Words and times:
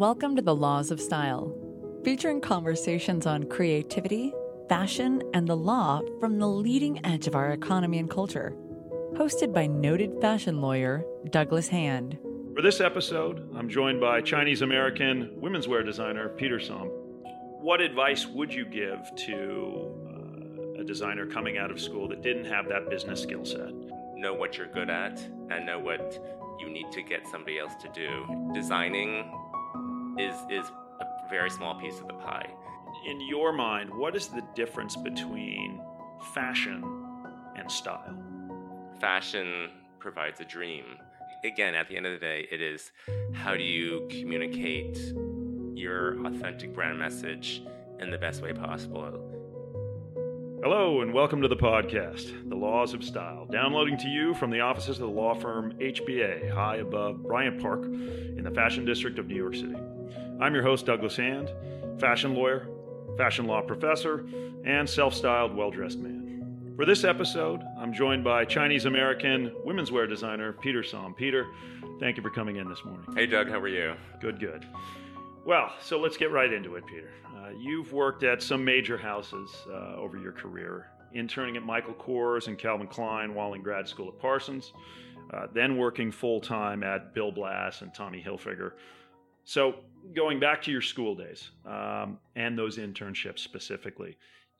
Welcome 0.00 0.34
to 0.36 0.40
the 0.40 0.56
Laws 0.56 0.90
of 0.90 0.98
Style, 0.98 1.54
featuring 2.04 2.40
conversations 2.40 3.26
on 3.26 3.50
creativity, 3.50 4.32
fashion, 4.66 5.22
and 5.34 5.46
the 5.46 5.58
law 5.58 6.00
from 6.20 6.38
the 6.38 6.48
leading 6.48 7.04
edge 7.04 7.26
of 7.26 7.34
our 7.34 7.52
economy 7.52 7.98
and 7.98 8.08
culture. 8.08 8.56
Hosted 9.12 9.52
by 9.52 9.66
noted 9.66 10.18
fashion 10.18 10.62
lawyer 10.62 11.04
Douglas 11.28 11.68
Hand. 11.68 12.16
For 12.54 12.62
this 12.62 12.80
episode, 12.80 13.46
I'm 13.54 13.68
joined 13.68 14.00
by 14.00 14.22
Chinese 14.22 14.62
American 14.62 15.38
women's 15.38 15.68
wear 15.68 15.82
designer 15.82 16.30
Peter 16.30 16.58
Som. 16.58 16.86
What 17.60 17.82
advice 17.82 18.26
would 18.26 18.54
you 18.54 18.64
give 18.64 19.14
to 19.26 20.76
uh, 20.78 20.80
a 20.80 20.84
designer 20.84 21.26
coming 21.26 21.58
out 21.58 21.70
of 21.70 21.78
school 21.78 22.08
that 22.08 22.22
didn't 22.22 22.46
have 22.46 22.70
that 22.70 22.88
business 22.88 23.20
skill 23.20 23.44
set? 23.44 23.70
Know 24.16 24.32
what 24.32 24.56
you're 24.56 24.72
good 24.72 24.88
at 24.88 25.20
and 25.50 25.66
know 25.66 25.78
what 25.78 26.18
you 26.58 26.70
need 26.70 26.90
to 26.92 27.02
get 27.02 27.28
somebody 27.28 27.58
else 27.58 27.74
to 27.82 27.88
do. 27.94 28.50
Designing 28.54 29.30
is 30.20 30.34
is 30.50 30.70
a 31.00 31.06
very 31.30 31.48
small 31.48 31.74
piece 31.80 31.98
of 31.98 32.06
the 32.06 32.14
pie. 32.14 32.48
In 33.06 33.26
your 33.26 33.52
mind, 33.52 33.88
what 33.88 34.14
is 34.14 34.28
the 34.28 34.42
difference 34.54 34.94
between 34.94 35.80
fashion 36.34 36.84
and 37.56 37.70
style? 37.70 38.14
Fashion 39.00 39.70
provides 39.98 40.38
a 40.40 40.44
dream. 40.44 40.84
Again, 41.42 41.74
at 41.74 41.88
the 41.88 41.96
end 41.96 42.04
of 42.04 42.12
the 42.12 42.18
day, 42.18 42.46
it 42.50 42.60
is 42.60 42.92
how 43.32 43.56
do 43.56 43.62
you 43.62 44.06
communicate 44.10 44.98
your 45.74 46.22
authentic 46.26 46.74
brand 46.74 46.98
message 46.98 47.62
in 47.98 48.10
the 48.10 48.18
best 48.18 48.42
way 48.42 48.52
possible. 48.52 49.02
Hello, 50.62 51.00
and 51.00 51.14
welcome 51.14 51.40
to 51.40 51.48
the 51.48 51.56
podcast, 51.56 52.50
The 52.50 52.56
Laws 52.56 52.92
of 52.92 53.02
Style, 53.02 53.46
downloading 53.50 53.96
to 53.96 54.08
you 54.08 54.34
from 54.34 54.50
the 54.50 54.60
offices 54.60 55.00
of 55.00 55.08
the 55.08 55.14
law 55.14 55.32
firm 55.32 55.72
HBA, 55.78 56.50
high 56.52 56.76
above 56.76 57.22
Bryant 57.22 57.62
Park 57.62 57.84
in 57.84 58.44
the 58.44 58.50
Fashion 58.50 58.84
District 58.84 59.18
of 59.18 59.26
New 59.26 59.36
York 59.36 59.54
City. 59.54 59.76
I'm 60.40 60.54
your 60.54 60.62
host, 60.62 60.86
Douglas 60.86 61.16
Hand, 61.16 61.52
fashion 61.98 62.34
lawyer, 62.34 62.66
fashion 63.18 63.46
law 63.46 63.60
professor, 63.60 64.26
and 64.64 64.88
self 64.88 65.12
styled, 65.12 65.54
well 65.54 65.70
dressed 65.70 65.98
man. 65.98 66.72
For 66.76 66.86
this 66.86 67.04
episode, 67.04 67.60
I'm 67.78 67.92
joined 67.92 68.24
by 68.24 68.46
Chinese 68.46 68.86
American 68.86 69.52
women's 69.64 69.92
wear 69.92 70.06
designer 70.06 70.54
Peter 70.54 70.82
Som. 70.82 71.12
Peter, 71.12 71.46
thank 72.00 72.16
you 72.16 72.22
for 72.22 72.30
coming 72.30 72.56
in 72.56 72.70
this 72.70 72.82
morning. 72.86 73.04
Hey, 73.14 73.26
Doug, 73.26 73.50
how 73.50 73.58
are 73.58 73.68
you? 73.68 73.94
Good, 74.18 74.40
good. 74.40 74.64
Well, 75.44 75.74
so 75.78 76.00
let's 76.00 76.16
get 76.16 76.30
right 76.30 76.50
into 76.50 76.76
it, 76.76 76.86
Peter. 76.86 77.10
Uh, 77.36 77.50
you've 77.50 77.92
worked 77.92 78.22
at 78.22 78.42
some 78.42 78.64
major 78.64 78.96
houses 78.96 79.54
uh, 79.68 79.96
over 79.96 80.16
your 80.16 80.32
career, 80.32 80.86
interning 81.12 81.58
at 81.58 81.62
Michael 81.62 81.94
Kors 81.94 82.46
and 82.46 82.58
Calvin 82.58 82.86
Klein 82.86 83.34
while 83.34 83.52
in 83.52 83.60
grad 83.62 83.86
school 83.86 84.08
at 84.08 84.18
Parsons, 84.18 84.72
uh, 85.34 85.48
then 85.52 85.76
working 85.76 86.10
full 86.10 86.40
time 86.40 86.82
at 86.82 87.12
Bill 87.12 87.30
Blass 87.30 87.82
and 87.82 87.92
Tommy 87.92 88.24
Hilfiger. 88.26 88.72
So, 89.44 89.74
going 90.14 90.40
back 90.40 90.62
to 90.62 90.70
your 90.70 90.80
school 90.80 91.14
days 91.14 91.50
um, 91.66 92.18
and 92.36 92.58
those 92.58 92.78
internships 92.78 93.40
specifically, 93.40 94.16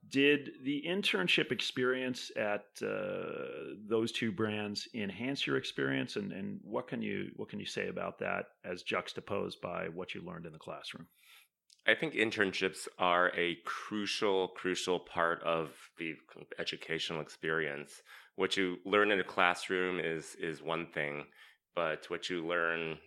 did 0.08 0.52
the 0.64 0.82
internship 0.86 1.52
experience 1.52 2.32
at 2.36 2.64
uh, 2.82 3.74
those 3.86 4.10
two 4.10 4.32
brands 4.32 4.88
enhance 4.94 5.46
your 5.46 5.56
experience, 5.56 6.16
and, 6.16 6.32
and 6.32 6.58
what 6.62 6.88
can 6.88 7.02
you 7.02 7.30
what 7.36 7.48
can 7.48 7.60
you 7.60 7.66
say 7.66 7.88
about 7.88 8.18
that 8.18 8.46
as 8.64 8.82
juxtaposed 8.82 9.60
by 9.60 9.88
what 9.88 10.14
you 10.14 10.22
learned 10.22 10.46
in 10.46 10.52
the 10.52 10.58
classroom? 10.58 11.06
I 11.86 11.94
think 11.94 12.14
internships 12.14 12.88
are 12.98 13.30
a 13.36 13.56
crucial, 13.64 14.48
crucial 14.48 15.00
part 15.00 15.42
of 15.42 15.70
the 15.98 16.14
educational 16.58 17.20
experience. 17.20 18.02
What 18.36 18.56
you 18.56 18.78
learn 18.84 19.10
in 19.10 19.20
a 19.20 19.24
classroom 19.24 20.00
is 20.00 20.34
is 20.40 20.62
one 20.62 20.86
thing, 20.86 21.26
but 21.74 22.08
what 22.08 22.30
you 22.30 22.46
learn 22.46 22.98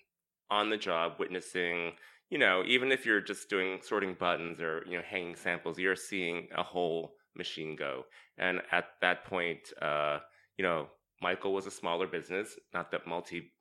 on 0.49 0.69
the 0.69 0.77
job, 0.77 1.13
witnessing 1.17 1.93
you 2.33 2.39
know, 2.39 2.63
even 2.65 2.91
if 2.91 3.05
you're 3.05 3.21
just 3.21 3.47
doing 3.47 3.77
sorting 3.83 4.15
buttons 4.19 4.59
or 4.59 4.83
you 4.89 4.97
know 4.97 5.03
hanging 5.07 5.35
samples, 5.35 5.77
you're 5.77 5.95
seeing 5.95 6.47
a 6.57 6.63
whole 6.63 7.13
machine 7.35 7.75
go. 7.75 8.05
And 8.39 8.59
at 8.71 8.85
that 9.01 9.25
point, 9.25 9.59
uh, 9.79 10.17
you 10.57 10.63
know, 10.63 10.87
Michael 11.21 11.53
was 11.53 11.67
a 11.67 11.71
smaller 11.71 12.07
business, 12.07 12.55
not 12.73 12.89
that 12.89 13.05
multi 13.05 13.51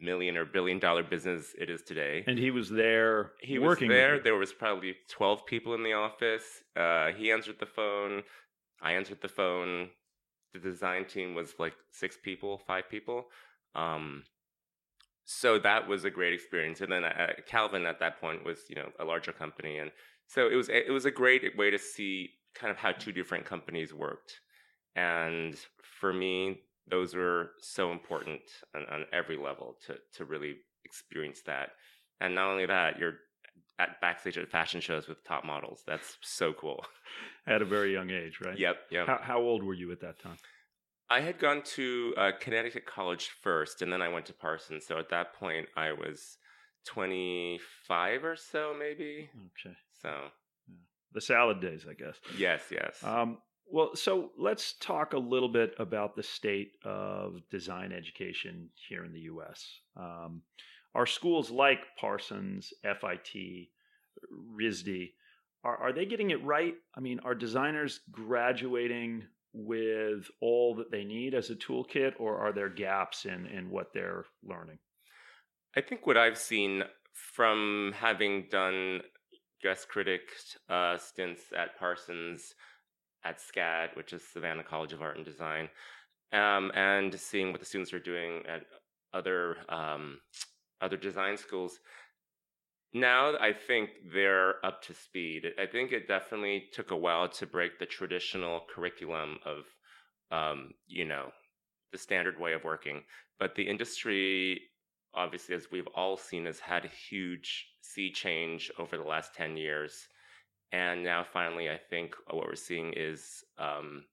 million 0.00 0.38
or 0.38 0.46
billion 0.46 0.78
dollar 0.78 1.02
business 1.02 1.54
it 1.60 1.68
is 1.68 1.82
today. 1.82 2.24
And 2.26 2.38
he 2.38 2.50
was 2.50 2.70
there. 2.70 3.32
He 3.42 3.58
was 3.58 3.78
there. 3.78 4.18
There 4.18 4.36
was 4.36 4.54
probably 4.54 4.94
twelve 5.10 5.44
people 5.44 5.74
in 5.74 5.82
the 5.82 5.92
office. 5.92 6.46
Uh, 6.74 7.08
he 7.12 7.30
answered 7.30 7.56
the 7.60 7.66
phone. 7.66 8.22
I 8.80 8.92
answered 8.92 9.20
the 9.20 9.28
phone. 9.28 9.90
The 10.54 10.58
design 10.58 11.04
team 11.04 11.34
was 11.34 11.52
like 11.58 11.74
six 11.90 12.16
people, 12.24 12.62
five 12.66 12.88
people. 12.88 13.26
Um, 13.74 14.22
so 15.30 15.58
that 15.58 15.86
was 15.86 16.06
a 16.06 16.10
great 16.10 16.32
experience. 16.32 16.80
And 16.80 16.90
then 16.90 17.04
uh, 17.04 17.34
Calvin 17.46 17.84
at 17.84 18.00
that 18.00 18.18
point 18.18 18.46
was, 18.46 18.60
you 18.70 18.76
know, 18.76 18.88
a 18.98 19.04
larger 19.04 19.30
company, 19.30 19.76
and 19.76 19.90
so 20.26 20.48
it 20.48 20.54
was 20.54 20.70
it 20.70 20.90
was 20.90 21.04
a 21.04 21.10
great 21.10 21.54
way 21.54 21.70
to 21.70 21.78
see 21.78 22.30
kind 22.54 22.70
of 22.70 22.78
how 22.78 22.92
two 22.92 23.12
different 23.12 23.44
companies 23.44 23.92
worked. 23.92 24.40
And 24.96 25.54
for 26.00 26.14
me, 26.14 26.62
those 26.90 27.14
were 27.14 27.50
so 27.60 27.92
important 27.92 28.40
on, 28.74 28.86
on 28.90 29.04
every 29.12 29.36
level 29.36 29.76
to 29.86 29.96
to 30.14 30.24
really 30.24 30.56
experience 30.86 31.42
that. 31.44 31.72
And 32.22 32.34
not 32.34 32.48
only 32.48 32.64
that, 32.64 32.98
you're 32.98 33.18
at 33.78 34.00
backstage 34.00 34.38
at 34.38 34.48
fashion 34.48 34.80
shows 34.80 35.08
with 35.08 35.22
top 35.24 35.44
models. 35.44 35.82
That's 35.86 36.16
so 36.22 36.54
cool. 36.54 36.84
At 37.46 37.62
a 37.62 37.64
very 37.64 37.92
young 37.92 38.10
age, 38.10 38.40
right? 38.44 38.58
Yep. 38.58 38.76
Yep. 38.90 39.06
How, 39.06 39.20
how 39.22 39.38
old 39.38 39.62
were 39.62 39.72
you 39.72 39.90
at 39.92 40.00
that 40.00 40.20
time? 40.20 40.36
I 41.10 41.20
had 41.20 41.38
gone 41.38 41.62
to 41.76 42.14
uh, 42.16 42.32
Connecticut 42.38 42.84
College 42.86 43.30
first, 43.40 43.82
and 43.82 43.92
then 43.92 44.02
I 44.02 44.08
went 44.08 44.26
to 44.26 44.32
Parsons. 44.34 44.86
So 44.86 44.98
at 44.98 45.08
that 45.10 45.34
point, 45.34 45.68
I 45.76 45.92
was 45.92 46.36
25 46.86 48.24
or 48.24 48.36
so, 48.36 48.74
maybe. 48.78 49.30
Okay. 49.36 49.76
So 50.02 50.10
yeah. 50.68 50.74
the 51.12 51.20
salad 51.20 51.60
days, 51.60 51.86
I 51.88 51.94
guess. 51.94 52.16
Yes, 52.36 52.62
yes. 52.70 53.02
Um, 53.02 53.38
well, 53.70 53.94
so 53.94 54.30
let's 54.38 54.74
talk 54.74 55.12
a 55.12 55.18
little 55.18 55.48
bit 55.48 55.74
about 55.78 56.16
the 56.16 56.22
state 56.22 56.72
of 56.84 57.40
design 57.50 57.92
education 57.92 58.68
here 58.88 59.04
in 59.04 59.12
the 59.12 59.20
U.S. 59.20 59.66
Um, 59.96 60.42
are 60.94 61.06
schools 61.06 61.50
like 61.50 61.80
Parsons, 61.98 62.72
FIT, 62.82 63.68
RISD, 64.32 65.12
are, 65.64 65.76
are 65.76 65.92
they 65.92 66.06
getting 66.06 66.30
it 66.30 66.42
right? 66.44 66.74
I 66.94 67.00
mean, 67.00 67.20
are 67.24 67.34
designers 67.34 68.00
graduating 68.10 69.24
with 69.52 70.30
all 70.40 70.74
that 70.76 70.90
they 70.90 71.04
need 71.04 71.34
as 71.34 71.50
a 71.50 71.56
toolkit, 71.56 72.12
or 72.18 72.38
are 72.38 72.52
there 72.52 72.68
gaps 72.68 73.24
in 73.24 73.46
in 73.46 73.70
what 73.70 73.92
they're 73.92 74.24
learning? 74.42 74.78
I 75.76 75.80
think 75.80 76.06
what 76.06 76.16
I've 76.16 76.38
seen 76.38 76.82
from 77.12 77.92
having 77.96 78.46
done 78.50 79.00
guest 79.62 79.88
critic 79.88 80.20
uh, 80.68 80.96
stints 80.98 81.42
at 81.56 81.78
Parsons, 81.78 82.54
at 83.24 83.38
SCAD, 83.40 83.96
which 83.96 84.12
is 84.12 84.22
Savannah 84.32 84.62
College 84.62 84.92
of 84.92 85.02
Art 85.02 85.16
and 85.16 85.24
Design, 85.24 85.68
um, 86.32 86.70
and 86.74 87.18
seeing 87.18 87.50
what 87.50 87.60
the 87.60 87.66
students 87.66 87.92
are 87.92 87.98
doing 87.98 88.42
at 88.46 88.62
other 89.12 89.56
um, 89.68 90.18
other 90.80 90.96
design 90.96 91.36
schools, 91.36 91.80
now 92.94 93.36
I 93.38 93.52
think 93.52 93.90
they're 94.12 94.64
up 94.64 94.82
to 94.82 94.94
speed. 94.94 95.46
I 95.58 95.66
think 95.66 95.92
it 95.92 96.08
definitely 96.08 96.68
took 96.72 96.90
a 96.90 96.96
while 96.96 97.28
to 97.28 97.46
break 97.46 97.78
the 97.78 97.86
traditional 97.86 98.62
curriculum 98.74 99.38
of, 99.44 99.64
um, 100.30 100.70
you 100.86 101.04
know, 101.04 101.30
the 101.92 101.98
standard 101.98 102.38
way 102.38 102.54
of 102.54 102.64
working. 102.64 103.02
But 103.38 103.54
the 103.54 103.68
industry, 103.68 104.62
obviously, 105.14 105.54
as 105.54 105.68
we've 105.70 105.86
all 105.94 106.16
seen, 106.16 106.46
has 106.46 106.60
had 106.60 106.84
a 106.84 106.88
huge 106.88 107.66
sea 107.82 108.10
change 108.10 108.70
over 108.78 108.96
the 108.96 109.04
last 109.04 109.34
10 109.34 109.56
years. 109.56 110.08
And 110.72 111.02
now, 111.02 111.24
finally, 111.24 111.70
I 111.70 111.78
think 111.90 112.14
what 112.26 112.46
we're 112.46 112.54
seeing 112.54 112.92
is 112.94 113.44
um, 113.58 114.04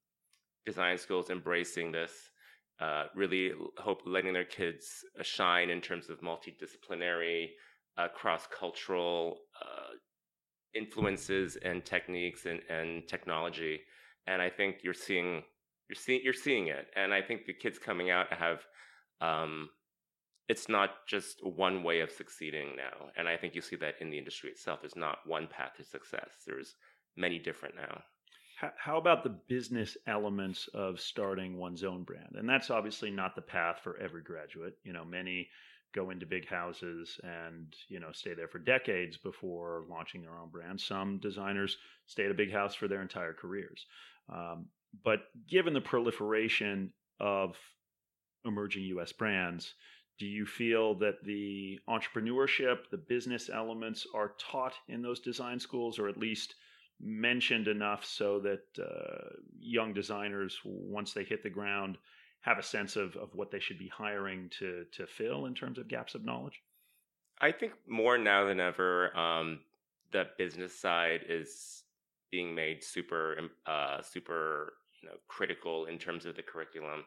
design 0.65 0.97
schools 0.97 1.29
embracing 1.29 1.91
this, 1.91 2.11
uh, 2.79 3.05
really 3.15 3.51
hope 3.77 4.01
letting 4.05 4.33
their 4.33 4.45
kids 4.45 5.03
shine 5.21 5.69
in 5.69 5.81
terms 5.81 6.09
of 6.09 6.21
multidisciplinary 6.21 7.49
uh, 7.97 8.07
cross 8.09 8.47
cultural 8.47 9.37
uh, 9.61 9.95
influences 10.73 11.57
and 11.63 11.85
techniques 11.85 12.45
and, 12.45 12.61
and 12.69 13.07
technology. 13.07 13.79
And 14.27 14.41
I 14.41 14.49
think 14.49 14.77
you're 14.83 14.93
seeing 14.93 15.43
you're 15.89 15.95
seeing 15.95 16.21
you're 16.23 16.33
seeing 16.33 16.67
it. 16.67 16.87
And 16.95 17.13
I 17.13 17.21
think 17.21 17.45
the 17.45 17.53
kids 17.53 17.79
coming 17.79 18.09
out 18.09 18.31
have 18.33 18.65
um, 19.21 19.69
it's 20.47 20.69
not 20.69 21.07
just 21.07 21.45
one 21.45 21.83
way 21.83 22.01
of 22.01 22.11
succeeding 22.11 22.75
now. 22.75 23.09
And 23.17 23.27
I 23.27 23.37
think 23.37 23.55
you 23.55 23.61
see 23.61 23.75
that 23.77 23.95
in 23.99 24.09
the 24.09 24.17
industry 24.17 24.51
itself. 24.51 24.81
There's 24.81 24.95
not 24.95 25.19
one 25.25 25.47
path 25.47 25.71
to 25.77 25.83
success. 25.83 26.43
There's 26.45 26.75
many 27.15 27.39
different 27.39 27.75
now. 27.75 28.01
How 28.77 28.97
about 28.97 29.23
the 29.23 29.37
business 29.49 29.97
elements 30.07 30.69
of 30.73 31.01
starting 31.01 31.57
one's 31.57 31.83
own 31.83 32.03
brand? 32.03 32.35
And 32.35 32.47
that's 32.47 32.69
obviously 32.69 33.11
not 33.11 33.35
the 33.35 33.41
path 33.41 33.81
for 33.83 33.97
every 33.97 34.23
graduate. 34.23 34.77
You 34.83 34.93
know, 34.93 35.03
many 35.03 35.49
go 35.95 36.09
into 36.11 36.25
big 36.25 36.47
houses 36.47 37.19
and 37.23 37.73
you 37.87 37.99
know 37.99 38.11
stay 38.11 38.33
there 38.35 38.49
for 38.49 38.59
decades 38.59 39.17
before 39.17 39.85
launching 39.89 40.21
their 40.21 40.37
own 40.37 40.49
brand. 40.49 40.79
Some 40.79 41.17
designers 41.19 41.77
stay 42.05 42.25
at 42.25 42.31
a 42.31 42.35
big 42.35 42.51
house 42.51 42.75
for 42.75 42.87
their 42.87 43.01
entire 43.01 43.33
careers. 43.33 43.85
Um, 44.31 44.65
but 45.03 45.19
given 45.49 45.73
the 45.73 45.81
proliferation 45.81 46.91
of 47.19 47.55
emerging 48.45 48.83
U.S. 48.83 49.11
brands, 49.11 49.73
Do 50.17 50.27
you 50.27 50.45
feel 50.45 50.95
that 50.95 51.23
the 51.23 51.79
entrepreneurship, 51.89 52.89
the 52.89 52.97
business 52.97 53.49
elements 53.53 54.07
are 54.13 54.33
taught 54.37 54.73
in 54.87 55.01
those 55.01 55.19
design 55.19 55.59
schools, 55.59 55.99
or 55.99 56.07
at 56.07 56.17
least 56.17 56.55
mentioned 57.01 57.67
enough 57.67 58.05
so 58.05 58.39
that 58.39 58.63
uh, 58.81 59.35
young 59.59 59.93
designers, 59.93 60.57
once 60.63 61.11
they 61.13 61.25
hit 61.25 61.43
the 61.43 61.49
ground, 61.49 61.97
have 62.45 62.57
a 62.57 62.63
sense 62.63 62.95
of, 62.95 63.15
of 63.15 63.29
what 63.33 63.51
they 63.51 63.59
should 63.59 63.79
be 63.79 63.89
hiring 63.89 64.49
to 64.59 64.85
to 64.93 65.07
fill 65.07 65.45
in 65.45 65.53
terms 65.53 65.77
of 65.77 65.87
gaps 65.87 66.15
of 66.15 66.23
knowledge? 66.23 66.61
I 67.41 67.51
think 67.51 67.73
more 67.87 68.17
now 68.17 68.45
than 68.45 68.59
ever, 68.59 69.15
um, 69.17 69.59
the 70.11 70.25
business 70.37 70.79
side 70.79 71.21
is 71.27 71.83
being 72.31 72.55
made 72.55 72.83
super 72.83 73.37
uh, 73.65 74.01
super 74.01 74.73
you 75.01 75.09
know 75.09 75.15
critical 75.27 75.85
in 75.85 75.97
terms 75.97 76.25
of 76.25 76.35
the 76.35 76.43
curriculum 76.43 77.03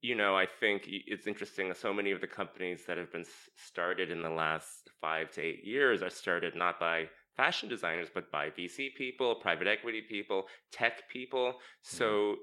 you 0.00 0.14
know, 0.14 0.36
I 0.36 0.46
think 0.46 0.82
it's 0.86 1.26
interesting. 1.26 1.72
So 1.74 1.92
many 1.92 2.12
of 2.12 2.20
the 2.20 2.26
companies 2.26 2.84
that 2.86 2.98
have 2.98 3.10
been 3.10 3.24
started 3.56 4.10
in 4.10 4.22
the 4.22 4.30
last 4.30 4.90
five 5.00 5.30
to 5.32 5.42
eight 5.42 5.64
years 5.64 6.02
are 6.02 6.10
started 6.10 6.54
not 6.54 6.78
by 6.78 7.08
fashion 7.36 7.68
designers, 7.68 8.08
but 8.12 8.30
by 8.30 8.50
VC 8.50 8.94
people, 8.96 9.34
private 9.36 9.66
equity 9.66 10.02
people, 10.08 10.44
tech 10.70 11.08
people. 11.10 11.54
So, 11.82 12.04
mm-hmm. 12.04 12.40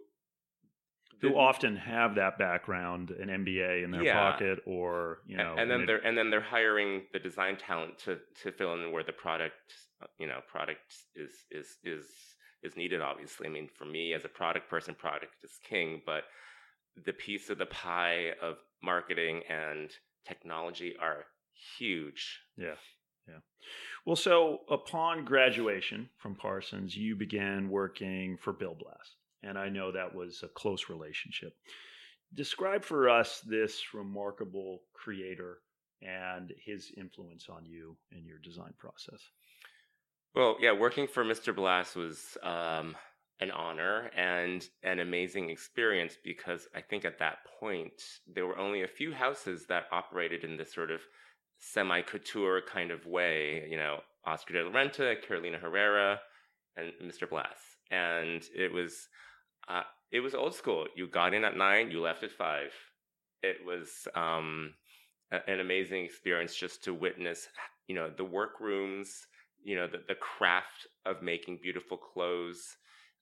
Who 1.21 1.37
often 1.37 1.75
have 1.75 2.15
that 2.15 2.37
background, 2.37 3.11
an 3.11 3.29
MBA 3.29 3.83
in 3.83 3.91
their 3.91 4.03
yeah. 4.03 4.31
pocket, 4.31 4.59
or 4.65 5.19
you 5.25 5.37
know, 5.37 5.51
and, 5.51 5.61
and 5.61 5.71
then 5.71 5.85
they're 5.85 6.05
and 6.05 6.17
then 6.17 6.29
they're 6.29 6.41
hiring 6.41 7.03
the 7.13 7.19
design 7.19 7.57
talent 7.57 7.97
to 7.99 8.17
to 8.43 8.51
fill 8.51 8.73
in 8.73 8.91
where 8.91 9.03
the 9.03 9.13
product, 9.13 9.55
you 10.19 10.27
know, 10.27 10.39
product 10.47 10.93
is 11.15 11.31
is 11.51 11.77
is 11.83 12.05
is 12.63 12.75
needed. 12.75 13.01
Obviously, 13.01 13.47
I 13.47 13.49
mean, 13.49 13.69
for 13.73 13.85
me 13.85 14.13
as 14.13 14.25
a 14.25 14.29
product 14.29 14.69
person, 14.69 14.95
product 14.95 15.35
is 15.43 15.59
king, 15.67 16.01
but 16.05 16.23
the 17.05 17.13
piece 17.13 17.49
of 17.49 17.57
the 17.57 17.65
pie 17.65 18.31
of 18.41 18.55
marketing 18.81 19.41
and 19.49 19.89
technology 20.27 20.95
are 21.01 21.25
huge. 21.77 22.41
Yeah. 22.57 22.75
Yeah. 23.27 23.39
Well, 24.05 24.15
so 24.15 24.59
upon 24.69 25.25
graduation 25.25 26.09
from 26.17 26.35
Parsons, 26.35 26.95
you 26.95 27.15
began 27.15 27.69
working 27.69 28.37
for 28.37 28.53
Bill 28.53 28.75
Blass. 28.79 29.15
And 29.45 29.57
I 29.57 29.69
know 29.69 29.91
that 29.91 30.13
was 30.13 30.41
a 30.43 30.47
close 30.47 30.89
relationship. 30.89 31.53
Describe 32.33 32.83
for 32.83 33.09
us 33.09 33.41
this 33.45 33.93
remarkable 33.93 34.81
creator 34.93 35.59
and 36.01 36.51
his 36.63 36.91
influence 36.97 37.47
on 37.49 37.65
you 37.65 37.95
and 38.11 38.25
your 38.25 38.39
design 38.39 38.73
process. 38.77 39.21
Well, 40.33 40.57
yeah, 40.59 40.73
working 40.73 41.07
for 41.07 41.23
Mr. 41.23 41.55
Blass 41.55 41.95
was 41.95 42.37
um, 42.43 42.95
an 43.39 43.51
honor 43.51 44.11
and 44.17 44.67
an 44.83 44.99
amazing 44.99 45.49
experience 45.49 46.17
because 46.23 46.67
I 46.75 46.81
think 46.81 47.05
at 47.05 47.19
that 47.19 47.37
point 47.59 47.93
there 48.27 48.45
were 48.45 48.57
only 48.57 48.83
a 48.83 48.87
few 48.87 49.13
houses 49.13 49.65
that 49.67 49.85
operated 49.91 50.43
in 50.43 50.57
this 50.57 50.73
sort 50.73 50.91
of 50.91 51.01
semi 51.59 52.01
couture 52.01 52.61
kind 52.61 52.91
of 52.91 53.05
way. 53.05 53.67
You 53.69 53.77
know, 53.77 53.99
Oscar 54.25 54.53
de 54.55 54.65
la 54.65 54.71
Renta, 54.71 55.21
Carolina 55.21 55.57
Herrera, 55.57 56.19
and 56.75 56.91
Mr. 57.03 57.29
Blass, 57.29 57.77
and 57.91 58.43
it 58.53 58.73
was 58.73 59.07
uh, 59.67 59.83
it 60.11 60.19
was 60.21 60.35
old 60.35 60.55
school. 60.55 60.87
You 60.95 61.07
got 61.07 61.33
in 61.33 61.43
at 61.43 61.57
nine, 61.57 61.91
you 61.91 62.01
left 62.01 62.23
at 62.23 62.31
five. 62.31 62.71
It 63.43 63.57
was 63.65 64.07
um, 64.15 64.73
a- 65.31 65.49
an 65.49 65.59
amazing 65.59 66.05
experience 66.05 66.55
just 66.55 66.83
to 66.85 66.93
witness, 66.93 67.47
you 67.87 67.95
know, 67.95 68.09
the 68.09 68.25
workrooms, 68.25 69.27
you 69.63 69.75
know, 69.75 69.87
the, 69.87 69.99
the 70.07 70.15
craft 70.15 70.87
of 71.05 71.21
making 71.21 71.59
beautiful 71.61 71.97
clothes 71.97 72.77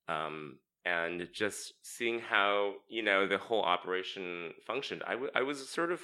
um, 0.08 0.60
and 0.86 1.28
just 1.34 1.74
seeing 1.84 2.20
how 2.20 2.74
you 2.90 3.02
know 3.04 3.28
the 3.28 3.38
whole 3.38 3.64
operation 3.64 4.52
functioned. 4.68 5.04
I, 5.08 5.12
w- 5.14 5.32
I 5.36 5.42
was 5.44 5.70
sort 5.70 5.92
of 5.92 6.02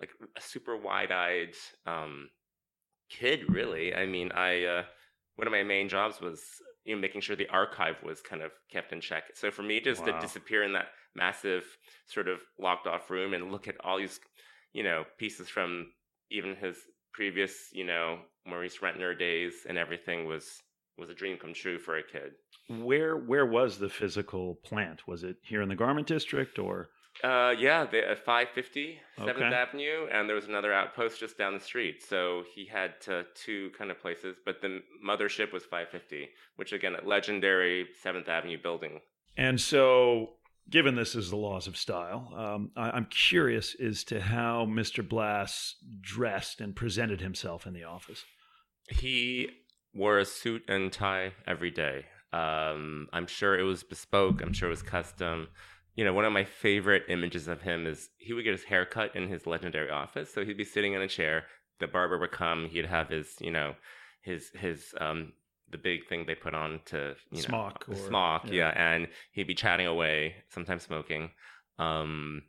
like 0.00 0.10
a 0.36 0.40
super 0.40 0.76
wide-eyed 0.76 1.54
um, 1.86 2.30
kid, 3.10 3.50
really. 3.50 3.94
I 3.94 4.06
mean, 4.06 4.32
I 4.32 4.64
uh, 4.64 4.84
one 5.36 5.46
of 5.46 5.52
my 5.52 5.62
main 5.62 5.88
jobs 5.88 6.20
was 6.20 6.42
you 6.86 6.94
know 6.94 7.00
making 7.00 7.20
sure 7.20 7.36
the 7.36 7.48
archive 7.48 7.96
was 8.02 8.20
kind 8.20 8.42
of 8.42 8.52
kept 8.70 8.92
in 8.92 9.00
check. 9.00 9.24
So 9.34 9.50
for 9.50 9.62
me, 9.62 9.80
just 9.80 10.06
wow. 10.06 10.12
to 10.12 10.20
disappear 10.20 10.62
in 10.62 10.72
that 10.72 10.86
massive 11.14 11.64
sort 12.06 12.28
of 12.28 12.38
locked 12.58 12.86
off 12.86 13.10
room 13.10 13.34
and 13.34 13.50
look 13.50 13.68
at 13.68 13.76
all 13.84 13.98
these 13.98 14.20
you 14.72 14.84
know 14.84 15.04
pieces 15.18 15.48
from 15.48 15.92
even 16.30 16.54
his 16.56 16.76
previous 17.12 17.52
you 17.72 17.84
know 17.84 18.20
Maurice 18.46 18.78
Rentner 18.78 19.18
days 19.18 19.54
and 19.68 19.76
everything 19.76 20.26
was 20.26 20.62
was 20.96 21.10
a 21.10 21.14
dream 21.14 21.36
come 21.36 21.52
true 21.52 21.78
for 21.78 21.98
a 21.98 22.02
kid. 22.02 22.32
Where 22.68 23.16
where 23.16 23.46
was 23.46 23.78
the 23.78 23.88
physical 23.88 24.54
plant? 24.64 25.06
Was 25.06 25.24
it 25.24 25.36
here 25.42 25.62
in 25.62 25.68
the 25.68 25.76
Garment 25.76 26.06
District 26.06 26.58
or? 26.58 26.88
Uh, 27.24 27.54
yeah, 27.58 27.84
the, 27.84 28.12
uh, 28.12 28.14
550 28.14 28.98
7th 29.18 29.30
okay. 29.30 29.44
Avenue, 29.44 30.06
and 30.12 30.28
there 30.28 30.36
was 30.36 30.46
another 30.46 30.72
outpost 30.72 31.20
just 31.20 31.38
down 31.38 31.54
the 31.54 31.60
street. 31.60 32.02
So 32.02 32.44
he 32.54 32.66
had 32.66 33.00
to, 33.02 33.24
two 33.34 33.70
kind 33.78 33.90
of 33.90 34.00
places, 34.00 34.36
but 34.44 34.60
the 34.60 34.82
mothership 35.04 35.52
was 35.52 35.64
550, 35.64 36.28
which 36.56 36.72
again, 36.72 36.94
a 36.94 37.06
legendary 37.06 37.88
7th 38.04 38.28
Avenue 38.28 38.58
building. 38.62 39.00
And 39.36 39.60
so, 39.60 40.30
given 40.70 40.94
this 40.94 41.14
is 41.14 41.30
the 41.30 41.36
laws 41.36 41.66
of 41.66 41.76
style, 41.76 42.32
um, 42.36 42.70
I, 42.76 42.90
I'm 42.90 43.06
curious 43.06 43.74
as 43.74 44.04
to 44.04 44.20
how 44.20 44.66
Mr. 44.66 45.06
Blass 45.06 45.76
dressed 46.00 46.60
and 46.60 46.74
presented 46.74 47.20
himself 47.20 47.66
in 47.66 47.72
the 47.72 47.84
office. 47.84 48.24
He 48.88 49.50
wore 49.94 50.18
a 50.18 50.24
suit 50.24 50.62
and 50.68 50.92
tie 50.92 51.32
every 51.46 51.70
day. 51.70 52.06
Um, 52.32 53.08
I'm 53.12 53.26
sure 53.26 53.58
it 53.58 53.62
was 53.62 53.82
bespoke. 53.82 54.42
I'm 54.42 54.52
sure 54.52 54.68
it 54.68 54.70
was 54.70 54.82
custom. 54.82 55.48
You 55.96 56.04
know, 56.04 56.12
one 56.12 56.24
of 56.24 56.32
my 56.32 56.44
favorite 56.44 57.04
images 57.08 57.48
of 57.48 57.62
him 57.62 57.86
is 57.86 58.10
he 58.18 58.32
would 58.32 58.44
get 58.44 58.52
his 58.52 58.64
hair 58.64 58.84
cut 58.86 59.16
in 59.16 59.28
his 59.28 59.46
legendary 59.46 59.90
office. 59.90 60.32
So 60.32 60.44
he'd 60.44 60.56
be 60.56 60.64
sitting 60.64 60.92
in 60.92 61.02
a 61.02 61.08
chair. 61.08 61.44
The 61.80 61.88
barber 61.88 62.18
would 62.18 62.32
come. 62.32 62.66
He'd 62.66 62.86
have 62.86 63.08
his, 63.08 63.34
you 63.40 63.50
know, 63.50 63.74
his 64.26 64.50
his 64.54 64.94
um 65.00 65.32
the 65.70 65.78
big 65.78 66.06
thing 66.06 66.24
they 66.26 66.34
put 66.34 66.54
on 66.54 66.80
to 66.86 67.14
you 67.30 67.38
know 67.38 67.48
smock 67.48 67.84
or, 67.88 67.94
smock 67.94 68.44
yeah. 68.46 68.52
yeah. 68.52 68.94
and 68.94 69.08
he'd 69.32 69.46
be 69.46 69.54
chatting 69.54 69.86
away 69.86 70.34
sometimes 70.48 70.82
smoking 70.82 71.30
um 71.78 72.42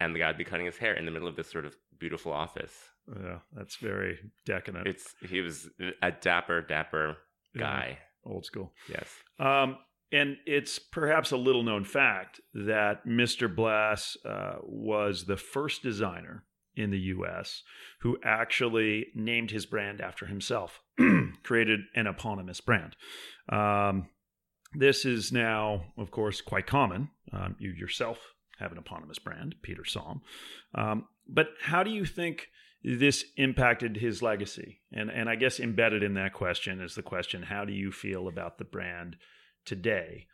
and 0.00 0.14
the 0.14 0.18
guy'd 0.18 0.36
be 0.36 0.44
cutting 0.44 0.66
his 0.66 0.76
hair 0.76 0.94
in 0.94 1.04
the 1.04 1.10
middle 1.10 1.28
of 1.28 1.36
this 1.36 1.50
sort 1.50 1.64
of 1.64 1.74
beautiful 1.98 2.32
office 2.32 2.74
yeah 3.22 3.38
that's 3.52 3.76
very 3.76 4.18
decadent 4.44 4.86
it's 4.86 5.14
he 5.28 5.40
was 5.40 5.68
a 6.02 6.10
dapper 6.10 6.60
dapper 6.60 7.16
guy 7.56 7.98
yeah, 7.98 8.32
old 8.32 8.44
school 8.44 8.72
yes 8.88 9.08
um 9.38 9.76
and 10.12 10.36
it's 10.46 10.78
perhaps 10.78 11.30
a 11.30 11.36
little 11.36 11.62
known 11.62 11.84
fact 11.84 12.40
that 12.54 13.06
Mr. 13.06 13.54
Blass 13.54 14.16
uh, 14.24 14.56
was 14.62 15.24
the 15.24 15.36
first 15.36 15.82
designer 15.82 16.44
in 16.76 16.90
the 16.90 16.98
US 16.98 17.62
who 18.00 18.18
actually 18.24 19.06
named 19.14 19.50
his 19.50 19.66
brand 19.66 20.00
after 20.00 20.26
himself, 20.26 20.80
created 21.42 21.80
an 21.94 22.06
eponymous 22.06 22.60
brand. 22.60 22.96
Um, 23.48 24.08
this 24.72 25.04
is 25.04 25.32
now, 25.32 25.84
of 25.98 26.10
course, 26.10 26.40
quite 26.40 26.66
common. 26.66 27.10
Um, 27.32 27.56
you 27.58 27.70
yourself 27.70 28.18
have 28.58 28.72
an 28.72 28.78
eponymous 28.78 29.18
brand, 29.18 29.56
Peter 29.62 29.84
Som. 29.84 30.22
Um, 30.74 31.06
but 31.28 31.48
how 31.60 31.82
do 31.82 31.90
you 31.90 32.04
think 32.04 32.48
this 32.82 33.24
impacted 33.36 33.96
his 33.96 34.22
legacy? 34.22 34.80
And, 34.92 35.10
and 35.10 35.28
I 35.28 35.34
guess 35.34 35.60
embedded 35.60 36.02
in 36.02 36.14
that 36.14 36.32
question 36.32 36.80
is 36.80 36.94
the 36.94 37.02
question 37.02 37.42
how 37.42 37.64
do 37.64 37.72
you 37.72 37.90
feel 37.90 38.28
about 38.28 38.58
the 38.58 38.64
brand 38.64 39.16
today? 39.64 40.26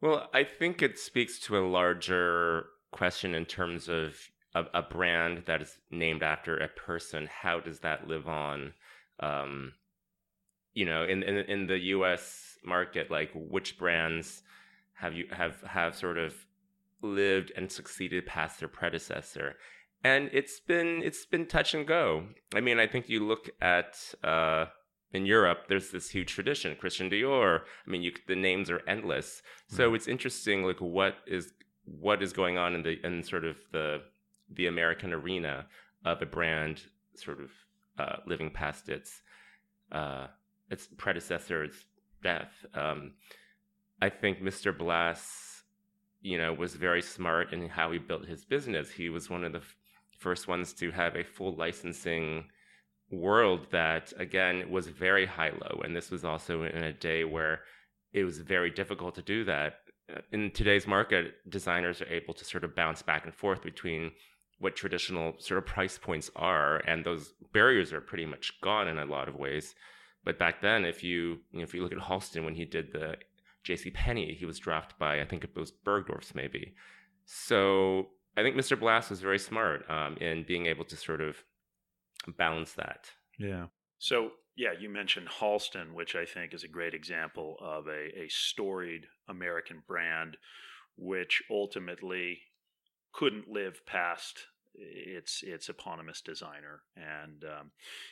Well, 0.00 0.28
I 0.32 0.44
think 0.44 0.82
it 0.82 0.98
speaks 0.98 1.38
to 1.40 1.58
a 1.58 1.66
larger 1.66 2.66
question 2.90 3.34
in 3.34 3.44
terms 3.44 3.88
of 3.88 4.16
a, 4.54 4.64
a, 4.74 4.82
brand 4.82 5.44
that 5.46 5.62
is 5.62 5.78
named 5.90 6.22
after 6.22 6.56
a 6.56 6.68
person, 6.68 7.28
how 7.30 7.60
does 7.60 7.80
that 7.80 8.08
live 8.08 8.26
on? 8.26 8.72
Um, 9.20 9.74
you 10.72 10.86
know, 10.86 11.04
in, 11.04 11.22
in 11.22 11.36
in 11.36 11.66
the 11.66 11.78
U.S. 11.78 12.58
market, 12.64 13.10
like 13.10 13.30
which 13.34 13.78
brands 13.78 14.42
have 14.94 15.14
you 15.14 15.26
have 15.30 15.60
have 15.62 15.94
sort 15.94 16.18
of 16.18 16.34
lived 17.02 17.52
and 17.56 17.70
succeeded 17.70 18.26
past 18.26 18.60
their 18.60 18.68
predecessor? 18.68 19.56
And 20.02 20.30
it's 20.32 20.60
been 20.60 21.02
it's 21.04 21.26
been 21.26 21.46
touch 21.46 21.74
and 21.74 21.86
go. 21.86 22.26
I 22.54 22.60
mean, 22.60 22.78
I 22.78 22.86
think 22.86 23.08
you 23.08 23.26
look 23.26 23.50
at 23.60 23.96
uh, 24.24 24.66
in 25.12 25.26
Europe, 25.26 25.66
there's 25.68 25.90
this 25.90 26.10
huge 26.10 26.32
tradition, 26.32 26.76
Christian 26.76 27.10
Dior. 27.10 27.62
I 27.86 27.90
mean, 27.90 28.02
you, 28.02 28.12
the 28.28 28.36
names 28.36 28.70
are 28.70 28.82
endless. 28.86 29.42
So 29.68 29.94
it's 29.94 30.06
interesting, 30.06 30.64
like 30.64 30.80
what 30.80 31.16
is 31.26 31.52
what 31.84 32.22
is 32.22 32.32
going 32.32 32.58
on 32.58 32.74
in 32.74 32.82
the 32.82 33.04
in 33.04 33.22
sort 33.22 33.44
of 33.44 33.56
the 33.72 34.02
the 34.54 34.66
American 34.66 35.12
arena 35.12 35.66
of 36.04 36.22
a 36.22 36.26
brand 36.26 36.82
sort 37.14 37.40
of 37.40 37.50
uh, 37.98 38.16
living 38.26 38.50
past 38.50 38.88
its 38.88 39.22
uh, 39.92 40.28
its 40.70 40.88
predecessor's 40.96 41.86
death. 42.22 42.52
Um, 42.74 43.12
I 44.00 44.08
think 44.08 44.40
Mr. 44.40 44.76
Blass, 44.76 45.62
you 46.22 46.38
know, 46.38 46.52
was 46.52 46.74
very 46.74 47.02
smart 47.02 47.52
in 47.52 47.68
how 47.68 47.90
he 47.90 47.98
built 47.98 48.26
his 48.26 48.44
business. 48.44 48.90
He 48.90 49.08
was 49.08 49.28
one 49.28 49.44
of 49.44 49.52
the 49.52 49.58
f- 49.58 49.76
first 50.18 50.48
ones 50.48 50.72
to 50.74 50.90
have 50.92 51.16
a 51.16 51.24
full 51.24 51.54
licensing 51.56 52.44
world 53.10 53.66
that, 53.72 54.12
again, 54.18 54.70
was 54.70 54.86
very 54.88 55.26
high 55.26 55.50
low. 55.50 55.80
And 55.82 55.94
this 55.94 56.10
was 56.10 56.24
also 56.24 56.62
in 56.62 56.82
a 56.82 56.92
day 56.92 57.24
where 57.24 57.60
it 58.12 58.24
was 58.24 58.38
very 58.38 58.70
difficult 58.70 59.14
to 59.16 59.22
do 59.22 59.44
that. 59.44 59.74
Uh, 60.12 60.20
in 60.32 60.50
today's 60.50 60.86
market, 60.86 61.34
designers 61.48 62.00
are 62.02 62.12
able 62.12 62.34
to 62.34 62.44
sort 62.44 62.64
of 62.64 62.74
bounce 62.74 63.02
back 63.02 63.24
and 63.24 63.34
forth 63.34 63.62
between 63.62 64.12
what 64.58 64.76
traditional 64.76 65.34
sort 65.38 65.58
of 65.58 65.66
price 65.66 65.98
points 65.98 66.30
are, 66.36 66.78
and 66.86 67.04
those 67.04 67.32
barriers 67.52 67.92
are 67.92 68.00
pretty 68.00 68.26
much 68.26 68.52
gone 68.60 68.88
in 68.88 68.98
a 68.98 69.06
lot 69.06 69.28
of 69.28 69.34
ways. 69.34 69.74
But 70.22 70.38
back 70.38 70.60
then, 70.60 70.84
if 70.84 71.02
you, 71.02 71.38
you 71.50 71.58
know, 71.58 71.62
if 71.62 71.72
you 71.72 71.82
look 71.82 71.92
at 71.92 71.98
Halston 71.98 72.44
when 72.44 72.54
he 72.54 72.66
did 72.66 72.92
the 72.92 73.16
J.C. 73.64 73.90
Penney, 73.90 74.34
he 74.34 74.44
was 74.44 74.58
drafted 74.58 74.98
by 74.98 75.20
I 75.20 75.24
think 75.24 75.44
it 75.44 75.56
was 75.56 75.70
Bergdorf's 75.70 76.34
maybe. 76.34 76.74
So 77.24 78.08
I 78.36 78.42
think 78.42 78.56
Mr. 78.56 78.78
Blass 78.78 79.10
was 79.10 79.20
very 79.20 79.38
smart 79.38 79.88
um, 79.90 80.16
in 80.16 80.44
being 80.44 80.66
able 80.66 80.84
to 80.86 80.96
sort 80.96 81.20
of 81.20 81.36
balance 82.36 82.72
that. 82.74 83.10
Yeah. 83.38 83.66
So 83.98 84.32
yeah, 84.56 84.72
you 84.78 84.88
mentioned 84.88 85.28
Halston, 85.28 85.94
which 85.94 86.14
I 86.14 86.24
think 86.24 86.52
is 86.52 86.64
a 86.64 86.68
great 86.68 86.94
example 86.94 87.56
of 87.60 87.86
a, 87.86 88.24
a 88.24 88.28
storied 88.28 89.06
American 89.28 89.82
brand, 89.86 90.36
which 90.96 91.42
ultimately 91.50 92.40
couldn't 93.12 93.48
live 93.48 93.84
past 93.86 94.46
its 94.74 95.42
its 95.42 95.68
eponymous 95.68 96.20
designer, 96.20 96.82
and 96.96 97.44
um, 97.44 97.70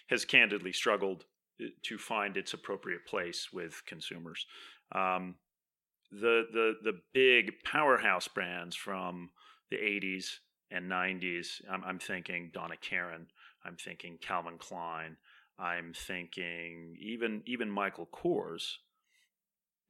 has 0.08 0.24
candidly 0.24 0.72
struggled 0.72 1.24
uh, 1.62 1.66
to 1.82 1.98
find 1.98 2.36
its 2.36 2.54
appropriate 2.54 3.06
place 3.06 3.48
with 3.52 3.82
consumers. 3.86 4.46
Um, 4.92 5.36
the 6.10 6.46
the 6.52 6.74
the 6.82 7.00
big 7.12 7.52
powerhouse 7.64 8.28
brands 8.28 8.74
from 8.74 9.30
the 9.70 9.76
80s 9.76 10.30
and 10.70 10.90
90s. 10.90 11.60
I'm, 11.70 11.84
I'm 11.84 11.98
thinking 11.98 12.50
Donna 12.52 12.76
Karan. 12.76 13.26
I'm 13.64 13.76
thinking 13.76 14.18
Calvin 14.20 14.58
Klein. 14.58 15.16
I'm 15.58 15.92
thinking 15.92 16.96
even 17.00 17.42
even 17.46 17.70
Michael 17.70 18.08
Kors. 18.12 18.76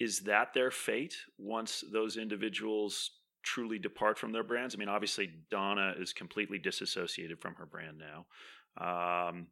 Is 0.00 0.20
that 0.20 0.54
their 0.54 0.70
fate 0.70 1.16
once 1.38 1.84
those 1.92 2.16
individuals 2.16 3.10
truly 3.42 3.78
depart 3.78 4.18
from 4.18 4.32
their 4.32 4.44
brands? 4.44 4.74
I 4.74 4.78
mean, 4.78 4.88
obviously 4.88 5.30
Donna 5.50 5.94
is 5.98 6.12
completely 6.12 6.58
disassociated 6.58 7.40
from 7.40 7.54
her 7.56 7.66
brand 7.66 7.98
now, 7.98 9.28
um, 9.30 9.48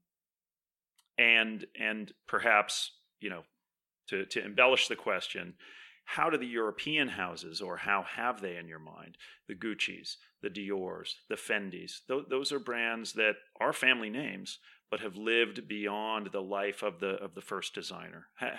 and 1.18 1.66
and 1.78 2.12
perhaps 2.26 2.92
you 3.20 3.30
know 3.30 3.42
to 4.08 4.24
to 4.26 4.44
embellish 4.44 4.88
the 4.88 4.96
question, 4.96 5.54
how 6.06 6.30
do 6.30 6.38
the 6.38 6.46
European 6.46 7.08
houses, 7.08 7.60
or 7.60 7.76
how 7.76 8.02
have 8.02 8.40
they 8.40 8.56
in 8.56 8.68
your 8.68 8.78
mind, 8.78 9.16
the 9.48 9.54
Gucci's, 9.54 10.18
the 10.40 10.48
Dior's, 10.48 11.16
the 11.28 11.34
Fendi's, 11.34 12.02
th- 12.06 12.26
those 12.30 12.52
are 12.52 12.60
brands 12.60 13.12
that 13.14 13.34
are 13.60 13.72
family 13.72 14.08
names, 14.08 14.58
but 14.88 15.00
have 15.00 15.16
lived 15.16 15.66
beyond 15.66 16.30
the 16.32 16.42
life 16.42 16.82
of 16.82 17.00
the 17.00 17.16
of 17.16 17.34
the 17.34 17.40
first 17.40 17.74
designer. 17.74 18.28
How, 18.36 18.52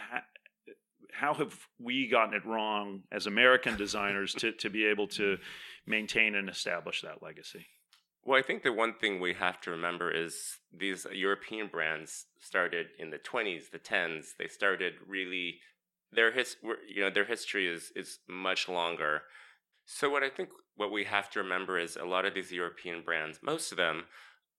how 1.14 1.34
have 1.36 1.58
we 1.80 2.08
gotten 2.10 2.34
it 2.34 2.46
wrong 2.46 3.04
as 3.12 3.26
American 3.26 3.78
designers 3.86 4.34
to, 4.36 4.52
to 4.52 4.70
be 4.70 4.86
able 4.86 5.08
to 5.08 5.38
maintain 5.86 6.36
and 6.36 6.50
establish 6.50 7.02
that 7.02 7.24
legacy? 7.24 7.66
Well, 8.26 8.38
I 8.38 8.44
think 8.44 8.64
the 8.64 8.74
one 8.74 8.94
thing 8.94 9.22
we 9.22 9.34
have 9.36 9.62
to 9.62 9.72
remember 9.72 10.12
is 10.12 10.58
these 10.78 11.08
European 11.14 11.68
brands 11.68 12.26
started 12.42 12.88
in 13.00 13.10
the 13.10 13.20
20s, 13.20 13.72
the 13.72 13.80
10s. 13.80 14.32
They 14.38 14.48
started 14.48 14.96
really 15.08 15.60
their 16.12 16.32
his 16.32 16.56
you 16.88 17.02
know 17.02 17.10
their 17.10 17.26
history 17.26 17.68
is 17.68 17.92
is 17.96 18.20
much 18.28 18.68
longer. 18.70 19.24
So 19.86 20.10
what 20.10 20.24
I 20.24 20.30
think 20.30 20.50
what 20.76 20.92
we 20.92 21.06
have 21.06 21.30
to 21.32 21.40
remember 21.40 21.80
is 21.80 21.96
a 21.96 22.06
lot 22.06 22.26
of 22.26 22.34
these 22.34 22.52
European 22.52 23.02
brands, 23.04 23.40
most 23.42 23.72
of 23.72 23.78
them 23.78 24.04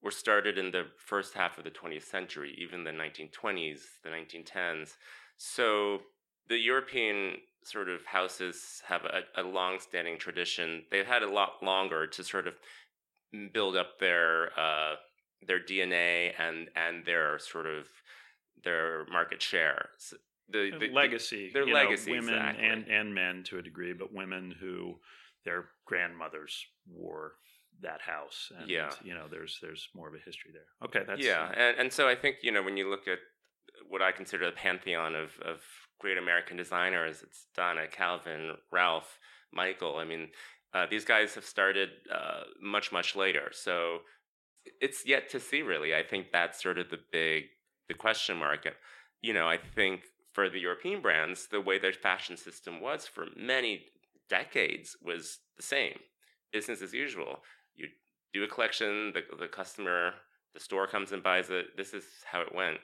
were 0.03 0.11
started 0.11 0.59
in 0.59 0.71
the 0.71 0.85
first 0.97 1.35
half 1.35 1.59
of 1.59 1.65
the 1.65 1.71
20th 1.71 2.05
century, 2.05 2.55
even 2.59 2.85
the 2.85 2.91
1920s, 2.91 3.81
the 4.05 4.11
1910s. 4.11 4.91
So 5.37 6.01
the 6.49 6.59
European 6.59 7.37
sort 7.65 7.89
of 7.89 8.05
houses 8.07 8.83
have 8.87 9.03
a, 9.05 9.41
a 9.41 9.43
long-standing 9.43 10.19
tradition. 10.19 10.85
They've 10.91 11.07
had 11.07 11.23
a 11.23 11.31
lot 11.31 11.63
longer 11.63 12.07
to 12.07 12.25
sort 12.25 12.47
of 12.47 12.55
build 13.53 13.77
up 13.77 13.99
their 13.99 14.51
uh, 14.59 14.95
their 15.47 15.61
DNA 15.61 16.33
and 16.39 16.69
and 16.75 17.05
their 17.05 17.39
sort 17.39 17.67
of 17.67 17.87
their 18.65 19.05
market 19.11 19.43
share. 19.43 19.91
The, 20.51 20.73
the 20.79 20.89
legacy, 20.89 21.51
their 21.53 21.67
legacy, 21.67 22.13
know, 22.13 22.21
women 22.21 22.35
exactly. 22.35 22.67
and 22.67 22.89
and 22.89 23.15
men 23.15 23.43
to 23.49 23.59
a 23.59 23.63
degree, 23.63 23.93
but 23.93 24.15
women 24.15 24.55
who 24.59 24.95
their 25.45 25.67
grandmothers 25.87 26.65
wore 26.91 27.33
that 27.83 28.01
house. 28.01 28.51
And, 28.59 28.69
yeah, 28.69 28.91
you 29.03 29.15
know, 29.15 29.27
there's 29.31 29.59
there's 29.63 29.89
more 29.95 30.09
of 30.09 30.15
a 30.15 30.19
history 30.25 30.51
there. 30.53 30.87
Okay, 30.87 31.05
that's 31.07 31.25
yeah, 31.25 31.51
and 31.57 31.79
and 31.79 31.93
so 31.93 32.09
I 32.09 32.15
think 32.15 32.37
you 32.43 32.53
know 32.53 32.63
when 32.63 32.77
you 32.77 32.89
look 32.89 33.07
at 33.07 33.19
what 33.89 34.03
I 34.03 34.13
consider 34.13 34.47
the 34.47 34.53
pantheon 34.53 35.15
of 35.15 35.39
of 35.45 35.61
great 36.01 36.19
American 36.19 36.57
designers, 36.57 37.23
it's 37.23 37.47
Donna, 37.55 37.87
Calvin, 37.87 38.53
Ralph, 38.73 39.19
Michael. 39.53 39.97
I 39.97 40.05
mean, 40.05 40.29
uh, 40.75 40.87
these 40.91 41.05
guys 41.05 41.35
have 41.35 41.45
started 41.45 41.91
uh, 42.13 42.43
much 42.63 42.93
much 42.93 43.17
later, 43.17 43.51
so 43.53 43.99
it's 44.81 45.07
yet 45.07 45.29
to 45.31 45.41
see. 45.41 45.63
Really, 45.63 45.95
I 45.95 46.03
think 46.03 46.33
that's 46.33 46.63
sort 46.63 46.79
of 46.79 46.91
the 46.91 46.99
big 47.13 47.45
the 47.89 47.95
question 47.95 48.37
mark. 48.37 48.67
You 49.23 49.33
know, 49.33 49.49
I 49.49 49.59
think 49.59 50.03
for 50.39 50.49
the 50.49 50.61
European 50.61 51.03
brands, 51.03 51.49
the 51.51 51.61
way 51.61 51.81
their 51.81 51.93
fashion 51.93 52.37
system 52.37 52.81
was 52.81 53.09
for 53.09 53.27
many 53.37 53.87
decades 54.31 54.97
was 55.03 55.41
the 55.57 55.65
same. 55.65 55.99
Business 56.53 56.81
as 56.81 56.93
usual. 56.93 57.41
You 57.75 57.89
do 58.33 58.45
a 58.45 58.47
collection, 58.47 59.13
the, 59.13 59.23
the 59.37 59.49
customer, 59.49 60.13
the 60.55 60.61
store 60.61 60.87
comes 60.87 61.11
and 61.11 61.25
buys 61.25 61.51
it. 61.51 61.77
This 61.77 61.93
is 61.93 62.05
how 62.25 62.41
it 62.43 62.55
went. 62.55 62.77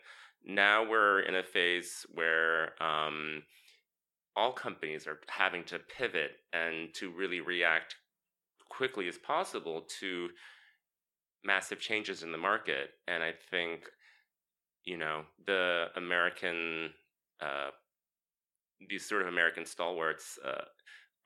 Now 0.45 0.85
we're 0.85 1.21
in 1.21 1.37
a 1.37 1.45
phase 1.45 2.05
where 2.13 2.73
um, 2.83 3.45
all 4.35 4.51
companies 4.51 5.07
are 5.07 5.21
having 5.29 5.63
to 5.67 5.79
pivot 5.79 6.33
and 6.53 6.93
to 6.95 7.13
really 7.13 7.41
react 7.41 7.95
quickly 8.69 9.07
as 9.07 9.17
possible 9.17 9.87
to 10.01 10.29
massive 11.45 11.79
changes 11.79 12.25
in 12.25 12.33
the 12.33 12.37
market. 12.37 12.91
And 13.07 13.23
I 13.23 13.31
think, 13.49 13.83
you 14.85 14.97
know, 14.97 15.23
the 15.47 15.87
American 15.95 16.91
uh, 17.41 17.71
these 18.89 19.09
sort 19.09 19.23
of 19.23 19.29
American 19.29 19.65
stalwarts 19.65 20.39
uh, 20.45 20.65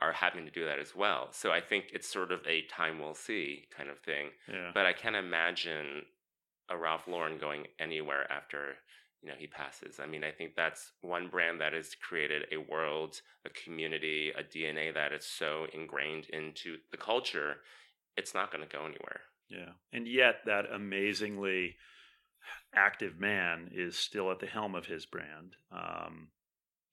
are 0.01 0.13
having 0.13 0.45
to 0.45 0.51
do 0.51 0.65
that 0.65 0.79
as 0.79 0.95
well. 0.95 1.29
So 1.33 1.51
I 1.51 1.61
think 1.61 1.87
it's 1.93 2.09
sort 2.09 2.31
of 2.33 2.41
a 2.47 2.63
time 2.71 2.99
we'll 2.99 3.15
see 3.15 3.67
kind 3.77 3.91
of 3.91 3.99
thing. 3.99 4.29
Yeah. 4.49 4.71
But 4.73 4.87
I 4.87 4.93
can't 4.93 5.17
imagine 5.17 6.03
a 6.71 6.77
Ralph 6.77 7.09
Lauren 7.09 7.39
going 7.39 7.67
anywhere 7.79 8.31
after 8.31 8.77
you 9.23 9.29
know 9.29 9.35
he 9.37 9.47
passes. 9.47 9.99
I 10.01 10.07
mean, 10.07 10.23
I 10.23 10.31
think 10.31 10.53
that's 10.57 10.93
one 11.01 11.29
brand 11.29 11.61
that 11.61 11.73
has 11.73 11.91
created 11.97 12.45
a 12.53 12.59
world, 12.59 13.21
a 13.45 13.51
community, 13.51 14.31
a 14.39 14.43
DNA 14.43 14.95
that 14.95 15.13
is 15.13 15.27
so 15.27 15.67
ingrained 15.73 16.27
into 16.31 16.77
the 16.93 16.97
culture. 16.97 17.57
It's 18.17 18.35
not 18.35 18.53
going 18.53 18.67
to 18.67 18.77
go 18.77 18.85
anywhere. 18.85 19.21
Yeah, 19.49 19.73
and 19.93 20.07
yet 20.07 20.37
that 20.47 20.67
amazingly 20.73 21.77
active 22.75 23.19
man 23.19 23.71
is 23.73 23.97
still 23.97 24.31
at 24.31 24.41
the 24.41 24.47
helm 24.47 24.75
of 24.75 24.87
his 24.87 25.07
brand. 25.07 25.55
Um, 25.73 26.29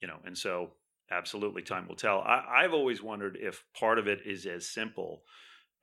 you 0.01 0.07
know, 0.07 0.17
and 0.25 0.37
so 0.37 0.71
absolutely 1.11 1.61
time 1.61 1.87
will 1.87 1.95
tell. 1.95 2.19
I, 2.19 2.63
I've 2.63 2.73
always 2.73 3.01
wondered 3.01 3.37
if 3.39 3.63
part 3.79 3.99
of 3.99 4.07
it 4.07 4.19
is 4.25 4.45
as 4.45 4.67
simple 4.69 5.23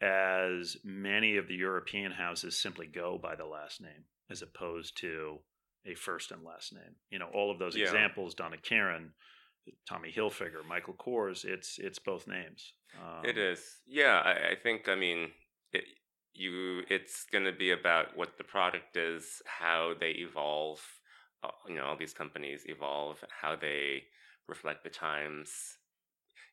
as 0.01 0.77
many 0.85 1.37
of 1.37 1.47
the 1.49 1.55
European 1.55 2.13
houses 2.13 2.61
simply 2.61 2.87
go 2.87 3.19
by 3.23 3.37
the 3.37 3.47
last 3.47 3.81
name 3.81 4.05
as 4.31 4.43
opposed 4.43 4.97
to 4.99 5.39
a 5.87 5.95
first 5.95 6.31
and 6.33 6.43
last 6.43 6.73
name. 6.73 6.97
You 7.11 7.19
know, 7.19 7.29
all 7.33 7.51
of 7.51 7.59
those 7.59 7.77
Yeah. 7.77 7.85
examples, 7.85 8.35
Donna 8.35 8.57
Karan, 8.57 9.13
Tommy 9.89 10.13
Hilfiger, 10.13 10.65
Michael 10.67 10.95
Kors, 10.95 11.45
it's 11.45 11.79
it's 11.79 11.99
both 12.01 12.27
names. 12.27 12.75
Um, 13.01 13.25
It 13.25 13.39
is. 13.39 13.81
Yeah, 13.87 14.21
I, 14.25 14.51
I 14.51 14.55
think. 14.61 14.89
I 14.89 14.97
mean, 14.97 15.31
it, 15.73 15.85
you. 16.35 16.83
It's 16.89 17.25
going 17.31 17.45
to 17.45 17.53
be 17.53 17.71
about 17.71 18.17
what 18.17 18.39
the 18.39 18.45
product 18.45 18.97
is, 18.97 19.43
how 19.47 19.95
they 19.99 20.11
evolve. 20.11 20.81
Uh, 21.43 21.49
you 21.69 21.75
know, 21.75 21.85
all 21.85 21.97
these 21.97 22.15
companies 22.15 22.63
evolve, 22.67 23.25
how 23.41 23.57
they 23.57 24.05
reflect 24.49 24.85
the 24.85 24.91
times. 24.91 25.51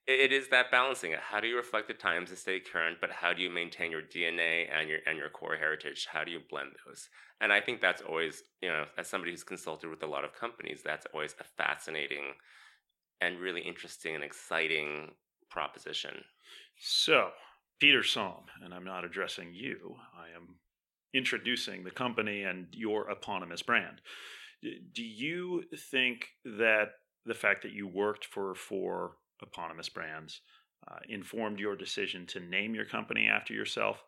It, 0.07 0.19
it 0.19 0.31
is 0.31 0.49
that 0.49 0.71
balancing. 0.71 1.13
How 1.19 1.39
do 1.39 1.47
you 1.47 1.55
reflect 1.55 1.87
the 1.87 1.93
times 1.93 2.29
and 2.29 2.39
stay 2.39 2.59
current, 2.59 2.97
but 2.99 3.11
how 3.11 3.33
do 3.33 3.41
you 3.41 3.49
maintain 3.49 3.91
your 3.91 4.01
DNA 4.01 4.67
and 4.71 4.89
your 4.89 4.99
and 5.05 5.17
your 5.17 5.29
core 5.29 5.55
heritage? 5.55 6.07
How 6.11 6.23
do 6.23 6.31
you 6.31 6.39
blend 6.49 6.71
those? 6.85 7.09
And 7.41 7.53
I 7.53 7.61
think 7.61 7.79
that's 7.79 8.01
always, 8.01 8.43
you 8.61 8.69
know, 8.69 8.85
as 8.97 9.07
somebody 9.07 9.31
who's 9.31 9.43
consulted 9.43 9.89
with 9.89 10.03
a 10.03 10.07
lot 10.07 10.25
of 10.25 10.33
companies, 10.33 10.81
that's 10.83 11.05
always 11.13 11.35
a 11.39 11.43
fascinating 11.43 12.33
and 13.21 13.39
really 13.39 13.61
interesting 13.61 14.15
and 14.15 14.23
exciting 14.23 15.11
proposition. 15.49 16.23
So, 16.77 17.29
Peter 17.79 18.03
Som, 18.03 18.43
and 18.63 18.73
I'm 18.73 18.83
not 18.83 19.05
addressing 19.05 19.53
you, 19.53 19.95
I 20.17 20.35
am 20.35 20.55
introducing 21.13 21.83
the 21.83 21.91
company 21.91 22.43
and 22.43 22.67
your 22.71 23.09
eponymous 23.09 23.61
brand. 23.61 24.01
Do 24.61 25.03
you 25.03 25.63
think 25.91 26.27
that 26.43 26.89
the 27.25 27.33
fact 27.33 27.63
that 27.63 27.71
you 27.71 27.87
worked 27.87 28.25
for 28.25 28.53
four 28.53 29.13
eponymous 29.41 29.89
brands 29.89 30.41
uh, 30.89 30.97
informed 31.07 31.59
your 31.59 31.75
decision 31.75 32.25
to 32.27 32.39
name 32.39 32.75
your 32.75 32.85
company 32.85 33.27
after 33.27 33.53
yourself? 33.53 34.03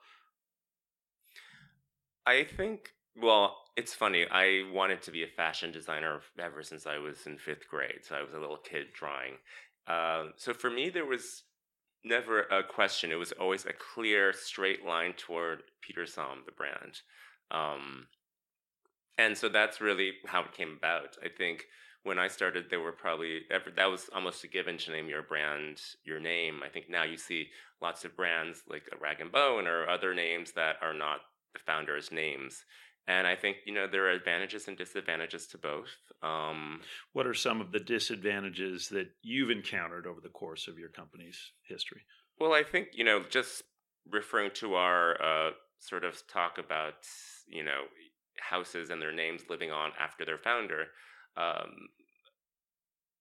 I 2.25 2.43
think, 2.43 2.89
well, 3.15 3.55
it's 3.77 3.93
funny. 3.93 4.25
I 4.29 4.69
wanted 4.71 5.01
to 5.03 5.11
be 5.11 5.23
a 5.23 5.27
fashion 5.27 5.71
designer 5.71 6.21
ever 6.39 6.61
since 6.63 6.85
I 6.85 6.97
was 6.97 7.25
in 7.25 7.37
fifth 7.37 7.67
grade. 7.69 8.01
So 8.03 8.15
I 8.15 8.21
was 8.21 8.33
a 8.33 8.39
little 8.39 8.57
kid 8.57 8.87
drawing. 8.93 9.33
Uh, 9.87 10.31
so 10.35 10.53
for 10.53 10.69
me, 10.69 10.89
there 10.89 11.05
was 11.05 11.43
never 12.03 12.41
a 12.43 12.63
question. 12.63 13.11
It 13.11 13.15
was 13.15 13.31
always 13.33 13.65
a 13.65 13.73
clear, 13.73 14.33
straight 14.33 14.85
line 14.85 15.13
toward 15.13 15.63
Peter 15.81 16.05
Som, 16.05 16.43
the 16.45 16.51
brand. 16.51 17.01
Um, 17.51 18.07
and 19.17 19.37
so 19.37 19.49
that's 19.49 19.81
really 19.81 20.13
how 20.25 20.41
it 20.41 20.53
came 20.53 20.75
about. 20.77 21.17
I 21.23 21.29
think 21.29 21.65
when 22.03 22.17
I 22.17 22.27
started, 22.27 22.65
there 22.69 22.79
were 22.79 22.91
probably 22.91 23.41
that 23.49 23.89
was 23.89 24.09
almost 24.13 24.43
a 24.43 24.47
given 24.47 24.77
to 24.79 24.91
name 24.91 25.07
your 25.07 25.21
brand 25.21 25.79
your 26.03 26.19
name. 26.19 26.61
I 26.65 26.69
think 26.69 26.89
now 26.89 27.03
you 27.03 27.17
see 27.17 27.49
lots 27.81 28.05
of 28.05 28.15
brands 28.15 28.63
like 28.67 28.83
Rag 28.99 29.21
and 29.21 29.31
Bone 29.31 29.67
or 29.67 29.87
other 29.87 30.15
names 30.15 30.53
that 30.53 30.77
are 30.81 30.93
not 30.93 31.19
the 31.53 31.59
founders' 31.59 32.11
names. 32.11 32.63
And 33.07 33.25
I 33.25 33.35
think 33.35 33.57
you 33.65 33.73
know 33.73 33.87
there 33.87 34.05
are 34.05 34.11
advantages 34.11 34.67
and 34.67 34.77
disadvantages 34.77 35.47
to 35.47 35.57
both. 35.57 35.89
Um, 36.21 36.81
what 37.13 37.25
are 37.25 37.33
some 37.33 37.59
of 37.59 37.71
the 37.71 37.79
disadvantages 37.79 38.89
that 38.89 39.09
you've 39.23 39.49
encountered 39.49 40.05
over 40.05 40.21
the 40.21 40.29
course 40.29 40.67
of 40.67 40.77
your 40.77 40.89
company's 40.89 41.51
history? 41.63 42.01
Well, 42.39 42.53
I 42.53 42.63
think 42.63 42.89
you 42.93 43.03
know 43.03 43.23
just 43.27 43.63
referring 44.09 44.51
to 44.55 44.75
our 44.75 45.21
uh, 45.21 45.51
sort 45.79 46.03
of 46.03 46.21
talk 46.27 46.57
about 46.57 46.93
you 47.47 47.63
know 47.63 47.83
houses 48.39 48.89
and 48.89 49.01
their 49.01 49.13
names 49.13 49.43
living 49.49 49.71
on 49.71 49.91
after 49.99 50.25
their 50.25 50.37
founder. 50.37 50.85
Um, 51.37 51.89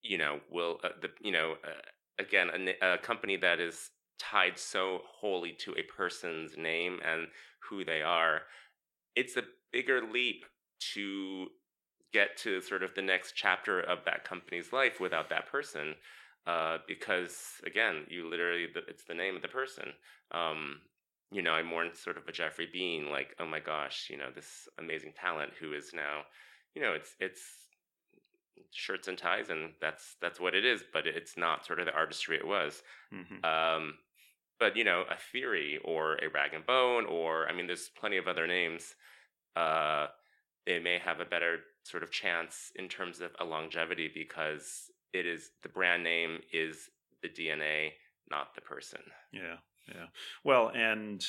you 0.01 0.17
know, 0.17 0.39
will 0.49 0.79
uh, 0.83 0.89
the 1.01 1.09
you 1.21 1.31
know 1.31 1.55
uh, 1.63 2.21
again 2.21 2.49
a, 2.81 2.93
a 2.93 2.97
company 2.97 3.37
that 3.37 3.59
is 3.59 3.89
tied 4.19 4.57
so 4.57 4.99
wholly 5.19 5.55
to 5.59 5.71
a 5.73 5.83
person's 5.95 6.55
name 6.57 6.99
and 7.03 7.27
who 7.69 7.83
they 7.83 8.01
are, 8.01 8.41
it's 9.15 9.35
a 9.37 9.43
bigger 9.71 10.01
leap 10.01 10.45
to 10.93 11.47
get 12.13 12.37
to 12.37 12.61
sort 12.61 12.83
of 12.83 12.93
the 12.95 13.01
next 13.01 13.33
chapter 13.35 13.79
of 13.79 13.99
that 14.05 14.23
company's 14.23 14.73
life 14.73 14.99
without 14.99 15.29
that 15.29 15.47
person. 15.49 15.95
Uh, 16.47 16.77
because 16.87 17.37
again, 17.65 18.05
you 18.09 18.29
literally, 18.29 18.67
it's 18.87 19.05
the 19.05 19.13
name 19.13 19.35
of 19.35 19.41
the 19.41 19.47
person. 19.47 19.89
Um, 20.31 20.79
you 21.31 21.41
know, 21.41 21.51
I 21.51 21.63
mourn 21.63 21.91
sort 21.93 22.17
of 22.17 22.27
a 22.27 22.31
Geoffrey 22.31 22.67
Beene 22.71 23.09
like, 23.09 23.35
oh 23.39 23.45
my 23.45 23.59
gosh, 23.59 24.07
you 24.09 24.17
know, 24.17 24.29
this 24.33 24.67
amazing 24.79 25.13
talent 25.19 25.51
who 25.59 25.73
is 25.73 25.91
now, 25.93 26.23
you 26.75 26.81
know, 26.81 26.93
it's, 26.93 27.15
it's, 27.19 27.41
shirts 28.71 29.07
and 29.07 29.17
ties 29.17 29.49
and 29.49 29.71
that's 29.81 30.15
that's 30.21 30.39
what 30.39 30.55
it 30.55 30.63
is 30.63 30.83
but 30.93 31.05
it's 31.05 31.35
not 31.35 31.65
sort 31.65 31.79
of 31.79 31.85
the 31.85 31.93
artistry 31.93 32.37
it 32.37 32.47
was 32.47 32.83
mm-hmm. 33.13 33.43
um, 33.43 33.95
but 34.59 34.77
you 34.77 34.83
know 34.83 35.03
a 35.09 35.17
theory 35.31 35.79
or 35.83 36.15
a 36.15 36.29
rag 36.33 36.53
and 36.53 36.65
bone 36.65 37.05
or 37.05 37.47
i 37.49 37.53
mean 37.53 37.67
there's 37.67 37.89
plenty 37.99 38.17
of 38.17 38.27
other 38.27 38.47
names 38.47 38.95
uh, 39.55 40.07
they 40.65 40.79
may 40.79 40.99
have 40.99 41.19
a 41.19 41.25
better 41.25 41.59
sort 41.83 42.03
of 42.03 42.11
chance 42.11 42.71
in 42.75 42.87
terms 42.87 43.21
of 43.21 43.31
a 43.39 43.45
longevity 43.45 44.09
because 44.13 44.91
it 45.13 45.25
is 45.25 45.51
the 45.63 45.69
brand 45.69 46.03
name 46.03 46.39
is 46.53 46.89
the 47.21 47.29
dna 47.29 47.89
not 48.29 48.55
the 48.55 48.61
person. 48.61 49.01
Yeah 49.33 49.57
yeah. 49.87 50.05
Well 50.43 50.71
and 50.73 51.23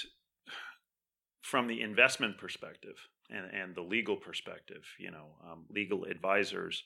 from 1.43 1.67
the 1.67 1.81
investment 1.81 2.39
perspective 2.39 2.97
and, 3.31 3.47
and 3.53 3.75
the 3.75 3.83
legal 3.83 4.17
perspective 4.17 4.85
you 4.99 5.11
know 5.11 5.37
um, 5.51 5.65
legal 5.71 6.05
advisors 6.05 6.85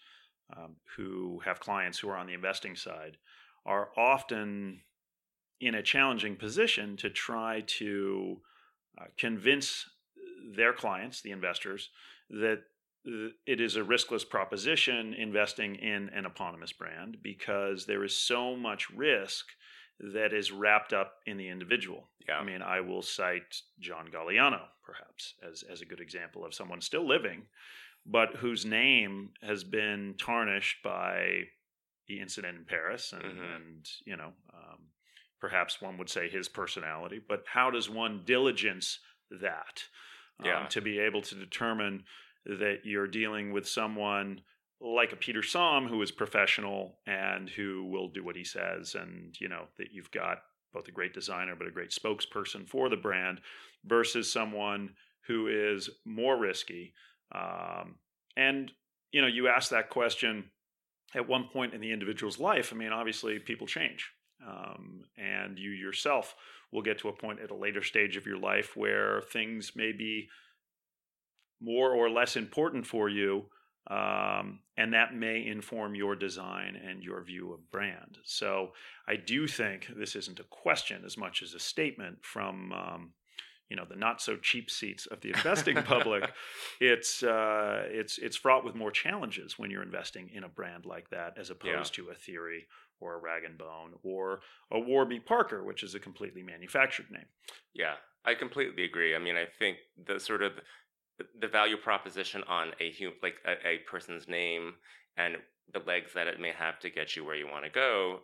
um, 0.56 0.76
who 0.96 1.40
have 1.44 1.60
clients 1.60 1.98
who 1.98 2.08
are 2.08 2.16
on 2.16 2.26
the 2.26 2.34
investing 2.34 2.76
side 2.76 3.16
are 3.64 3.88
often 3.96 4.80
in 5.60 5.74
a 5.74 5.82
challenging 5.82 6.36
position 6.36 6.96
to 6.96 7.10
try 7.10 7.62
to 7.66 8.40
uh, 9.00 9.06
convince 9.18 9.86
their 10.54 10.72
clients, 10.72 11.20
the 11.20 11.30
investors, 11.30 11.90
that 12.30 12.62
it 13.46 13.60
is 13.60 13.76
a 13.76 13.80
riskless 13.80 14.28
proposition 14.28 15.14
investing 15.14 15.76
in 15.76 16.08
an 16.10 16.26
eponymous 16.26 16.72
brand 16.72 17.18
because 17.22 17.86
there 17.86 18.04
is 18.04 18.16
so 18.16 18.56
much 18.56 18.90
risk 18.90 19.46
that 20.00 20.32
is 20.32 20.52
wrapped 20.52 20.92
up 20.92 21.14
in 21.24 21.36
the 21.36 21.48
individual. 21.48 22.08
Yeah. 22.28 22.38
I 22.38 22.44
mean, 22.44 22.62
I 22.62 22.80
will 22.80 23.02
cite 23.02 23.62
John 23.78 24.08
Galliano, 24.12 24.60
perhaps, 24.84 25.34
as, 25.48 25.62
as 25.70 25.80
a 25.80 25.86
good 25.86 26.00
example 26.00 26.44
of 26.44 26.54
someone 26.54 26.80
still 26.80 27.06
living, 27.06 27.42
but 28.04 28.36
whose 28.36 28.66
name 28.66 29.30
has 29.42 29.64
been 29.64 30.14
tarnished 30.18 30.82
by 30.82 31.44
the 32.08 32.20
incident 32.20 32.58
in 32.58 32.64
Paris 32.64 33.12
and, 33.12 33.22
mm-hmm. 33.22 33.54
and 33.54 33.88
you 34.04 34.16
know, 34.16 34.32
um, 34.52 34.78
perhaps 35.40 35.80
one 35.80 35.96
would 35.98 36.10
say 36.10 36.28
his 36.28 36.48
personality, 36.48 37.20
but 37.26 37.44
how 37.52 37.70
does 37.70 37.88
one 37.88 38.22
diligence 38.24 38.98
that 39.30 39.82
um, 40.40 40.46
yeah. 40.46 40.66
to 40.68 40.80
be 40.80 40.98
able 40.98 41.22
to 41.22 41.34
determine 41.34 42.04
that 42.44 42.80
you're 42.84 43.08
dealing 43.08 43.52
with 43.52 43.68
someone 43.68 44.40
like 44.80 45.12
a 45.12 45.16
Peter 45.16 45.42
Som 45.42 45.86
who 45.86 46.02
is 46.02 46.10
professional 46.10 46.98
and 47.06 47.48
who 47.48 47.84
will 47.84 48.08
do 48.08 48.22
what 48.22 48.36
he 48.36 48.44
says, 48.44 48.94
and 48.94 49.34
you 49.40 49.48
know 49.48 49.66
that 49.78 49.92
you've 49.92 50.10
got 50.10 50.38
both 50.72 50.88
a 50.88 50.92
great 50.92 51.14
designer 51.14 51.54
but 51.56 51.66
a 51.66 51.70
great 51.70 51.90
spokesperson 51.90 52.68
for 52.68 52.88
the 52.90 52.96
brand 52.96 53.40
versus 53.84 54.30
someone 54.30 54.90
who 55.26 55.48
is 55.48 55.88
more 56.04 56.36
risky. 56.36 56.92
Um, 57.34 57.96
and 58.36 58.70
you 59.12 59.22
know, 59.22 59.28
you 59.28 59.48
ask 59.48 59.70
that 59.70 59.90
question 59.90 60.50
at 61.14 61.28
one 61.28 61.48
point 61.52 61.74
in 61.74 61.80
the 61.80 61.92
individual's 61.92 62.38
life. 62.38 62.72
I 62.72 62.76
mean, 62.76 62.92
obviously, 62.92 63.38
people 63.38 63.66
change. 63.66 64.10
Um, 64.46 65.04
and 65.16 65.58
you 65.58 65.70
yourself 65.70 66.34
will 66.72 66.82
get 66.82 66.98
to 66.98 67.08
a 67.08 67.12
point 67.12 67.40
at 67.40 67.50
a 67.50 67.56
later 67.56 67.82
stage 67.82 68.16
of 68.16 68.26
your 68.26 68.38
life 68.38 68.76
where 68.76 69.22
things 69.32 69.72
may 69.74 69.92
be 69.92 70.28
more 71.60 71.92
or 71.92 72.10
less 72.10 72.36
important 72.36 72.86
for 72.86 73.08
you. 73.08 73.46
Um, 73.88 74.60
and 74.76 74.92
that 74.94 75.14
may 75.14 75.46
inform 75.46 75.94
your 75.94 76.16
design 76.16 76.76
and 76.76 77.04
your 77.04 77.22
view 77.22 77.52
of 77.52 77.70
brand. 77.70 78.18
So 78.24 78.72
I 79.08 79.14
do 79.14 79.46
think 79.46 79.86
this 79.96 80.16
isn't 80.16 80.40
a 80.40 80.44
question 80.44 81.04
as 81.06 81.16
much 81.16 81.40
as 81.40 81.54
a 81.54 81.60
statement 81.60 82.18
from 82.24 82.72
um, 82.72 83.12
you 83.68 83.76
know 83.76 83.84
the 83.88 83.96
not 83.96 84.20
so 84.20 84.36
cheap 84.36 84.70
seats 84.70 85.06
of 85.06 85.20
the 85.20 85.30
investing 85.30 85.76
public. 85.82 86.30
It's 86.80 87.22
uh, 87.22 87.84
it's 87.86 88.18
it's 88.18 88.36
fraught 88.36 88.64
with 88.64 88.74
more 88.74 88.90
challenges 88.90 89.58
when 89.58 89.70
you're 89.70 89.82
investing 89.82 90.30
in 90.34 90.44
a 90.44 90.48
brand 90.48 90.84
like 90.84 91.10
that 91.10 91.38
as 91.38 91.50
opposed 91.50 91.96
yeah. 91.96 92.04
to 92.04 92.10
a 92.10 92.14
theory 92.14 92.66
or 93.00 93.14
a 93.14 93.18
Rag 93.18 93.44
and 93.44 93.58
Bone 93.58 93.92
or 94.02 94.40
a 94.70 94.78
Warby 94.78 95.20
Parker, 95.20 95.64
which 95.64 95.82
is 95.82 95.94
a 95.94 96.00
completely 96.00 96.42
manufactured 96.42 97.10
name. 97.10 97.26
Yeah, 97.74 97.94
I 98.24 98.34
completely 98.34 98.84
agree. 98.84 99.14
I 99.14 99.18
mean, 99.18 99.36
I 99.36 99.46
think 99.58 99.78
the 100.06 100.18
sort 100.18 100.42
of 100.42 100.52
the 101.38 101.48
value 101.48 101.76
proposition 101.76 102.42
on 102.46 102.72
a 102.80 102.90
human, 102.90 103.16
like 103.22 103.36
a, 103.46 103.66
a 103.66 103.78
person's 103.90 104.28
name 104.28 104.74
and 105.16 105.36
the 105.72 105.80
legs 105.80 106.12
that 106.14 106.26
it 106.26 106.40
may 106.40 106.52
have 106.52 106.78
to 106.80 106.90
get 106.90 107.16
you 107.16 107.24
where 107.24 107.36
you 107.36 107.46
want 107.46 107.64
to 107.64 107.70
go 107.70 108.20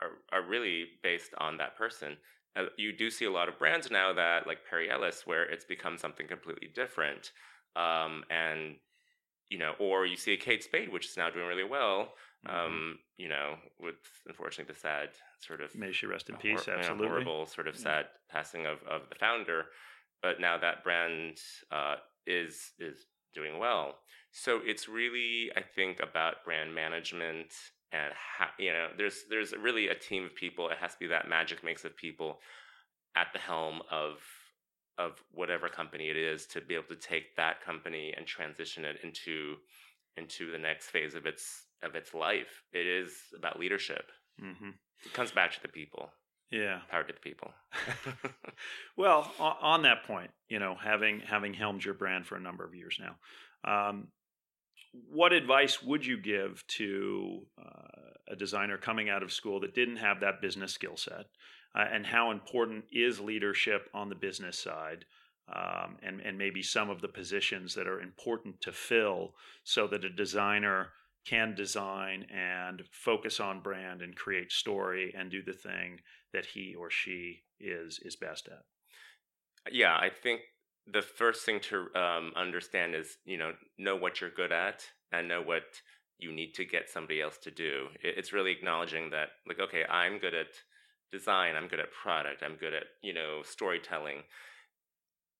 are, 0.00 0.10
are 0.32 0.48
really 0.48 0.86
based 1.02 1.32
on 1.38 1.56
that 1.56 1.76
person. 1.76 2.16
Uh, 2.56 2.64
you 2.76 2.96
do 2.96 3.10
see 3.10 3.24
a 3.24 3.30
lot 3.30 3.48
of 3.48 3.58
brands 3.58 3.90
now 3.90 4.12
that 4.12 4.46
like 4.46 4.58
Perry 4.68 4.90
Ellis, 4.90 5.22
where 5.24 5.44
it's 5.44 5.64
become 5.64 5.98
something 5.98 6.26
completely 6.26 6.68
different. 6.74 7.32
Um, 7.76 8.24
and 8.30 8.76
you 9.48 9.58
know, 9.58 9.72
or 9.78 10.06
you 10.06 10.16
see 10.16 10.32
a 10.32 10.36
Kate 10.36 10.62
Spade, 10.62 10.92
which 10.92 11.06
is 11.06 11.16
now 11.16 11.28
doing 11.28 11.46
really 11.46 11.64
well. 11.64 12.12
Um, 12.48 12.98
you 13.18 13.28
know, 13.28 13.56
with 13.78 13.96
unfortunately 14.26 14.72
the 14.72 14.80
sad 14.80 15.10
sort 15.40 15.60
of 15.60 15.74
may 15.74 15.92
she 15.92 16.06
rest 16.06 16.30
in 16.30 16.36
peace. 16.36 16.64
Hor- 16.64 16.74
absolutely, 16.74 17.04
you 17.04 17.08
know, 17.08 17.24
horrible 17.24 17.46
sort 17.46 17.68
of 17.68 17.76
sad 17.76 18.06
yeah. 18.08 18.34
passing 18.34 18.66
of 18.66 18.78
of 18.88 19.08
the 19.10 19.16
founder. 19.16 19.66
But 20.22 20.40
now 20.40 20.56
that 20.58 20.82
brand 20.82 21.38
uh, 21.70 21.96
is 22.26 22.72
is 22.78 23.06
doing 23.34 23.58
well. 23.58 23.96
So 24.32 24.60
it's 24.64 24.88
really, 24.88 25.50
I 25.56 25.62
think, 25.62 26.00
about 26.00 26.44
brand 26.44 26.74
management 26.74 27.52
and 27.92 28.12
ha- 28.14 28.52
you 28.58 28.72
know, 28.72 28.88
there's 28.96 29.24
there's 29.28 29.52
really 29.52 29.88
a 29.88 29.94
team 29.94 30.24
of 30.24 30.34
people. 30.34 30.68
It 30.68 30.78
has 30.78 30.92
to 30.94 30.98
be 31.00 31.06
that 31.08 31.28
magic 31.28 31.64
mix 31.64 31.84
of 31.84 31.96
people 31.96 32.38
at 33.16 33.28
the 33.32 33.38
helm 33.38 33.80
of 33.90 34.18
of 34.98 35.22
whatever 35.32 35.68
company 35.68 36.10
it 36.10 36.16
is 36.16 36.46
to 36.46 36.60
be 36.60 36.74
able 36.74 36.84
to 36.88 36.96
take 36.96 37.34
that 37.36 37.62
company 37.64 38.12
and 38.16 38.26
transition 38.26 38.84
it 38.84 38.98
into 39.02 39.56
into 40.16 40.50
the 40.50 40.58
next 40.58 40.88
phase 40.88 41.14
of 41.14 41.26
its 41.26 41.64
of 41.82 41.94
its 41.94 42.14
life. 42.14 42.62
It 42.72 42.86
is 42.86 43.12
about 43.36 43.58
leadership. 43.58 44.04
Mm-hmm. 44.42 44.70
It 45.04 45.12
comes 45.12 45.30
back 45.30 45.52
to 45.52 45.62
the 45.62 45.68
people. 45.68 46.10
Yeah, 46.50 46.80
power 46.90 47.04
to 47.04 47.12
the 47.12 47.20
people. 47.20 47.52
well, 48.96 49.32
on 49.38 49.82
that 49.82 50.04
point, 50.04 50.30
you 50.48 50.58
know, 50.58 50.74
having 50.82 51.20
having 51.20 51.54
helmed 51.54 51.84
your 51.84 51.94
brand 51.94 52.26
for 52.26 52.36
a 52.36 52.40
number 52.40 52.64
of 52.64 52.74
years 52.74 52.98
now, 53.00 53.88
um, 53.88 54.08
what 54.92 55.32
advice 55.32 55.82
would 55.82 56.04
you 56.04 56.18
give 56.18 56.64
to 56.66 57.42
uh, 57.56 58.32
a 58.32 58.36
designer 58.36 58.76
coming 58.76 59.08
out 59.08 59.22
of 59.22 59.32
school 59.32 59.60
that 59.60 59.74
didn't 59.74 59.96
have 59.96 60.20
that 60.20 60.40
business 60.40 60.72
skill 60.72 60.96
set? 60.96 61.26
Uh, 61.72 61.84
and 61.92 62.04
how 62.04 62.32
important 62.32 62.84
is 62.90 63.20
leadership 63.20 63.88
on 63.94 64.08
the 64.08 64.16
business 64.16 64.58
side? 64.58 65.04
Um, 65.52 65.96
and, 66.02 66.20
and 66.20 66.38
maybe 66.38 66.62
some 66.62 66.90
of 66.90 67.00
the 67.00 67.08
positions 67.08 67.74
that 67.74 67.88
are 67.88 68.00
important 68.00 68.60
to 68.60 68.72
fill 68.72 69.34
so 69.64 69.88
that 69.88 70.04
a 70.04 70.10
designer 70.10 70.90
can 71.26 71.54
design 71.54 72.26
and 72.30 72.82
focus 72.90 73.40
on 73.40 73.60
brand 73.60 74.02
and 74.02 74.16
create 74.16 74.50
story 74.50 75.14
and 75.16 75.30
do 75.30 75.42
the 75.42 75.52
thing 75.52 75.98
that 76.32 76.46
he 76.46 76.74
or 76.78 76.90
she 76.90 77.42
is 77.58 78.00
is 78.02 78.16
best 78.16 78.48
at 78.48 79.72
yeah 79.72 79.96
i 79.96 80.08
think 80.08 80.40
the 80.90 81.02
first 81.02 81.44
thing 81.44 81.60
to 81.60 81.86
um, 81.94 82.32
understand 82.36 82.94
is 82.94 83.18
you 83.24 83.36
know 83.36 83.52
know 83.78 83.96
what 83.96 84.20
you're 84.20 84.30
good 84.30 84.52
at 84.52 84.82
and 85.12 85.28
know 85.28 85.42
what 85.42 85.64
you 86.18 86.32
need 86.32 86.52
to 86.54 86.64
get 86.64 86.88
somebody 86.88 87.20
else 87.20 87.38
to 87.38 87.50
do 87.50 87.88
it's 88.02 88.32
really 88.32 88.52
acknowledging 88.52 89.10
that 89.10 89.28
like 89.46 89.60
okay 89.60 89.84
i'm 89.90 90.18
good 90.18 90.34
at 90.34 90.48
design, 91.10 91.56
I'm 91.56 91.68
good 91.68 91.80
at 91.80 91.92
product, 91.92 92.42
I'm 92.42 92.56
good 92.56 92.74
at, 92.74 92.84
you 93.02 93.12
know, 93.12 93.42
storytelling. 93.44 94.22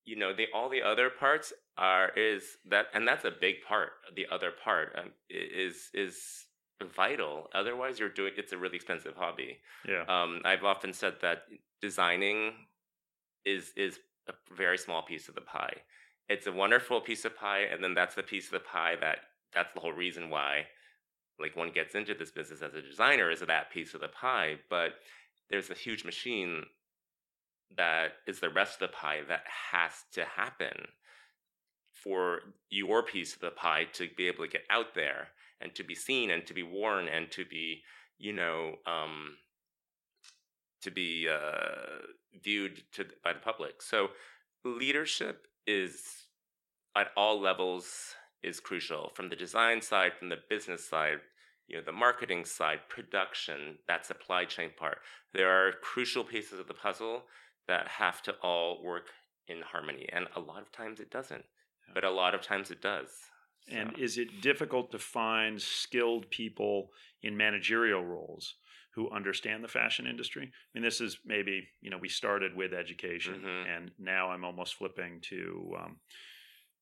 You 0.04 0.16
know, 0.16 0.34
the 0.34 0.46
all 0.54 0.68
the 0.68 0.82
other 0.82 1.10
parts 1.10 1.52
are 1.80 2.10
is 2.10 2.58
that 2.68 2.86
and 2.94 3.08
that's 3.08 3.24
a 3.24 3.32
big 3.32 3.56
part. 3.66 3.90
The 4.14 4.26
other 4.30 4.52
part 4.62 4.94
um, 4.96 5.10
is 5.28 5.90
is 5.94 6.46
vital. 6.94 7.48
Otherwise, 7.54 7.98
you're 7.98 8.10
doing 8.10 8.32
it's 8.36 8.52
a 8.52 8.58
really 8.58 8.76
expensive 8.76 9.14
hobby. 9.16 9.58
Yeah. 9.88 10.04
Um, 10.08 10.42
I've 10.44 10.64
often 10.64 10.92
said 10.92 11.14
that 11.22 11.44
designing 11.80 12.52
is 13.44 13.72
is 13.76 13.98
a 14.28 14.34
very 14.54 14.78
small 14.78 15.02
piece 15.02 15.28
of 15.28 15.34
the 15.34 15.40
pie. 15.40 15.78
It's 16.28 16.46
a 16.46 16.52
wonderful 16.52 17.00
piece 17.00 17.24
of 17.24 17.34
pie, 17.34 17.62
and 17.72 17.82
then 17.82 17.94
that's 17.94 18.14
the 18.14 18.22
piece 18.22 18.46
of 18.46 18.52
the 18.52 18.60
pie 18.60 18.94
that 19.00 19.18
that's 19.52 19.72
the 19.72 19.80
whole 19.80 19.92
reason 19.92 20.30
why 20.30 20.66
like 21.40 21.56
one 21.56 21.72
gets 21.72 21.94
into 21.94 22.12
this 22.12 22.30
business 22.30 22.60
as 22.60 22.74
a 22.74 22.82
designer 22.82 23.30
is 23.30 23.40
that 23.40 23.72
piece 23.72 23.94
of 23.94 24.02
the 24.02 24.08
pie. 24.08 24.56
But 24.68 24.90
there's 25.48 25.70
a 25.70 25.74
huge 25.74 26.04
machine 26.04 26.64
that 27.76 28.12
is 28.26 28.40
the 28.40 28.50
rest 28.50 28.82
of 28.82 28.90
the 28.90 28.94
pie 28.94 29.20
that 29.28 29.44
has 29.72 29.92
to 30.12 30.24
happen 30.24 30.74
for 32.02 32.40
your 32.70 33.02
piece 33.02 33.34
of 33.34 33.40
the 33.40 33.50
pie 33.50 33.84
to 33.92 34.08
be 34.16 34.26
able 34.26 34.44
to 34.44 34.50
get 34.50 34.62
out 34.70 34.94
there 34.94 35.28
and 35.60 35.74
to 35.74 35.84
be 35.84 35.94
seen 35.94 36.30
and 36.30 36.46
to 36.46 36.54
be 36.54 36.62
worn 36.62 37.08
and 37.08 37.30
to 37.30 37.44
be 37.44 37.82
you 38.18 38.32
know 38.32 38.74
um, 38.86 39.36
to 40.82 40.90
be 40.90 41.28
uh, 41.28 42.06
viewed 42.42 42.82
to 42.92 43.06
by 43.22 43.32
the 43.32 43.38
public. 43.40 43.82
So 43.82 44.08
leadership 44.64 45.46
is 45.66 46.02
at 46.96 47.08
all 47.16 47.40
levels 47.40 48.14
is 48.42 48.60
crucial. 48.60 49.10
From 49.14 49.28
the 49.28 49.36
design 49.36 49.82
side 49.82 50.12
from 50.18 50.28
the 50.28 50.38
business 50.48 50.88
side 50.88 51.18
you 51.68 51.76
know 51.76 51.82
the 51.84 51.92
marketing 51.92 52.44
side 52.44 52.80
production 52.88 53.78
that 53.88 54.06
supply 54.06 54.44
chain 54.44 54.70
part. 54.76 54.98
There 55.34 55.50
are 55.50 55.72
crucial 55.82 56.24
pieces 56.24 56.58
of 56.58 56.66
the 56.66 56.74
puzzle 56.74 57.24
that 57.68 57.86
have 57.86 58.22
to 58.22 58.32
all 58.42 58.82
work 58.82 59.08
in 59.46 59.62
harmony 59.62 60.08
and 60.12 60.26
a 60.36 60.40
lot 60.40 60.62
of 60.62 60.72
times 60.72 61.00
it 61.00 61.10
doesn't 61.10 61.44
but 61.94 62.04
a 62.04 62.10
lot 62.10 62.34
of 62.34 62.42
times 62.42 62.70
it 62.70 62.80
does 62.80 63.08
so. 63.68 63.76
And 63.76 63.98
is 63.98 64.18
it 64.18 64.40
difficult 64.40 64.90
to 64.92 64.98
find 64.98 65.60
skilled 65.60 66.30
people 66.30 66.90
in 67.22 67.36
managerial 67.36 68.04
roles 68.04 68.54
who 68.94 69.10
understand 69.10 69.62
the 69.62 69.68
fashion 69.68 70.06
industry? 70.06 70.44
I 70.44 70.50
mean, 70.74 70.82
this 70.82 71.00
is 71.00 71.18
maybe, 71.24 71.68
you 71.80 71.90
know, 71.90 71.98
we 71.98 72.08
started 72.08 72.56
with 72.56 72.72
education 72.72 73.34
mm-hmm. 73.34 73.70
and 73.70 73.90
now 73.98 74.30
I'm 74.30 74.44
almost 74.44 74.74
flipping 74.74 75.20
to, 75.28 75.74
um, 75.78 75.96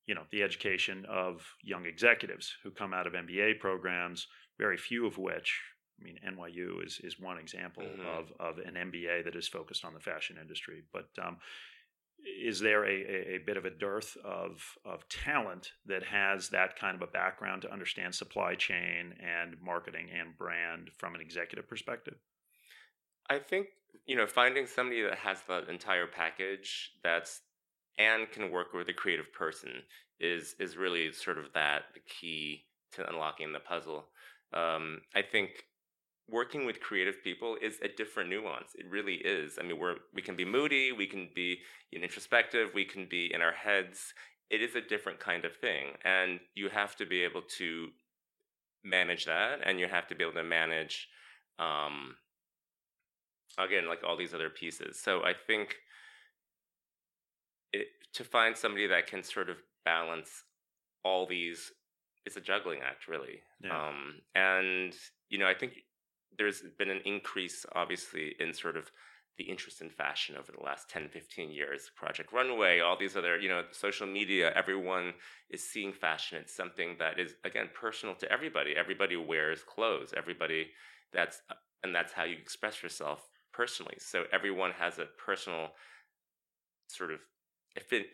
you 0.07 0.15
know, 0.15 0.23
the 0.31 0.43
education 0.43 1.05
of 1.09 1.47
young 1.63 1.85
executives 1.85 2.55
who 2.63 2.71
come 2.71 2.95
out 2.95 3.07
of 3.07 3.13
MBA 3.13 3.59
programs, 3.61 4.27
very 4.59 4.79
few 4.79 5.07
of 5.07 5.19
which 5.19 5.61
I 6.01 6.05
mean, 6.05 6.19
NYU 6.27 6.87
is 6.87 7.01
is 7.03 7.19
one 7.19 7.39
example 7.39 7.83
mm-hmm. 7.83 8.07
of 8.07 8.33
of 8.39 8.59
an 8.59 8.75
MBA 8.75 9.25
that 9.25 9.35
is 9.35 9.49
focused 9.49 9.85
on 9.85 9.95
the 9.95 10.01
fashion 10.01 10.37
industry. 10.41 10.85
But 10.93 11.09
um, 11.21 11.39
is 12.25 12.61
there 12.61 12.85
a, 12.85 13.37
a, 13.37 13.39
bit 13.45 13.57
of 13.57 13.65
a 13.65 13.71
dearth 13.71 14.17
of, 14.25 14.63
of 14.85 15.09
talent 15.09 15.73
that 15.87 16.03
has 16.03 16.49
that 16.51 16.79
kind 16.79 16.95
of 16.95 17.03
a 17.03 17.11
background 17.11 17.63
to 17.63 17.73
understand 17.73 18.15
supply 18.15 18.55
chain 18.55 19.15
and 19.21 19.57
marketing 19.63 20.09
and 20.19 20.37
brand 20.37 20.91
from 20.99 21.15
an 21.15 21.21
executive 21.21 21.69
perspective? 21.69 22.17
I 23.31 23.39
think 23.39 23.69
you 24.07 24.17
know 24.17 24.27
finding 24.27 24.67
somebody 24.67 25.03
that 25.03 25.19
has 25.19 25.39
the 25.47 25.69
entire 25.69 26.07
package 26.07 26.93
that's 27.03 27.41
and 27.99 28.31
can 28.31 28.51
work 28.51 28.73
with 28.73 28.89
a 28.89 28.95
creative 28.95 29.33
person 29.33 29.71
is 30.21 30.55
is 30.59 30.77
really 30.77 31.13
sort 31.13 31.39
of 31.39 31.53
that 31.55 31.83
the 31.95 32.01
key 32.01 32.65
to 32.93 33.09
unlocking 33.09 33.53
the 33.53 33.61
puzzle. 33.61 34.07
Um, 34.53 35.03
I 35.15 35.23
think 35.23 35.51
working 36.29 36.67
with 36.67 36.81
creative 36.81 37.23
people 37.23 37.57
is 37.61 37.79
a 37.83 37.89
different 37.89 38.31
nuance. 38.31 38.73
It 38.75 38.87
really 38.91 39.15
is. 39.15 39.59
I 39.59 39.65
mean, 39.65 39.79
we're 39.79 39.97
we 40.15 40.23
can 40.23 40.37
be 40.37 40.45
moody, 40.45 40.93
we 40.93 41.07
can 41.07 41.29
be 41.35 41.59
introspective, 41.93 42.71
we 42.75 42.85
can 42.85 43.07
be 43.09 43.33
in 43.33 43.41
our 43.41 43.53
heads. 43.53 44.13
It 44.51 44.63
is 44.63 44.75
a 44.75 44.81
different 44.81 45.21
kind 45.21 45.45
of 45.45 45.57
thing, 45.57 45.95
and 46.05 46.41
you 46.55 46.69
have 46.69 46.97
to 46.97 47.07
be 47.07 47.23
able 47.23 47.43
to 47.59 47.89
manage 48.85 49.25
that, 49.27 49.61
and 49.65 49.79
you 49.79 49.89
have 49.89 50.07
to 50.09 50.15
be 50.15 50.25
able 50.25 50.35
to 50.35 50.43
manage, 50.43 51.09
um, 51.59 52.17
again, 53.59 53.89
like 53.89 54.01
all 54.07 54.17
these 54.17 54.33
other 54.33 54.49
pieces. 54.49 54.99
So 55.01 55.23
I 55.23 55.35
think 55.47 55.77
it, 57.73 57.89
to 58.15 58.25
find 58.25 58.57
somebody 58.57 58.87
that 58.87 59.07
can 59.07 59.23
sort 59.23 59.51
of 59.51 59.57
balance 59.85 60.45
all 61.05 61.27
these 61.27 61.73
it's 62.27 62.37
a 62.37 62.41
juggling 62.41 62.81
act 62.87 63.09
really 63.09 63.41
yeah. 63.63 63.89
um, 63.89 64.21
and 64.35 64.95
you 65.31 65.39
know 65.39 65.47
i 65.47 65.55
think 65.55 65.73
there's 66.37 66.63
been 66.79 66.91
an 66.91 67.01
increase, 67.05 67.65
obviously, 67.75 68.35
in 68.39 68.53
sort 68.53 68.77
of 68.77 68.91
the 69.39 69.45
interest 69.45 69.81
in 69.81 69.89
fashion 69.89 70.37
over 70.37 70.51
the 70.53 70.65
last 70.65 70.91
10, 70.91 71.09
15 71.09 71.51
years. 71.51 71.91
Project 71.97 72.33
Runway, 72.33 72.81
all 72.81 72.97
these 72.99 73.17
other, 73.17 73.39
you 73.39 73.49
know, 73.49 73.63
social 73.71 74.07
media, 74.07 74.53
everyone 74.55 75.15
is 75.49 75.63
seeing 75.63 75.93
fashion. 75.93 76.39
It's 76.41 76.55
something 76.55 76.97
that 76.99 77.21
is, 77.21 77.35
again, 77.45 77.71
personal 77.73 78.17
to 78.17 78.31
everybody. 78.31 78.75
Everybody 78.77 79.17
wears 79.17 79.63
clothes. 79.63 80.13
Everybody, 80.17 80.67
that's, 81.13 81.41
and 81.85 81.95
that's 81.95 82.13
how 82.13 82.25
you 82.25 82.37
express 82.37 82.83
yourself 82.83 83.31
personally. 83.53 83.97
So 83.99 84.25
everyone 84.33 84.73
has 84.73 84.99
a 84.99 85.07
personal 85.25 85.69
sort 86.89 87.13
of 87.13 87.21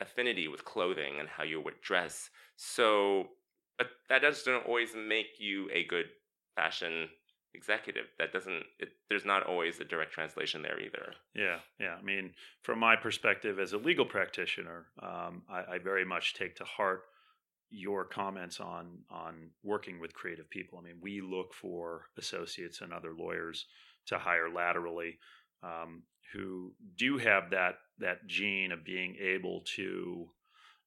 affinity 0.00 0.48
with 0.48 0.64
clothing 0.64 1.20
and 1.20 1.28
how 1.28 1.44
you 1.44 1.60
would 1.60 1.80
dress. 1.80 2.28
So, 2.56 3.28
but 3.78 3.88
that 4.10 4.20
doesn't 4.20 4.66
always 4.66 4.90
make 4.94 5.38
you 5.38 5.68
a 5.72 5.84
good 5.84 6.06
fashion 6.54 7.08
executive 7.54 8.06
that 8.18 8.32
doesn't 8.32 8.62
it, 8.78 8.90
there's 9.08 9.24
not 9.24 9.44
always 9.46 9.80
a 9.80 9.84
direct 9.84 10.12
translation 10.12 10.62
there 10.62 10.80
either. 10.80 11.14
Yeah 11.34 11.58
yeah. 11.78 11.96
I 11.98 12.02
mean 12.02 12.32
from 12.62 12.78
my 12.78 12.96
perspective 12.96 13.58
as 13.58 13.72
a 13.72 13.78
legal 13.78 14.04
practitioner 14.04 14.86
um, 15.02 15.42
I, 15.48 15.74
I, 15.74 15.78
very 15.78 16.04
much 16.04 16.34
take 16.34 16.56
to 16.56 16.64
heart 16.64 17.02
your 17.70 18.04
comments 18.04 18.60
on 18.60 18.98
on 19.10 19.50
working 19.62 20.00
with 20.00 20.14
creative 20.14 20.50
people. 20.50 20.78
I 20.78 20.82
mean 20.82 20.98
we 21.00 21.20
look 21.20 21.54
for 21.54 22.06
associates 22.18 22.80
and 22.80 22.92
other 22.92 23.14
lawyers 23.16 23.66
to 24.06 24.18
hire 24.18 24.50
laterally 24.50 25.18
um, 25.62 26.02
who 26.32 26.72
do 26.96 27.18
have 27.18 27.50
that 27.50 27.76
that 27.98 28.26
gene 28.26 28.72
of 28.72 28.84
being 28.84 29.16
able 29.20 29.62
to 29.76 30.28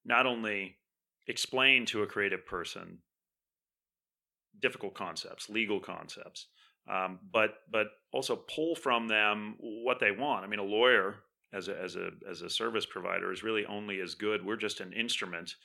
not 0.05 0.25
only 0.25 0.77
explain 1.27 1.85
to 1.85 2.03
a 2.03 2.07
creative 2.07 2.45
person 2.45 2.99
difficult 4.59 4.93
concepts, 4.93 5.49
legal 5.49 5.79
concepts, 5.79 6.47
um, 6.89 7.19
but 7.31 7.55
but 7.71 7.87
also 8.11 8.35
pull 8.35 8.75
from 8.75 9.07
them 9.07 9.55
what 9.59 9.99
they 9.99 10.11
want. 10.11 10.43
I 10.43 10.47
mean, 10.47 10.59
a 10.59 10.63
lawyer 10.63 11.15
as 11.53 11.67
a 11.67 11.79
as 11.79 11.95
a 11.95 12.11
as 12.29 12.41
a 12.41 12.49
service 12.49 12.85
provider 12.85 13.31
is 13.31 13.43
really 13.43 13.65
only 13.65 13.99
as 14.01 14.15
good. 14.15 14.45
We're 14.45 14.57
just 14.57 14.79
an 14.79 14.93
instrument 14.93 15.55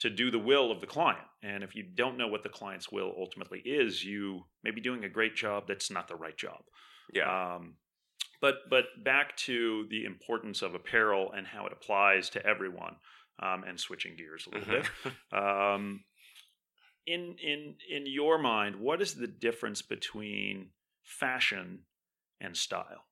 to 0.00 0.10
do 0.10 0.30
the 0.30 0.38
will 0.38 0.70
of 0.70 0.80
the 0.80 0.86
client. 0.86 1.26
And 1.42 1.62
if 1.62 1.74
you 1.74 1.82
don't 1.82 2.16
know 2.16 2.28
what 2.28 2.42
the 2.42 2.48
client's 2.48 2.90
will 2.90 3.12
ultimately 3.18 3.60
is, 3.60 4.02
you 4.02 4.44
may 4.64 4.70
be 4.70 4.80
doing 4.80 5.04
a 5.04 5.08
great 5.08 5.36
job 5.36 5.64
that's 5.68 5.90
not 5.90 6.08
the 6.08 6.16
right 6.16 6.36
job. 6.36 6.62
Yeah. 7.12 7.54
Um, 7.56 7.74
but 8.40 8.70
but 8.70 8.84
back 9.04 9.36
to 9.38 9.86
the 9.90 10.04
importance 10.04 10.62
of 10.62 10.74
apparel 10.74 11.32
and 11.36 11.46
how 11.46 11.66
it 11.66 11.72
applies 11.72 12.30
to 12.30 12.46
everyone. 12.46 12.96
Um, 13.42 13.64
and 13.66 13.80
switching 13.80 14.16
gears 14.16 14.46
a 14.46 14.58
little 14.58 14.74
mm-hmm. 14.74 15.08
bit. 15.32 15.38
Um, 15.42 16.04
in 17.10 17.36
in 17.38 17.74
in 17.88 18.06
your 18.06 18.38
mind, 18.38 18.76
what 18.76 19.02
is 19.02 19.14
the 19.14 19.26
difference 19.26 19.82
between 19.82 20.68
fashion 21.02 21.80
and 22.40 22.56
style? 22.56 23.04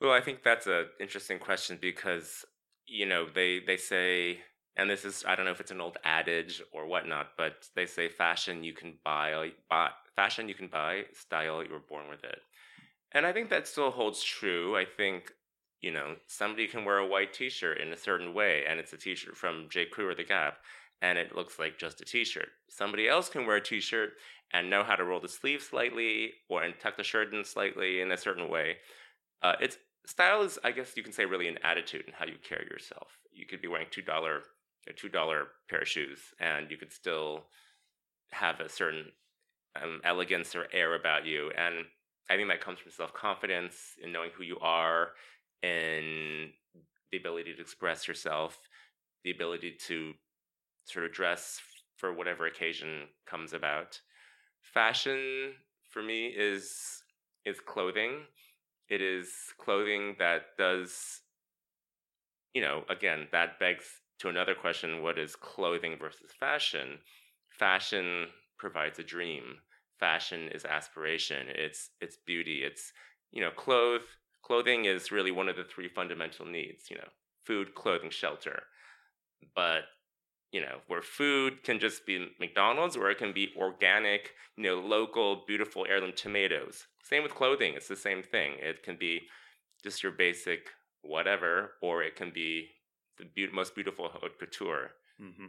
Well, 0.00 0.12
I 0.12 0.20
think 0.20 0.42
that's 0.42 0.66
an 0.66 0.86
interesting 1.00 1.38
question 1.38 1.78
because 1.80 2.44
you 2.86 3.06
know 3.06 3.26
they 3.34 3.60
they 3.66 3.76
say, 3.76 4.40
and 4.76 4.90
this 4.90 5.04
is 5.04 5.24
I 5.26 5.34
don't 5.34 5.46
know 5.46 5.52
if 5.52 5.60
it's 5.60 5.70
an 5.70 5.80
old 5.80 5.96
adage 6.04 6.62
or 6.72 6.86
whatnot, 6.86 7.28
but 7.38 7.68
they 7.74 7.86
say 7.86 8.08
fashion 8.08 8.62
you 8.62 8.74
can 8.74 8.98
buy, 9.04 9.52
buy 9.70 9.90
fashion 10.14 10.48
you 10.48 10.54
can 10.54 10.68
buy, 10.68 11.04
style 11.14 11.64
you 11.64 11.72
were 11.72 11.78
born 11.80 12.08
with 12.10 12.24
it, 12.24 12.40
and 13.12 13.24
I 13.24 13.32
think 13.32 13.48
that 13.50 13.66
still 13.66 13.90
holds 13.90 14.22
true. 14.22 14.76
I 14.76 14.84
think 14.84 15.32
you 15.80 15.92
know 15.92 16.16
somebody 16.26 16.66
can 16.66 16.84
wear 16.84 16.98
a 16.98 17.06
white 17.06 17.32
T-shirt 17.32 17.80
in 17.80 17.92
a 17.92 17.96
certain 17.96 18.34
way, 18.34 18.64
and 18.68 18.78
it's 18.78 18.92
a 18.92 18.98
T-shirt 18.98 19.36
from 19.36 19.68
J. 19.70 19.86
Crew 19.86 20.08
or 20.10 20.14
The 20.14 20.24
Gap, 20.24 20.58
and 21.02 21.18
it 21.18 21.36
looks 21.36 21.58
like 21.58 21.78
just 21.78 22.00
a 22.00 22.04
t-shirt. 22.04 22.48
Somebody 22.68 23.08
else 23.08 23.28
can 23.28 23.46
wear 23.46 23.56
a 23.56 23.62
t-shirt 23.62 24.10
and 24.52 24.70
know 24.70 24.82
how 24.82 24.96
to 24.96 25.04
roll 25.04 25.20
the 25.20 25.28
sleeve 25.28 25.62
slightly 25.62 26.32
or 26.48 26.62
tuck 26.80 26.96
the 26.96 27.02
shirt 27.02 27.34
in 27.34 27.44
slightly 27.44 28.00
in 28.00 28.12
a 28.12 28.16
certain 28.16 28.48
way. 28.48 28.76
Uh, 29.42 29.54
it's 29.60 29.78
style 30.06 30.42
is, 30.42 30.58
I 30.64 30.72
guess 30.72 30.96
you 30.96 31.02
can 31.02 31.12
say, 31.12 31.24
really 31.24 31.48
an 31.48 31.58
attitude 31.62 32.04
and 32.06 32.14
how 32.14 32.26
you 32.26 32.36
carry 32.48 32.66
yourself. 32.70 33.08
You 33.32 33.46
could 33.46 33.60
be 33.60 33.68
wearing 33.68 33.88
two 33.90 34.02
dollar 34.02 34.42
a 34.88 34.92
two 34.92 35.08
dollar 35.08 35.48
pair 35.68 35.80
of 35.80 35.88
shoes, 35.88 36.20
and 36.40 36.70
you 36.70 36.76
could 36.76 36.92
still 36.92 37.44
have 38.30 38.60
a 38.60 38.68
certain 38.68 39.06
um, 39.80 40.00
elegance 40.04 40.54
or 40.54 40.66
air 40.72 40.94
about 40.94 41.26
you. 41.26 41.50
And 41.56 41.84
I 42.30 42.36
think 42.36 42.48
that 42.48 42.60
comes 42.60 42.78
from 42.78 42.92
self 42.92 43.12
confidence 43.12 43.76
in 44.02 44.12
knowing 44.12 44.30
who 44.36 44.44
you 44.44 44.58
are, 44.60 45.10
and 45.62 46.50
the 47.10 47.18
ability 47.18 47.54
to 47.54 47.60
express 47.60 48.08
yourself, 48.08 48.58
the 49.24 49.30
ability 49.30 49.76
to 49.86 50.14
sort 50.86 51.06
of 51.06 51.12
dress 51.12 51.60
for 51.96 52.12
whatever 52.14 52.46
occasion 52.46 53.08
comes 53.26 53.52
about. 53.52 54.00
Fashion 54.62 55.54
for 55.90 56.02
me 56.02 56.28
is 56.28 57.02
is 57.46 57.60
clothing, 57.60 58.26
It 58.88 59.02
is 59.02 59.32
clothing 59.58 60.16
that 60.18 60.56
does, 60.58 61.22
you 62.54 62.62
know, 62.62 62.84
again, 62.88 63.28
that 63.32 63.58
begs 63.58 63.84
to 64.20 64.28
another 64.28 64.54
question 64.54 65.02
what 65.02 65.18
is 65.18 65.36
clothing 65.36 65.96
versus 65.98 66.30
fashion? 66.38 66.98
Fashion 67.50 68.26
provides 68.58 68.98
a 68.98 69.02
dream. 69.04 69.58
Fashion 69.98 70.48
is 70.48 70.64
aspiration. 70.64 71.48
It's 71.48 71.90
it's 72.00 72.16
beauty. 72.26 72.62
It's 72.64 72.92
you 73.32 73.40
know, 73.42 73.50
clothe 73.50 74.02
clothing 74.42 74.84
is 74.84 75.10
really 75.12 75.32
one 75.32 75.48
of 75.48 75.56
the 75.56 75.64
three 75.64 75.88
fundamental 75.88 76.46
needs, 76.46 76.90
you 76.90 76.96
know, 76.96 77.08
food, 77.44 77.74
clothing, 77.74 78.10
shelter. 78.10 78.62
But 79.54 79.84
you 80.52 80.60
know, 80.60 80.78
where 80.86 81.02
food 81.02 81.62
can 81.62 81.78
just 81.78 82.06
be 82.06 82.28
McDonald's 82.40 82.96
or 82.96 83.10
it 83.10 83.18
can 83.18 83.32
be 83.32 83.52
organic, 83.56 84.32
you 84.56 84.64
know, 84.64 84.80
local, 84.80 85.44
beautiful 85.46 85.86
heirloom 85.88 86.12
tomatoes. 86.14 86.86
Same 87.02 87.22
with 87.22 87.34
clothing, 87.34 87.74
it's 87.74 87.88
the 87.88 87.96
same 87.96 88.22
thing. 88.22 88.52
It 88.58 88.82
can 88.82 88.96
be 88.96 89.22
just 89.82 90.02
your 90.02 90.12
basic 90.12 90.68
whatever, 91.02 91.72
or 91.82 92.02
it 92.02 92.16
can 92.16 92.30
be 92.30 92.68
the 93.18 93.24
be- 93.34 93.52
most 93.52 93.74
beautiful 93.74 94.08
haute 94.08 94.38
couture. 94.38 94.90
Mm-hmm. 95.20 95.46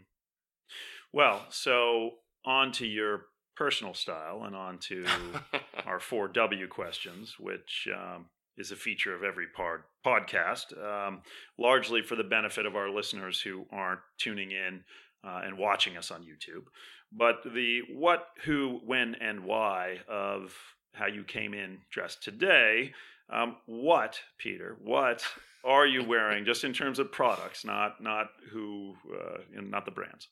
Well, 1.11 1.45
so 1.49 2.11
on 2.45 2.71
to 2.73 2.85
your 2.85 3.25
personal 3.55 3.93
style 3.93 4.43
and 4.45 4.55
on 4.55 4.77
to 4.77 5.05
our 5.85 5.99
four 5.99 6.27
W 6.27 6.67
questions, 6.67 7.35
which 7.39 7.87
um, 7.93 8.27
is 8.57 8.71
a 8.71 8.75
feature 8.75 9.15
of 9.15 9.23
every 9.23 9.47
pod, 9.47 9.79
podcast, 10.05 10.77
um, 10.83 11.21
largely 11.57 12.01
for 12.01 12.15
the 12.15 12.23
benefit 12.23 12.65
of 12.65 12.75
our 12.75 12.89
listeners 12.89 13.39
who 13.39 13.65
aren't 13.71 14.01
tuning 14.17 14.51
in 14.51 14.83
uh, 15.23 15.41
and 15.43 15.57
watching 15.57 15.97
us 15.97 16.11
on 16.11 16.21
YouTube. 16.21 16.65
But 17.11 17.37
the 17.43 17.81
what, 17.93 18.27
who, 18.43 18.81
when, 18.85 19.15
and 19.15 19.45
why 19.45 19.99
of 20.09 20.53
how 20.93 21.07
you 21.07 21.23
came 21.23 21.53
in 21.53 21.79
dressed 21.89 22.23
today. 22.23 22.93
Um, 23.29 23.57
what, 23.65 24.19
Peter? 24.37 24.77
What 24.81 25.23
are 25.63 25.85
you 25.85 26.03
wearing, 26.03 26.45
just 26.45 26.63
in 26.63 26.73
terms 26.73 26.99
of 26.99 27.11
products, 27.11 27.65
not 27.65 28.01
not 28.01 28.27
who, 28.51 28.95
uh, 29.13 29.37
not 29.53 29.85
the 29.85 29.91
brands? 29.91 30.27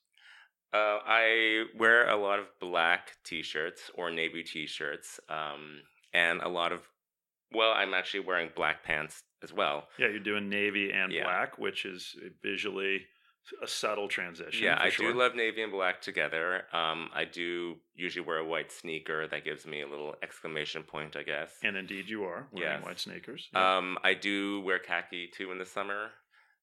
Uh, 0.74 1.00
I 1.06 1.66
wear 1.78 2.10
a 2.10 2.18
lot 2.18 2.40
of 2.40 2.48
black 2.60 3.12
t-shirts 3.24 3.92
or 3.96 4.12
navy 4.12 4.44
t-shirts, 4.44 5.20
um, 5.30 5.82
and 6.14 6.42
a 6.42 6.50
lot 6.50 6.72
of 6.72 6.82
well, 7.52 7.72
I'm 7.72 7.94
actually 7.94 8.22
wearing 8.22 8.50
black 8.56 8.84
pants 8.84 9.24
as 9.44 9.54
well. 9.54 9.88
Yeah, 9.98 10.08
you're 10.08 10.20
doing 10.20 10.50
navy 10.50 10.92
and 10.92 11.12
Yeah. 11.12 11.24
black, 11.24 11.58
which 11.58 11.86
is 11.86 12.16
visually 12.42 13.06
a 13.62 13.68
subtle 13.68 14.08
transition. 14.08 14.64
Yeah, 14.64 14.78
I 14.80 14.90
sure. 14.90 15.12
do 15.14 15.18
love 15.20 15.36
navy 15.36 15.62
and 15.62 15.72
black 15.72 16.02
together. 16.02 16.66
Um, 16.74 17.12
I 17.14 17.26
do 17.26 17.76
usually 17.94 18.26
wear 18.26 18.38
a 18.40 18.46
white 18.46 18.72
sneaker 18.72 19.28
that 19.28 19.44
gives 19.44 19.68
me 19.68 19.82
a 19.82 19.88
little 19.88 20.16
exclamation 20.24 20.82
point, 20.84 21.16
I 21.16 21.22
guess. 21.22 21.52
And 21.64 21.78
indeed, 21.78 22.10
you 22.10 22.24
are 22.24 22.48
wearing 22.52 22.78
Yes. 22.80 22.84
white 22.84 23.00
sneakers. 23.00 23.48
Yeah. 23.54 23.78
Um, 23.78 24.00
I 24.04 24.16
do 24.16 24.62
wear 24.62 24.80
khaki 24.80 25.28
too 25.28 25.52
in 25.52 25.60
the 25.60 25.66
summer. 25.66 26.12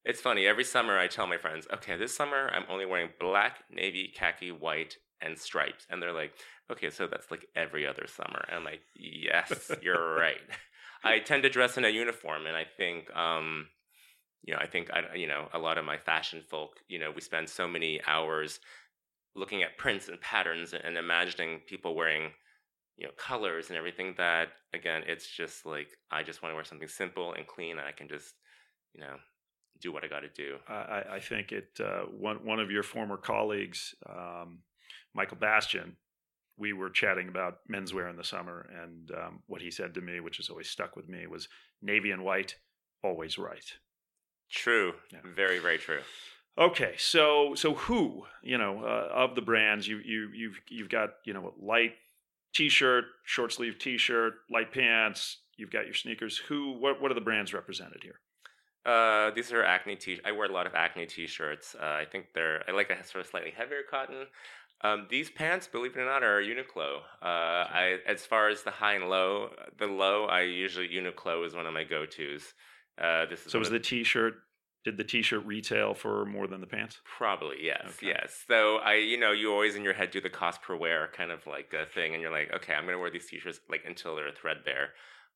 It's 0.03 0.19
funny. 0.19 0.45
Every 0.45 0.65
summer, 0.65 0.99
I 0.99 1.07
tell 1.07 1.25
my 1.27 1.37
friends, 1.37 1.65
"Okay, 1.71 1.95
this 1.95 2.13
summer 2.13 2.49
I'm 2.53 2.65
only 2.67 2.85
wearing 2.85 3.13
black, 3.17 3.63
navy, 3.69 4.09
khaki, 4.13 4.51
white, 4.51 4.97
and 5.21 5.39
stripes," 5.39 5.87
and 5.89 6.01
they're 6.03 6.11
like, 6.11 6.33
"Okay, 6.69 6.89
so 6.89 7.07
that's 7.07 7.31
like 7.31 7.45
every 7.55 7.87
other 7.87 8.07
summer." 8.07 8.43
And 8.49 8.57
I'm 8.57 8.65
like, 8.65 8.81
"Yes, 8.95 9.71
you're 9.81 10.15
right." 10.15 10.41
I 11.03 11.19
tend 11.19 11.43
to 11.43 11.49
dress 11.49 11.77
in 11.77 11.85
a 11.85 11.89
uniform, 11.89 12.45
and 12.45 12.55
I 12.55 12.65
think, 12.77 13.13
um, 13.15 13.67
you 14.43 14.53
know, 14.53 14.59
I 14.59 14.67
think 14.67 14.89
I, 14.91 15.15
you 15.15 15.27
know, 15.27 15.47
a 15.53 15.59
lot 15.59 15.77
of 15.77 15.85
my 15.85 15.97
fashion 15.97 16.41
folk, 16.49 16.77
you 16.87 16.99
know, 16.99 17.11
we 17.11 17.21
spend 17.21 17.49
so 17.49 17.67
many 17.67 18.01
hours 18.07 18.59
looking 19.35 19.63
at 19.63 19.77
prints 19.77 20.07
and 20.09 20.19
patterns 20.21 20.73
and 20.73 20.97
imagining 20.97 21.59
people 21.67 21.95
wearing 21.95 22.31
you 22.97 23.05
know 23.07 23.11
colors 23.17 23.69
and 23.69 23.77
everything 23.77 24.13
that 24.17 24.49
again 24.73 25.01
it's 25.07 25.27
just 25.27 25.65
like 25.65 25.87
i 26.11 26.21
just 26.21 26.43
want 26.43 26.51
to 26.51 26.55
wear 26.55 26.63
something 26.63 26.87
simple 26.87 27.33
and 27.33 27.47
clean 27.47 27.71
and 27.79 27.87
i 27.87 27.91
can 27.91 28.07
just 28.07 28.35
you 28.93 29.01
know 29.01 29.15
do 29.81 29.91
what 29.91 30.03
i 30.03 30.07
got 30.07 30.19
to 30.19 30.29
do 30.29 30.57
I, 30.67 31.03
I- 31.13 31.19
think 31.19 31.51
it. 31.51 31.69
Uh, 31.79 32.03
one 32.03 32.45
one 32.45 32.59
of 32.59 32.69
your 32.69 32.83
former 32.83 33.17
colleagues, 33.17 33.95
um, 34.07 34.59
Michael 35.15 35.37
Bastian, 35.37 35.97
we 36.57 36.73
were 36.73 36.89
chatting 36.89 37.27
about 37.29 37.59
menswear 37.71 38.09
in 38.09 38.15
the 38.15 38.23
summer, 38.23 38.69
and 38.81 39.11
um, 39.11 39.43
what 39.47 39.61
he 39.61 39.71
said 39.71 39.93
to 39.93 40.01
me, 40.01 40.19
which 40.19 40.37
has 40.37 40.49
always 40.49 40.69
stuck 40.69 40.95
with 40.95 41.07
me, 41.09 41.25
was 41.27 41.47
navy 41.81 42.11
and 42.11 42.23
white, 42.23 42.55
always 43.03 43.37
right. 43.37 43.73
true 44.51 44.93
Yeah. 45.11 45.19
very 45.35 45.59
very 45.59 45.77
true 45.77 46.01
Okay, 46.55 46.93
so 46.99 47.55
so 47.55 47.73
who 47.73 48.25
you 48.43 48.59
know 48.59 48.83
uh, 48.83 49.09
of 49.11 49.33
the 49.33 49.41
brands 49.41 49.87
you 49.87 49.97
you 50.05 50.29
you've 50.33 50.59
you've 50.69 50.89
got 50.89 51.09
you 51.25 51.33
know 51.33 51.53
light 51.59 51.93
t-shirt, 52.53 53.05
short 53.25 53.51
sleeve 53.51 53.79
t-shirt, 53.79 54.33
light 54.51 54.71
pants. 54.71 55.39
You've 55.57 55.71
got 55.71 55.85
your 55.85 55.95
sneakers. 55.95 56.37
Who 56.37 56.73
what 56.79 57.01
what 57.01 57.09
are 57.09 57.15
the 57.15 57.21
brands 57.21 57.53
represented 57.53 58.03
here? 58.03 58.19
uh, 58.85 59.31
these 59.33 59.51
are 59.53 59.63
acne 59.63 59.95
t 59.95 60.19
i 60.25 60.31
wear 60.31 60.49
a 60.49 60.51
lot 60.51 60.67
of 60.67 60.75
acne 60.75 61.05
t-shirts 61.05 61.75
uh, 61.81 61.85
i 61.85 62.05
think 62.11 62.25
they're 62.35 62.63
i 62.67 62.71
like 62.71 62.89
a 62.89 63.03
sort 63.05 63.23
of 63.23 63.29
slightly 63.31 63.51
heavier 63.51 63.81
cotton 63.89 64.25
um, 64.83 65.07
these 65.09 65.29
pants 65.29 65.67
believe 65.67 65.95
it 65.95 65.99
or 65.99 66.05
not 66.05 66.23
are 66.23 66.41
uniqlo 66.41 66.97
uh, 67.21 67.25
I, 67.25 67.97
as 68.07 68.25
far 68.25 68.49
as 68.49 68.63
the 68.63 68.71
high 68.71 68.95
and 68.95 69.09
low 69.09 69.49
the 69.77 69.87
low 69.87 70.25
i 70.25 70.41
usually 70.41 70.89
uniqlo 70.89 71.45
is 71.45 71.55
one 71.55 71.65
of 71.65 71.73
my 71.73 71.83
go-to's 71.83 72.53
uh, 73.01 73.25
this 73.25 73.45
is 73.45 73.51
So 73.51 73.59
was 73.59 73.69
the 73.69 73.79
t-shirt 73.79 74.35
did 74.83 74.97
the 74.97 75.03
t-shirt 75.03 75.45
retail 75.45 75.93
for 75.93 76.25
more 76.25 76.45
than 76.45 76.59
the 76.59 76.67
pants? 76.67 76.99
Probably 77.17 77.55
yes, 77.61 77.83
Okay. 77.97 78.07
yes. 78.07 78.43
So 78.47 78.77
I, 78.79 78.95
you 78.95 79.17
know, 79.17 79.31
you 79.31 79.49
always 79.51 79.75
in 79.75 79.83
your 79.83 79.93
head 79.93 80.11
do 80.11 80.19
the 80.19 80.29
cost 80.29 80.61
per 80.61 80.75
wear 80.75 81.09
kind 81.15 81.31
of 81.31 81.47
like 81.47 81.73
a 81.73 81.85
thing, 81.85 82.13
and 82.13 82.21
you're 82.21 82.31
like, 82.31 82.51
okay, 82.53 82.73
I'm 82.73 82.85
gonna 82.85 82.99
wear 82.99 83.09
these 83.09 83.25
t-shirts 83.27 83.61
like 83.69 83.83
until 83.87 84.15
they're 84.15 84.31
threadbare, 84.33 84.89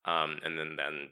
um, 0.04 0.36
and 0.44 0.58
then 0.58 0.76
then 0.76 1.08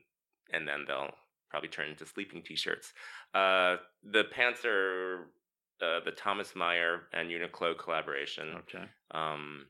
and 0.53 0.69
then 0.69 0.85
they'll 0.87 1.13
probably 1.51 1.71
turn 1.71 1.89
into 1.89 2.05
sleeping 2.05 2.43
t-shirts. 2.43 2.93
Uh, 3.35 3.77
the 4.05 4.25
pants 4.25 4.65
are 4.67 5.31
uh, 5.83 6.01
the 6.05 6.11
Tomas 6.13 6.53
Maier 6.57 7.01
and 7.13 7.29
Uniqlo 7.31 7.77
collaboration. 7.79 8.55
Okay. 8.61 8.85
Um, 9.13 9.67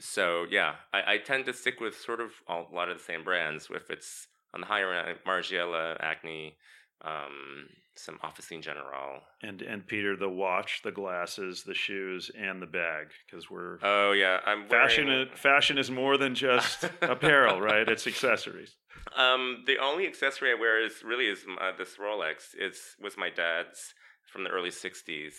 so 0.00 0.46
yeah, 0.50 0.74
I, 0.92 1.14
I 1.14 1.18
tend 1.18 1.46
to 1.46 1.52
stick 1.52 1.80
with 1.80 1.98
sort 1.98 2.20
of 2.20 2.30
all, 2.48 2.68
a 2.70 2.74
lot 2.74 2.88
of 2.90 2.98
the 2.98 3.04
same 3.04 3.24
brands. 3.24 3.68
If 3.70 3.90
it's 3.90 4.26
on 4.54 4.60
the 4.60 4.66
higher 4.66 4.92
end, 4.92 5.18
Margiela, 5.26 5.96
Acne, 6.00 6.56
um, 7.04 7.68
some 7.94 8.18
Officine 8.22 8.60
General. 8.62 9.20
And 9.42 9.62
and 9.62 9.86
Peter, 9.86 10.16
the 10.16 10.28
watch, 10.28 10.80
the 10.84 10.92
glasses, 10.92 11.62
the 11.62 11.74
shoes, 11.74 12.30
and 12.38 12.60
the 12.60 12.66
bag, 12.66 13.06
because 13.26 13.50
we're 13.50 13.78
Oh 13.82 14.12
yeah, 14.12 14.40
I'm 14.44 14.68
fashion. 14.68 15.06
wearing- 15.06 15.28
Fashion 15.34 15.78
is 15.78 15.90
more 15.90 16.18
than 16.18 16.34
just 16.34 16.84
apparel, 17.02 17.60
right? 17.60 17.88
It's 17.88 18.06
accessories. 18.06 18.76
Um, 19.16 19.62
the 19.66 19.78
only 19.78 20.06
accessory 20.06 20.50
I 20.50 20.54
wear 20.54 20.84
is 20.84 21.02
really 21.04 21.26
is 21.26 21.44
uh, 21.60 21.72
this 21.78 21.96
Rolex. 21.96 22.54
It's 22.58 22.96
was 23.00 23.16
my 23.16 23.30
dad's 23.30 23.94
from 24.36 24.44
the 24.44 24.50
early 24.50 24.70
'60s. 24.70 25.32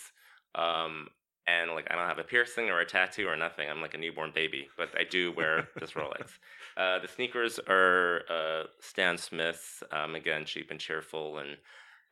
Um, 0.54 1.08
and 1.46 1.70
like 1.70 1.86
I 1.90 1.94
don't 1.94 2.08
have 2.08 2.18
a 2.18 2.24
piercing 2.24 2.68
or 2.68 2.80
a 2.80 2.84
tattoo 2.84 3.26
or 3.26 3.36
nothing. 3.36 3.70
I'm 3.70 3.80
like 3.80 3.94
a 3.94 3.98
newborn 3.98 4.32
baby, 4.34 4.68
but 4.76 4.88
I 4.98 5.04
do 5.04 5.32
wear 5.32 5.68
this 5.78 5.92
Rolex. 5.98 6.32
Uh, 6.76 6.98
the 6.98 7.08
sneakers 7.08 7.58
are 7.68 8.22
uh, 8.28 8.64
Stan 8.80 9.16
Smiths. 9.16 9.82
Um, 9.90 10.14
again, 10.14 10.44
cheap 10.44 10.70
and 10.70 10.80
cheerful 10.80 11.38
and 11.38 11.56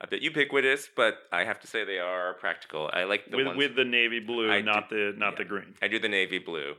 a 0.01 0.07
bit 0.07 0.22
ubiquitous, 0.22 0.88
but 0.94 1.14
I 1.33 1.44
have 1.44 1.61
to 1.61 1.66
say 1.66 1.85
they 1.85 1.99
are 1.99 2.35
practical. 2.35 2.90
I 2.92 3.05
like 3.05 3.31
the 3.31 3.37
with 3.37 3.46
ones 3.46 3.59
with 3.59 3.77
the 3.77 3.85
navy 3.85 4.20
blue, 4.20 4.51
I 4.51 4.61
not 4.62 4.88
the 4.88 5.12
not 5.16 5.33
yeah. 5.33 5.38
the 5.38 5.44
green. 5.44 5.75
I 5.83 5.88
do 5.88 5.99
the 5.99 6.09
navy 6.09 6.38
blue. 6.38 6.75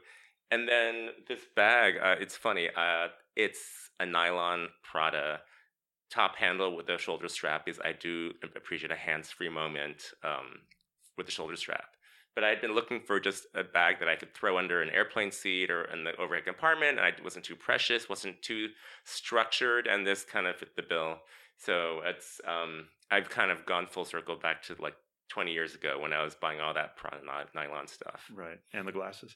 And 0.50 0.68
then 0.68 1.10
this 1.28 1.42
bag, 1.56 1.96
uh, 2.02 2.16
it's 2.22 2.38
funny. 2.38 2.70
Uh, 2.76 3.08
it's 3.36 3.90
a 4.00 4.06
nylon 4.06 4.70
Prada 4.82 5.42
top 6.10 6.36
handle 6.36 6.76
with 6.76 6.90
a 6.90 6.98
shoulder 6.98 7.28
strap 7.28 7.66
because 7.66 7.80
I 7.82 7.94
do 7.94 8.34
appreciate 8.56 8.92
a 8.92 8.96
hands-free 8.96 9.50
moment 9.50 10.04
um, 10.24 10.62
with 11.18 11.26
the 11.26 11.32
shoulder 11.32 11.56
strap. 11.56 11.96
But 12.36 12.44
I 12.44 12.50
had 12.50 12.62
been 12.62 12.76
looking 12.76 13.02
for 13.02 13.20
just 13.20 13.48
a 13.56 13.64
bag 13.64 13.96
that 14.00 14.08
I 14.08 14.16
could 14.16 14.34
throw 14.34 14.60
under 14.60 14.82
an 14.82 14.92
airplane 14.92 15.32
seat 15.32 15.72
or 15.72 15.86
in 15.86 16.04
the 16.04 16.16
overhead 16.18 16.46
compartment. 16.46 17.00
And 17.00 17.06
I 17.06 17.12
wasn't 17.24 17.46
too 17.46 17.56
precious, 17.56 18.08
wasn't 18.08 18.42
too 18.44 18.68
structured, 19.06 19.88
and 19.88 20.06
this 20.06 20.24
kind 20.24 20.46
of 20.46 20.56
fit 20.56 20.76
the 20.76 20.84
bill. 20.84 21.18
So 21.58 22.02
it's 22.06 22.40
um, 22.48 22.90
I've 23.10 23.30
kind 23.30 23.50
of 23.50 23.66
gone 23.66 23.88
full 23.88 24.06
circle 24.06 24.36
back 24.36 24.62
to 24.64 24.76
like 24.80 24.94
20 25.30 25.52
years 25.52 25.74
ago 25.74 25.98
when 26.00 26.14
I 26.14 26.24
was 26.24 26.36
buying 26.36 26.62
all 26.62 26.76
that 26.76 26.92
nylon 27.56 27.88
stuff. 27.88 28.30
Right. 28.32 28.60
And 28.72 28.88
the 28.88 28.92
glasses. 28.92 29.36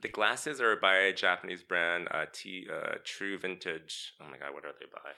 The 0.00 0.08
glasses 0.08 0.60
are 0.60 0.76
by 0.76 0.96
a 0.96 1.12
Japanese 1.12 1.62
brand, 1.62 2.08
uh, 2.10 2.26
T 2.32 2.66
uh, 2.70 2.96
True 3.04 3.38
Vintage. 3.38 4.14
Oh 4.20 4.26
my 4.30 4.38
god, 4.38 4.54
what 4.54 4.64
are 4.64 4.72
they 4.78 4.86
by? 4.92 5.10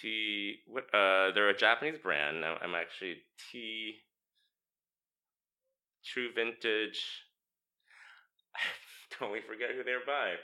T 0.00 0.56
what? 0.66 0.84
Uh, 0.94 1.30
they're 1.32 1.48
a 1.50 1.56
Japanese 1.56 1.98
brand. 2.02 2.44
I'm 2.44 2.74
actually 2.74 3.16
T 3.52 3.94
True 6.04 6.28
Vintage. 6.34 7.00
I 8.56 8.58
totally 9.18 9.40
forget 9.46 9.70
who 9.76 9.82
they're 9.84 10.00
by. 10.06 10.34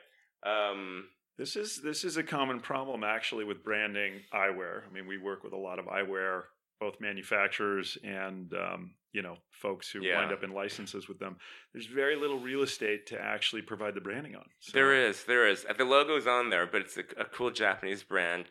Um, 0.48 1.08
This 1.38 1.56
is 1.56 1.80
this 1.82 2.04
is 2.04 2.16
a 2.16 2.22
common 2.22 2.60
problem 2.60 3.04
actually 3.04 3.44
with 3.44 3.62
branding 3.64 4.20
eyewear. 4.32 4.82
I 4.88 4.92
mean, 4.92 5.06
we 5.06 5.18
work 5.18 5.42
with 5.44 5.52
a 5.52 5.56
lot 5.58 5.78
of 5.78 5.86
eyewear, 5.86 6.42
both 6.80 7.00
manufacturers 7.00 7.98
and 8.04 8.52
um, 8.54 8.94
you 9.12 9.22
know 9.22 9.36
folks 9.50 9.90
who 9.90 10.02
Yeah. 10.02 10.18
wind 10.20 10.32
up 10.32 10.42
in 10.44 10.52
licenses 10.52 11.08
with 11.08 11.18
them. 11.18 11.36
There's 11.72 11.86
very 11.86 12.16
little 12.16 12.38
real 12.38 12.62
estate 12.62 13.06
to 13.08 13.20
actually 13.20 13.62
provide 13.62 13.94
the 13.94 14.00
branding 14.00 14.34
on. 14.36 14.44
So- 14.60 14.72
There 14.72 14.94
is, 14.94 15.24
there 15.24 15.46
is. 15.48 15.64
The 15.64 15.84
logo's 15.84 16.26
on 16.26 16.50
there, 16.50 16.66
but 16.66 16.80
it's 16.82 16.96
a, 16.96 17.04
a 17.18 17.24
cool 17.26 17.50
Japanese 17.50 18.02
brand, 18.02 18.46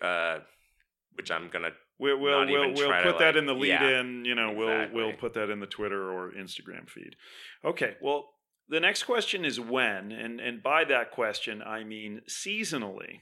uh, 0.00 0.38
which 1.14 1.30
I'm 1.30 1.48
gonna. 1.48 1.70
We'll 1.98 2.18
we'll 2.18 2.46
we'll, 2.46 2.72
we'll 2.74 3.02
put 3.02 3.02
to, 3.02 3.18
that 3.18 3.20
like- 3.20 3.36
in 3.36 3.46
the 3.46 3.54
lead 3.54 3.68
yeah, 3.68 4.00
in. 4.00 4.24
You 4.24 4.34
know, 4.34 4.52
we'll 4.52 4.88
we'll 4.92 5.12
put 5.14 5.34
that 5.34 5.50
in 5.50 5.60
the 5.60 5.66
Twitter 5.66 6.10
or 6.10 6.32
Instagram 6.32 6.88
feed. 6.88 7.16
Okay. 7.64 7.96
Well, 8.00 8.30
the 8.68 8.80
next 8.80 9.04
question 9.04 9.44
is 9.44 9.58
when, 9.58 10.12
and 10.12 10.40
and 10.40 10.62
by 10.62 10.84
that 10.84 11.10
question 11.10 11.62
I 11.62 11.84
mean 11.84 12.22
seasonally. 12.28 13.20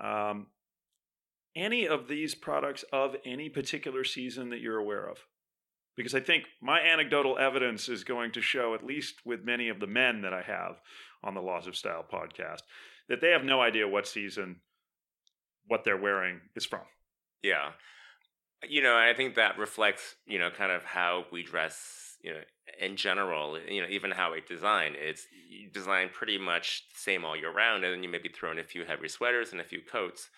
Um, 0.00 0.46
any 1.56 1.88
of 1.88 2.06
these 2.06 2.34
products 2.34 2.84
of 2.92 3.16
any 3.24 3.48
particular 3.48 4.04
season 4.04 4.50
that 4.50 4.60
you're 4.60 4.78
aware 4.78 5.08
of? 5.08 5.18
Because 5.96 6.14
I 6.14 6.20
think 6.20 6.44
my 6.62 6.80
anecdotal 6.80 7.36
evidence 7.36 7.88
is 7.88 8.04
going 8.04 8.30
to 8.32 8.40
show, 8.40 8.74
at 8.74 8.86
least 8.86 9.16
with 9.24 9.44
many 9.44 9.68
of 9.68 9.80
the 9.80 9.88
men 9.88 10.22
that 10.22 10.32
I 10.32 10.42
have 10.42 10.80
on 11.24 11.34
the 11.34 11.42
Laws 11.42 11.66
of 11.66 11.74
Style 11.76 12.04
podcast, 12.10 12.62
that 13.08 13.20
they 13.20 13.30
have 13.30 13.42
no 13.42 13.60
idea 13.60 13.88
what 13.88 14.06
season 14.06 14.60
what 15.68 15.84
they're 15.84 15.96
wearing 15.96 16.40
is 16.56 16.66
from. 16.66 16.80
Yeah, 17.42 17.70
you 18.66 18.82
know, 18.82 18.96
I 18.96 19.14
think 19.14 19.36
that 19.36 19.58
reflects, 19.58 20.16
you 20.26 20.38
know, 20.38 20.50
kind 20.50 20.72
of 20.72 20.82
how 20.84 21.24
we 21.30 21.42
dress, 21.42 22.16
you 22.22 22.32
know, 22.32 22.40
in 22.80 22.96
general. 22.96 23.58
You 23.68 23.82
know, 23.82 23.88
even 23.88 24.10
how 24.10 24.32
we 24.32 24.40
design. 24.40 24.94
It's 24.96 25.26
you 25.48 25.70
design 25.70 26.10
pretty 26.12 26.38
much 26.38 26.84
the 26.92 26.98
same 27.00 27.24
all 27.24 27.36
year 27.36 27.52
round, 27.52 27.84
and 27.84 27.94
then 27.94 28.02
you 28.02 28.08
maybe 28.08 28.28
throw 28.28 28.50
in 28.50 28.58
a 28.58 28.64
few 28.64 28.84
heavy 28.84 29.08
sweaters 29.08 29.52
and 29.52 29.60
a 29.60 29.64
few 29.64 29.80
coats, 29.80 30.28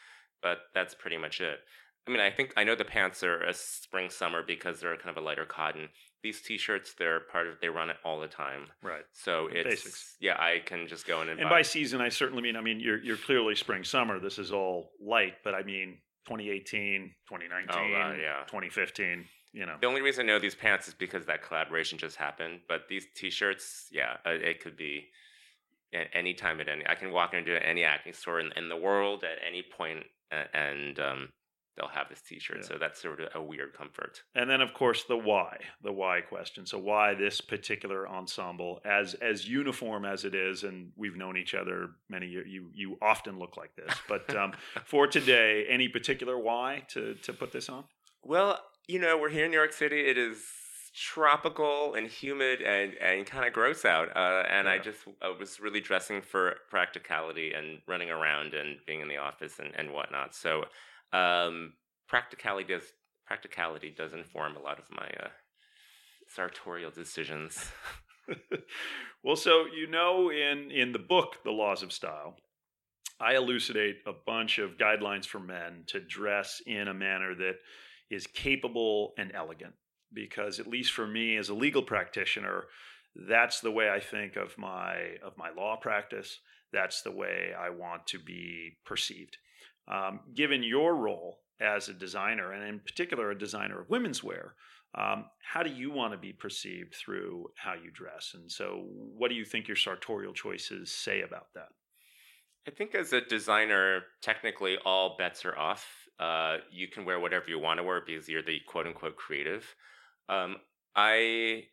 but 0.42 0.58
that's 0.74 0.94
pretty 0.94 1.16
much 1.16 1.40
it. 1.40 1.60
I 2.06 2.10
mean, 2.10 2.20
I 2.20 2.30
think 2.30 2.52
I 2.56 2.64
know 2.64 2.74
the 2.74 2.84
pants 2.84 3.22
are 3.22 3.42
a 3.42 3.54
spring 3.54 4.10
summer 4.10 4.42
because 4.46 4.80
they're 4.80 4.96
kind 4.96 5.16
of 5.16 5.22
a 5.22 5.24
lighter 5.24 5.44
cotton. 5.44 5.88
These 6.22 6.42
t-shirts, 6.42 6.94
they're 6.98 7.20
part 7.20 7.46
of. 7.46 7.54
They 7.60 7.68
run 7.68 7.88
it 7.90 7.96
all 8.04 8.20
the 8.20 8.26
time. 8.28 8.66
Right. 8.82 9.04
So 9.12 9.48
it's 9.50 9.82
Basics. 9.82 10.16
yeah, 10.20 10.36
I 10.38 10.60
can 10.64 10.86
just 10.86 11.06
go 11.06 11.22
in 11.22 11.28
and, 11.30 11.40
And 11.40 11.48
buy. 11.48 11.56
by 11.58 11.62
season, 11.62 12.00
I 12.00 12.10
certainly 12.10 12.42
mean, 12.42 12.56
I 12.56 12.60
mean, 12.60 12.78
you're, 12.80 12.98
you're 13.02 13.16
clearly 13.16 13.54
spring, 13.54 13.84
summer. 13.84 14.18
This 14.20 14.38
is 14.38 14.52
all 14.52 14.90
light, 15.00 15.34
but 15.44 15.54
I 15.54 15.62
mean 15.62 15.98
2018, 16.26 17.10
2019, 17.28 17.68
Oh, 17.70 17.98
right, 17.98 18.18
yeah. 18.20 18.40
2015, 18.46 19.24
you 19.52 19.64
know. 19.64 19.76
The 19.80 19.86
only 19.86 20.02
reason 20.02 20.24
I 20.24 20.32
know 20.32 20.38
these 20.38 20.54
pants 20.54 20.88
is 20.88 20.94
because 20.94 21.24
that 21.26 21.42
collaboration 21.42 21.96
just 21.98 22.16
happened. 22.16 22.60
But 22.68 22.82
these 22.88 23.06
T-shirts, 23.16 23.86
yeah, 23.90 24.16
uh, 24.26 24.30
it 24.32 24.62
could 24.62 24.76
be 24.76 25.08
a- 25.94 26.14
any 26.14 26.34
time 26.34 26.60
at 26.60 26.68
any. 26.68 26.86
I 26.86 26.94
can 26.96 27.12
walk 27.12 27.32
into 27.34 27.56
any 27.66 27.84
acne 27.84 28.12
store 28.12 28.40
in, 28.40 28.52
in 28.56 28.68
the 28.68 28.76
world 28.76 29.24
at 29.24 29.38
any 29.46 29.64
and 30.54 30.98
um, 31.00 31.28
they'll 31.76 31.88
have 31.88 32.08
this 32.08 32.20
T-shirt. 32.20 32.58
Yeah. 32.62 32.68
So 32.68 32.76
that's 32.78 33.00
sort 33.00 33.20
of 33.20 33.28
a 33.34 33.42
weird 33.42 33.74
comfort. 33.74 34.22
And 34.34 34.48
then, 34.48 34.60
of 34.60 34.74
course, 34.74 35.04
the 35.04 35.16
why, 35.16 35.58
the 35.82 35.92
why 35.92 36.20
question. 36.20 36.66
So, 36.66 36.78
why 36.78 37.14
this 37.14 37.40
particular 37.40 38.08
ensemble, 38.08 38.80
as 38.84 39.14
as 39.14 39.48
uniform 39.48 40.04
as 40.04 40.24
it 40.24 40.34
is, 40.34 40.64
and 40.64 40.92
we've 40.96 41.16
known 41.16 41.36
each 41.36 41.54
other 41.54 41.90
many 42.08 42.26
years. 42.26 42.46
You 42.48 42.70
you 42.74 42.98
often 43.00 43.38
look 43.38 43.56
like 43.56 43.74
this, 43.76 43.94
but 44.08 44.34
um, 44.36 44.52
for 44.84 45.06
today, 45.06 45.66
any 45.68 45.88
particular 45.88 46.38
why 46.38 46.84
to 46.88 47.14
to 47.14 47.32
put 47.32 47.52
this 47.52 47.68
on? 47.68 47.84
Well, 48.22 48.58
you 48.86 48.98
know, 48.98 49.16
we're 49.16 49.30
here 49.30 49.46
in 49.46 49.50
New 49.50 49.56
York 49.56 49.72
City. 49.72 50.00
It 50.00 50.18
is 50.18 50.44
tropical 50.92 51.94
and 51.94 52.08
humid 52.08 52.60
and, 52.60 52.94
and 53.00 53.24
kind 53.24 53.46
of 53.46 53.52
gross 53.52 53.84
out. 53.84 54.08
Uh, 54.16 54.42
and 54.48 54.68
I 54.68 54.78
just 54.78 54.98
I 55.22 55.32
was 55.38 55.60
really 55.60 55.80
dressing 55.80 56.20
for 56.20 56.56
practicality 56.68 57.52
and 57.52 57.80
running 57.86 58.10
around 58.10 58.54
and 58.54 58.78
being 58.86 59.00
in 59.00 59.08
the 59.08 59.16
office 59.16 59.58
and, 59.58 59.72
and 59.76 59.92
whatnot. 59.92 60.34
So 60.34 60.64
um, 61.12 61.74
practicality 62.08 62.74
does 62.74 62.84
practicality 63.26 63.94
does 63.96 64.12
inform 64.12 64.56
a 64.56 64.60
lot 64.60 64.78
of 64.78 64.84
my 64.90 65.06
uh, 65.22 65.28
sartorial 66.28 66.90
decisions. 66.90 67.70
well, 69.24 69.36
so 69.36 69.66
you 69.66 69.88
know, 69.88 70.30
in 70.30 70.70
in 70.70 70.92
the 70.92 70.98
book, 70.98 71.36
The 71.44 71.50
Laws 71.50 71.82
of 71.82 71.92
Style, 71.92 72.36
I 73.20 73.34
elucidate 73.34 73.98
a 74.06 74.12
bunch 74.12 74.58
of 74.58 74.78
guidelines 74.78 75.26
for 75.26 75.40
men 75.40 75.84
to 75.88 76.00
dress 76.00 76.62
in 76.66 76.88
a 76.88 76.94
manner 76.94 77.34
that 77.34 77.56
is 78.10 78.26
capable 78.26 79.12
and 79.18 79.30
elegant. 79.34 79.74
Because 80.12 80.58
at 80.58 80.66
least 80.66 80.92
for 80.92 81.06
me, 81.06 81.36
as 81.36 81.50
a 81.50 81.54
legal 81.54 81.82
practitioner, 81.82 82.64
that's 83.14 83.60
the 83.60 83.70
way 83.70 83.90
I 83.90 84.00
think 84.00 84.36
of 84.36 84.58
my 84.58 85.16
of 85.22 85.36
my 85.36 85.50
law 85.50 85.76
practice. 85.76 86.40
That's 86.72 87.02
the 87.02 87.12
way 87.12 87.52
I 87.58 87.70
want 87.70 88.06
to 88.08 88.18
be 88.18 88.78
perceived. 88.84 89.36
Um, 89.90 90.20
given 90.34 90.62
your 90.62 90.94
role 90.94 91.40
as 91.60 91.88
a 91.88 91.94
designer, 91.94 92.52
and 92.52 92.62
in 92.62 92.80
particular 92.80 93.30
a 93.30 93.38
designer 93.38 93.80
of 93.80 93.90
women's 93.90 94.22
wear, 94.22 94.54
um, 94.94 95.26
how 95.40 95.62
do 95.62 95.70
you 95.70 95.90
want 95.90 96.12
to 96.12 96.18
be 96.18 96.32
perceived 96.32 96.94
through 96.94 97.50
how 97.56 97.74
you 97.74 97.90
dress? 97.92 98.32
And 98.34 98.50
so, 98.50 98.84
what 98.88 99.28
do 99.28 99.34
you 99.34 99.44
think 99.44 99.68
your 99.68 99.76
sartorial 99.76 100.32
choices 100.32 100.90
say 100.90 101.22
about 101.22 101.52
that? 101.54 101.68
I 102.66 102.70
think 102.70 102.94
as 102.94 103.12
a 103.12 103.20
designer, 103.20 104.02
technically 104.20 104.76
all 104.84 105.16
bets 105.16 105.44
are 105.44 105.56
off. 105.56 105.86
Uh, 106.18 106.58
you 106.70 106.88
can 106.88 107.04
wear 107.04 107.18
whatever 107.18 107.46
you 107.48 107.58
want 107.58 107.78
to 107.78 107.84
wear 107.84 108.02
because 108.04 108.28
you're 108.28 108.42
the 108.42 108.58
quote 108.66 108.86
unquote 108.86 109.16
creative. 109.16 109.64
Um, 110.28 110.56
I 110.94 111.64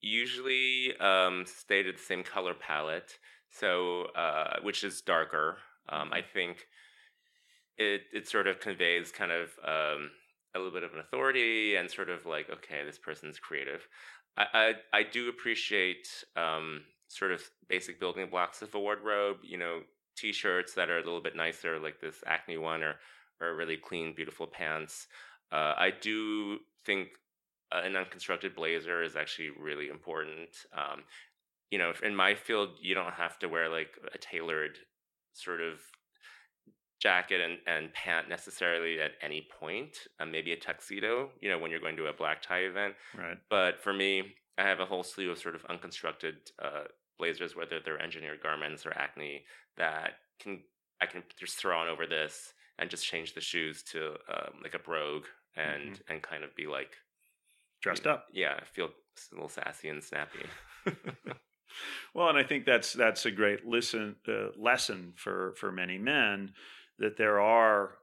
usually 0.00 0.96
um, 1.00 1.44
stay 1.46 1.82
to 1.82 1.92
the 1.92 1.98
same 1.98 2.22
color 2.22 2.54
palette, 2.54 3.18
so 3.50 4.04
uh, 4.14 4.60
which 4.62 4.84
is 4.84 5.00
darker. 5.00 5.56
Um, 5.88 6.10
I 6.12 6.22
think 6.22 6.66
it 7.78 8.02
it 8.12 8.28
sort 8.28 8.46
of 8.46 8.60
conveys 8.60 9.12
kind 9.12 9.32
of 9.32 9.50
um, 9.64 10.10
a 10.54 10.58
little 10.58 10.72
bit 10.72 10.82
of 10.82 10.92
an 10.92 11.00
authority 11.00 11.76
and 11.76 11.90
sort 11.90 12.10
of 12.10 12.26
like 12.26 12.50
okay, 12.50 12.84
this 12.84 12.98
person's 12.98 13.38
creative. 13.38 13.86
I 14.36 14.74
I, 14.92 14.98
I 14.98 15.02
do 15.02 15.28
appreciate 15.28 16.08
um, 16.36 16.82
sort 17.08 17.32
of 17.32 17.42
basic 17.68 18.00
building 18.00 18.28
blocks 18.28 18.62
of 18.62 18.74
a 18.74 18.80
wardrobe. 18.80 19.38
You 19.42 19.58
know, 19.58 19.80
t-shirts 20.16 20.74
that 20.74 20.90
are 20.90 20.98
a 20.98 21.04
little 21.04 21.22
bit 21.22 21.36
nicer, 21.36 21.78
like 21.78 22.00
this 22.00 22.22
Acne 22.26 22.58
one, 22.58 22.82
or 22.82 22.96
or 23.40 23.54
really 23.54 23.76
clean, 23.76 24.14
beautiful 24.14 24.46
pants. 24.46 25.06
Uh, 25.52 25.74
I 25.76 25.92
do 26.00 26.58
think 26.84 27.08
uh, 27.72 27.82
an 27.84 27.96
unconstructed 27.96 28.54
blazer 28.54 29.02
is 29.02 29.16
actually 29.16 29.50
really 29.50 29.88
important. 29.88 30.50
Um, 30.76 31.04
you 31.70 31.78
know, 31.78 31.92
in 32.02 32.16
my 32.16 32.34
field, 32.34 32.70
you 32.80 32.94
don't 32.94 33.12
have 33.12 33.38
to 33.40 33.48
wear 33.48 33.68
like 33.68 33.90
a 34.12 34.18
tailored 34.18 34.78
sort 35.34 35.60
of 35.60 35.80
jacket 37.00 37.40
and, 37.40 37.58
and 37.66 37.92
pant 37.92 38.28
necessarily 38.28 39.00
at 39.00 39.12
any 39.22 39.46
point. 39.60 39.96
Uh, 40.18 40.26
maybe 40.26 40.52
a 40.52 40.56
tuxedo, 40.56 41.30
you 41.40 41.48
know, 41.48 41.58
when 41.58 41.70
you're 41.70 41.80
going 41.80 41.96
to 41.96 42.06
a 42.06 42.12
black 42.12 42.42
tie 42.42 42.60
event. 42.60 42.94
Right. 43.16 43.38
But 43.48 43.80
for 43.80 43.92
me, 43.92 44.34
I 44.58 44.62
have 44.62 44.80
a 44.80 44.84
whole 44.84 45.04
slew 45.04 45.30
of 45.30 45.38
sort 45.38 45.54
of 45.54 45.64
unconstructed 45.66 46.36
uh, 46.60 46.84
blazers, 47.18 47.54
whether 47.54 47.78
they're 47.84 48.02
engineered 48.02 48.42
garments 48.42 48.86
or 48.86 48.92
acne, 48.96 49.44
that 49.76 50.14
can 50.40 50.60
I 51.00 51.06
can 51.06 51.22
just 51.38 51.56
throw 51.56 51.78
on 51.78 51.88
over 51.88 52.06
this 52.06 52.52
and 52.78 52.90
just 52.90 53.06
change 53.06 53.34
the 53.34 53.40
shoes 53.40 53.82
to 53.84 54.14
um, 54.28 54.54
like 54.62 54.74
a 54.74 54.78
brogue 54.78 55.26
and 55.56 56.00
and 56.08 56.22
kind 56.22 56.44
of 56.44 56.54
be 56.56 56.66
like 56.66 56.90
Dressed 57.80 58.06
up. 58.08 58.26
yeah, 58.32 58.54
I 58.60 58.64
feel 58.64 58.86
a 58.86 59.34
little 59.34 59.48
sassy 59.48 59.88
and 59.88 60.02
snappy. 60.02 60.44
well, 62.14 62.28
and 62.28 62.36
I 62.36 62.42
think 62.42 62.66
that's 62.66 62.92
that's 62.92 63.24
a 63.26 63.30
great 63.30 63.64
listen 63.64 64.16
uh, 64.26 64.48
lesson 64.56 65.12
for 65.16 65.54
for 65.56 65.70
many 65.70 65.98
men 65.98 66.52
that 66.98 67.16
there 67.16 67.40
are 67.40 67.98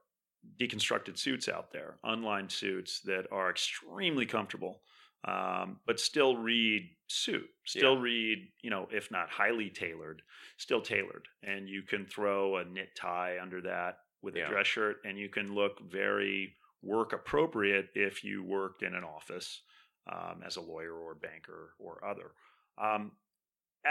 deconstructed 0.60 1.18
suits 1.18 1.48
out 1.48 1.72
there, 1.72 1.98
unlined 2.04 2.50
suits 2.52 3.00
that 3.00 3.26
are 3.32 3.50
extremely 3.50 4.26
comfortable, 4.26 4.82
um, 5.24 5.80
but 5.86 5.98
still 5.98 6.36
read 6.36 6.88
suit, 7.08 7.48
still 7.64 7.96
Yeah. 7.96 8.02
read 8.02 8.52
you 8.62 8.70
know 8.70 8.88
if 8.92 9.10
not 9.10 9.28
highly 9.30 9.70
tailored, 9.70 10.22
still 10.56 10.80
tailored, 10.80 11.28
and 11.42 11.68
you 11.68 11.82
can 11.82 12.06
throw 12.06 12.56
a 12.58 12.64
knit 12.64 12.94
tie 12.96 13.38
under 13.40 13.60
that 13.62 13.98
with 14.22 14.36
a 14.36 14.38
Yeah. 14.40 14.48
dress 14.48 14.66
shirt, 14.66 15.04
and 15.04 15.18
you 15.18 15.28
can 15.28 15.54
look 15.54 15.80
very 15.80 16.56
work 16.82 17.12
appropriate 17.12 17.90
if 17.94 18.22
you 18.22 18.44
worked 18.44 18.82
in 18.82 18.94
an 18.94 19.04
office 19.04 19.62
um, 20.06 20.42
as 20.44 20.56
a 20.56 20.60
lawyer 20.60 20.94
or 20.94 21.14
banker 21.16 21.74
or 21.80 22.04
other. 22.04 22.30
Um, 22.78 23.16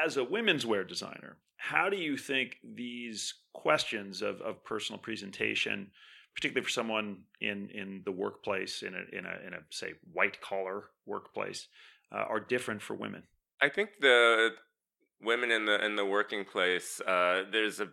as 0.03 0.17
a 0.17 0.23
women's 0.23 0.65
wear 0.65 0.83
designer, 0.83 1.37
how 1.57 1.89
do 1.89 1.97
you 1.97 2.17
think 2.17 2.57
these 2.63 3.33
questions 3.53 4.21
of, 4.21 4.41
of 4.41 4.63
personal 4.63 4.99
presentation, 4.99 5.91
particularly 6.35 6.63
for 6.63 6.71
someone 6.71 7.23
in, 7.41 7.69
in 7.73 8.01
the 8.05 8.11
workplace, 8.11 8.83
in 8.83 8.93
a, 8.93 9.17
in 9.17 9.25
a, 9.25 9.47
in 9.47 9.53
a 9.53 9.59
say, 9.69 9.93
white 10.11 10.41
collar 10.41 10.85
workplace, 11.05 11.67
uh, 12.11 12.17
are 12.17 12.39
different 12.39 12.81
for 12.81 12.95
women? 12.95 13.23
I 13.61 13.69
think 13.69 13.89
the 14.01 14.49
women 15.21 15.49
in 15.49 15.65
the 15.65 15.83
in 15.83 15.95
the 15.95 16.05
working 16.05 16.45
place, 16.45 17.01
uh, 17.01 17.43
there's 17.51 17.79
a 17.79 17.87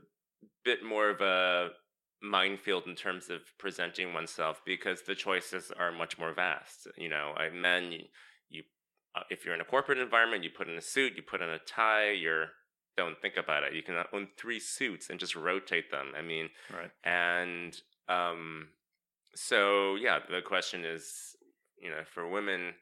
bit 0.65 0.85
more 0.85 1.09
of 1.09 1.21
a 1.21 1.71
minefield 2.21 2.87
in 2.87 2.95
terms 2.95 3.31
of 3.31 3.41
presenting 3.59 4.13
oneself 4.13 4.61
because 4.65 5.03
the 5.03 5.15
choices 5.15 5.73
are 5.79 5.93
much 5.93 6.19
more 6.19 6.33
vast. 6.33 6.89
You 6.97 7.09
know, 7.09 7.33
I 7.37 7.51
men 7.51 7.95
uh, 9.15 9.23
if 9.31 9.45
you're 9.45 9.55
in 9.55 9.61
a 9.61 9.65
corporate 9.65 9.99
environment, 9.99 10.45
you 10.45 10.51
put 10.51 10.69
in 10.69 10.77
a 10.77 10.81
suit, 10.83 11.15
you 11.17 11.23
put 11.23 11.43
in 11.43 11.49
a 11.49 11.59
tie, 11.59 12.11
you're 12.11 12.47
don't 12.97 13.19
think 13.23 13.37
about 13.39 13.63
it. 13.65 13.73
You 13.73 13.83
can 13.83 13.97
own 14.13 14.29
three 14.37 14.61
suits 14.61 15.09
and 15.09 15.19
just 15.19 15.35
rotate 15.35 15.91
them. 15.91 16.13
I 16.17 16.21
mean, 16.21 16.51
Right. 16.71 16.91
and 17.05 17.75
um, 18.09 18.69
so 19.35 19.95
yeah, 19.95 20.19
the 20.31 20.43
question 20.43 20.85
is, 20.85 21.35
you 21.81 21.89
know, 21.91 22.03
for 22.13 22.29
women, 22.29 22.75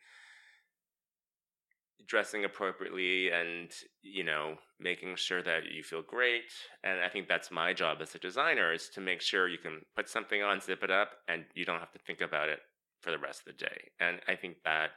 dressing 2.06 2.44
appropriately 2.44 3.30
and 3.30 3.70
you 4.02 4.24
know 4.24 4.56
making 4.80 5.14
sure 5.14 5.42
that 5.42 5.64
you 5.70 5.82
feel 5.82 6.02
great 6.02 6.50
and 6.82 6.98
i 7.00 7.08
think 7.08 7.28
that's 7.28 7.50
my 7.52 7.72
job 7.72 7.98
as 8.00 8.14
a 8.14 8.18
designer 8.18 8.72
is 8.72 8.88
to 8.88 9.00
make 9.00 9.20
sure 9.20 9.46
you 9.46 9.58
can 9.58 9.80
put 9.94 10.08
something 10.08 10.42
on 10.42 10.60
zip 10.60 10.82
it 10.82 10.90
up 10.90 11.10
and 11.28 11.44
you 11.54 11.64
don't 11.64 11.78
have 11.78 11.92
to 11.92 11.98
think 12.00 12.20
about 12.20 12.48
it 12.48 12.58
for 13.00 13.10
the 13.12 13.18
rest 13.18 13.40
of 13.40 13.44
the 13.46 13.64
day 13.64 13.90
and 14.00 14.18
i 14.26 14.34
think 14.34 14.56
that 14.64 14.90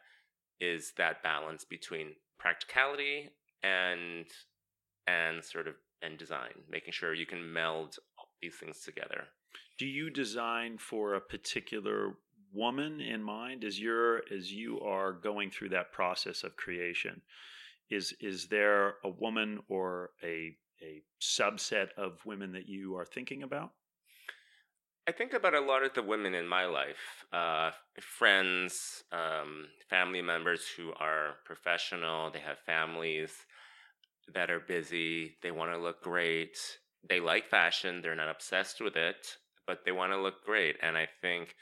is 0.60 0.94
that 0.98 1.24
balance 1.24 1.64
between 1.64 2.14
practicality 2.38 3.30
and 3.64 4.26
and 5.08 5.44
sort 5.44 5.68
of 5.68 5.76
and 6.02 6.18
design 6.18 6.52
making 6.70 6.92
sure 6.92 7.14
you 7.14 7.26
can 7.26 7.52
meld 7.52 7.98
these 8.42 8.56
things 8.56 8.82
together. 8.82 9.26
Do 9.78 9.86
you 9.86 10.10
design 10.10 10.78
for 10.78 11.16
a 11.16 11.22
particular 11.22 12.18
woman 12.54 13.00
in 13.02 13.24
mind? 13.24 13.64
As 13.64 13.80
you're 13.80 14.22
as 14.32 14.52
you 14.52 14.80
are 14.82 15.14
going 15.14 15.50
through 15.50 15.70
that 15.70 15.92
process 15.92 16.44
of 16.44 16.56
creation 16.56 17.22
is 17.90 18.14
is 18.20 18.48
there 18.48 18.96
a 19.04 19.10
woman 19.10 19.60
or 19.68 20.12
a 20.24 20.56
a 20.82 21.02
subset 21.22 21.88
of 21.98 22.20
women 22.26 22.52
that 22.52 22.68
you 22.68 22.96
are 22.98 23.06
thinking 23.06 23.44
about 23.44 23.72
i 25.08 25.12
think 25.12 25.34
about 25.34 25.54
a 25.54 25.60
lot 25.60 25.84
of 25.84 25.94
the 25.94 26.04
women 26.04 26.34
in 26.34 26.48
my 26.48 26.66
life 26.66 27.26
uh, 27.32 27.72
friends 28.00 29.04
um, 29.12 29.68
family 29.90 30.22
members 30.22 30.62
who 30.78 30.92
are 31.00 31.36
professional 31.46 32.32
they 32.32 32.40
have 32.40 32.58
families 32.66 33.32
that 34.34 34.50
are 34.50 34.60
busy 34.60 35.36
they 35.42 35.52
want 35.52 35.72
to 35.72 35.78
look 35.78 36.02
great 36.02 36.58
they 37.08 37.20
like 37.20 37.48
fashion 37.50 38.02
they're 38.02 38.16
not 38.16 38.30
obsessed 38.30 38.82
with 38.82 38.96
it 38.96 39.38
but 39.68 39.80
they 39.86 39.92
want 39.92 40.12
to 40.12 40.22
look 40.22 40.44
great 40.46 40.78
and 40.82 40.98
i 40.98 41.08
think 41.22 41.56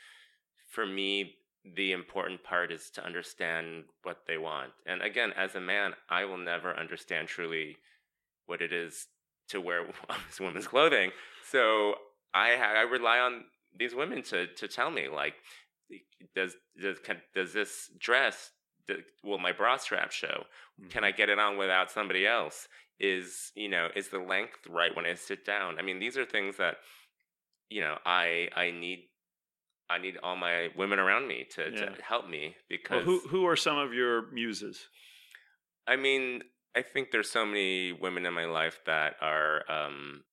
for 0.71 0.85
me, 0.85 1.35
the 1.75 1.91
important 1.91 2.43
part 2.43 2.71
is 2.71 2.89
to 2.91 3.05
understand 3.05 3.83
what 4.03 4.21
they 4.27 4.37
want. 4.37 4.71
And 4.87 5.01
again, 5.01 5.31
as 5.37 5.53
a 5.53 5.61
man, 5.61 5.93
I 6.09 6.25
will 6.25 6.37
never 6.37 6.75
understand 6.75 7.27
truly 7.27 7.77
what 8.47 8.61
it 8.61 8.73
is 8.73 9.07
to 9.49 9.61
wear 9.61 9.85
women's 10.39 10.67
clothing. 10.67 11.11
So 11.47 11.95
I 12.33 12.55
I 12.55 12.81
rely 12.81 13.19
on 13.19 13.45
these 13.77 13.95
women 13.95 14.21
to 14.23 14.47
to 14.47 14.67
tell 14.67 14.91
me 14.91 15.07
like, 15.07 15.35
does 16.35 16.55
does 16.79 16.99
can, 16.99 17.21
does 17.33 17.53
this 17.53 17.89
dress 17.99 18.51
will 19.23 19.37
my 19.37 19.51
bra 19.51 19.77
strap 19.77 20.11
show? 20.11 20.43
Can 20.89 21.03
I 21.03 21.09
mm-hmm. 21.09 21.17
get 21.17 21.29
it 21.29 21.39
on 21.39 21.57
without 21.57 21.91
somebody 21.91 22.25
else? 22.25 22.67
Is 22.99 23.51
you 23.55 23.69
know 23.69 23.87
is 23.95 24.09
the 24.09 24.19
length 24.19 24.67
right 24.69 24.95
when 24.95 25.05
I 25.05 25.13
sit 25.15 25.45
down? 25.45 25.79
I 25.79 25.81
mean, 25.81 25.99
these 25.99 26.17
are 26.17 26.25
things 26.25 26.57
that 26.57 26.77
you 27.69 27.81
know 27.81 27.97
I 28.05 28.49
I 28.55 28.71
need 28.71 29.07
I 29.89 29.97
need 29.97 30.17
all 30.23 30.35
my 30.35 30.69
women 30.77 30.99
around 30.99 31.27
me 31.27 31.45
to, 31.55 31.63
yeah. 31.63 31.85
to 31.85 32.01
help 32.01 32.29
me 32.29 32.55
because 32.69 33.05
well, 33.05 33.19
who 33.23 33.27
who 33.27 33.47
are 33.47 33.55
some 33.55 33.77
of 33.77 33.93
your 33.93 34.31
muses? 34.31 34.87
I 35.87 35.95
mean, 35.95 36.43
I 36.75 36.81
think 36.81 37.11
there's 37.11 37.29
so 37.29 37.45
many 37.45 37.91
women 37.91 38.25
in 38.25 38.33
my 38.33 38.45
life 38.45 38.79
that 38.85 39.15
are 39.21 39.63
um, 39.69 40.23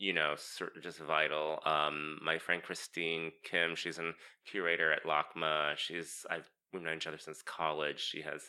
you 0.00 0.14
know, 0.14 0.32
sort 0.36 0.74
of 0.76 0.82
just 0.82 0.98
vital. 0.98 1.60
Um, 1.66 2.18
my 2.24 2.38
friend 2.38 2.62
Christine 2.62 3.32
Kim, 3.44 3.76
she's 3.76 3.98
a 3.98 4.12
curator 4.50 4.90
at 4.90 5.04
LACMA. 5.04 5.76
She's 5.76 6.24
I've 6.30 6.48
we've 6.72 6.82
known 6.82 6.96
each 6.96 7.06
other 7.06 7.18
since 7.18 7.42
college. 7.42 8.00
She 8.00 8.22
has, 8.22 8.44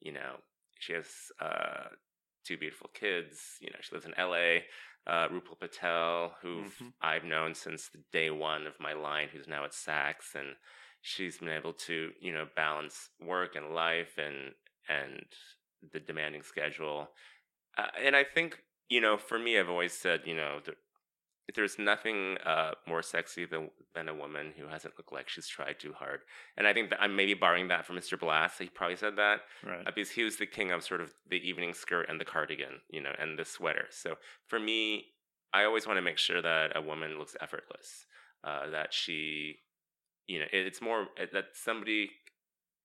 you 0.00 0.12
know, 0.12 0.36
she 0.78 0.92
has 0.92 1.06
uh, 1.40 1.88
two 2.46 2.56
beautiful 2.56 2.90
kids. 2.94 3.40
You 3.60 3.70
know, 3.70 3.78
she 3.80 3.92
lives 3.92 4.06
in 4.06 4.14
LA 4.16 4.60
uh, 5.08 5.28
Rupal 5.28 5.58
Patel, 5.58 6.36
who 6.40 6.62
mm-hmm. 6.62 6.88
I've 7.02 7.24
known 7.24 7.56
since 7.56 7.88
the 7.88 7.98
day 8.12 8.30
one 8.30 8.68
of 8.68 8.74
my 8.78 8.92
line, 8.92 9.28
who's 9.32 9.48
now 9.48 9.64
at 9.64 9.72
Saks, 9.72 10.36
and 10.36 10.54
she's 11.02 11.38
been 11.38 11.48
able 11.48 11.72
to, 11.72 12.10
you 12.20 12.32
know, 12.32 12.46
balance 12.54 13.10
work 13.20 13.56
and 13.56 13.74
life 13.74 14.16
and 14.16 14.52
and 14.88 15.24
the 15.92 15.98
demanding 15.98 16.42
schedule. 16.42 17.08
Uh, 17.76 17.88
and 18.00 18.14
I 18.14 18.22
think, 18.22 18.58
you 18.88 19.00
know, 19.00 19.16
for 19.16 19.40
me, 19.40 19.58
I've 19.58 19.68
always 19.68 19.92
said, 19.92 20.20
you 20.24 20.36
know, 20.36 20.60
there's 21.54 21.78
nothing 21.78 22.38
uh, 22.44 22.72
more 22.86 23.02
sexy 23.02 23.44
than 23.44 23.70
than 23.94 24.08
a 24.08 24.14
woman 24.14 24.52
who 24.56 24.66
hasn't 24.66 24.94
looked 24.96 25.12
like 25.12 25.28
she's 25.28 25.46
tried 25.46 25.78
too 25.78 25.92
hard. 25.92 26.20
And 26.56 26.66
I 26.66 26.72
think 26.72 26.90
that 26.90 27.02
I'm 27.02 27.14
maybe 27.14 27.34
borrowing 27.34 27.68
that 27.68 27.86
from 27.86 27.96
Mr. 27.96 28.18
Blass. 28.18 28.58
He 28.58 28.66
probably 28.66 28.96
said 28.96 29.16
that 29.16 29.40
right. 29.64 29.86
uh, 29.86 29.90
because 29.94 30.10
he 30.10 30.22
was 30.22 30.36
the 30.36 30.46
king 30.46 30.72
of 30.72 30.82
sort 30.82 31.00
of 31.00 31.12
the 31.28 31.36
evening 31.36 31.74
skirt 31.74 32.08
and 32.08 32.20
the 32.20 32.24
cardigan, 32.24 32.80
you 32.90 33.00
know, 33.00 33.12
and 33.18 33.38
the 33.38 33.44
sweater. 33.44 33.86
So 33.90 34.14
for 34.46 34.58
me, 34.58 35.06
I 35.52 35.64
always 35.64 35.86
want 35.86 35.98
to 35.98 36.02
make 36.02 36.18
sure 36.18 36.40
that 36.40 36.76
a 36.76 36.80
woman 36.80 37.18
looks 37.18 37.36
effortless. 37.40 38.06
Uh, 38.42 38.68
that 38.70 38.92
she, 38.92 39.56
you 40.26 40.38
know, 40.38 40.46
it's 40.52 40.82
more 40.82 41.06
uh, 41.20 41.26
that 41.32 41.46
somebody 41.54 42.10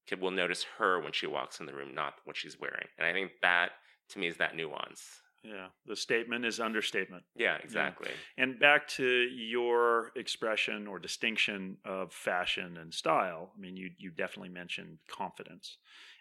can, 0.07 0.19
will 0.19 0.31
notice 0.31 0.65
her 0.77 1.01
when 1.01 1.11
she 1.11 1.27
walks 1.27 1.59
in 1.59 1.65
the 1.65 1.73
room, 1.73 1.93
not 1.93 2.13
what 2.23 2.37
she's 2.37 2.59
wearing. 2.59 2.87
And 2.97 3.05
I 3.05 3.11
think 3.11 3.31
that 3.41 3.71
to 4.09 4.19
me 4.19 4.27
is 4.27 4.37
that 4.37 4.55
nuance. 4.55 5.21
Yeah, 5.43 5.67
the 5.85 5.95
statement 5.95 6.45
is 6.45 6.59
understatement. 6.59 7.23
Yeah, 7.35 7.57
exactly. 7.63 8.09
Yeah. 8.09 8.43
And 8.43 8.59
back 8.59 8.87
to 8.89 9.05
your 9.05 10.11
expression 10.15 10.85
or 10.85 10.99
distinction 10.99 11.77
of 11.85 12.11
fashion 12.11 12.77
and 12.77 12.93
style. 12.93 13.53
I 13.55 13.59
mean, 13.59 13.77
you 13.77 13.89
you 13.97 14.11
definitely 14.11 14.49
mentioned 14.49 14.97
confidence, 15.09 15.77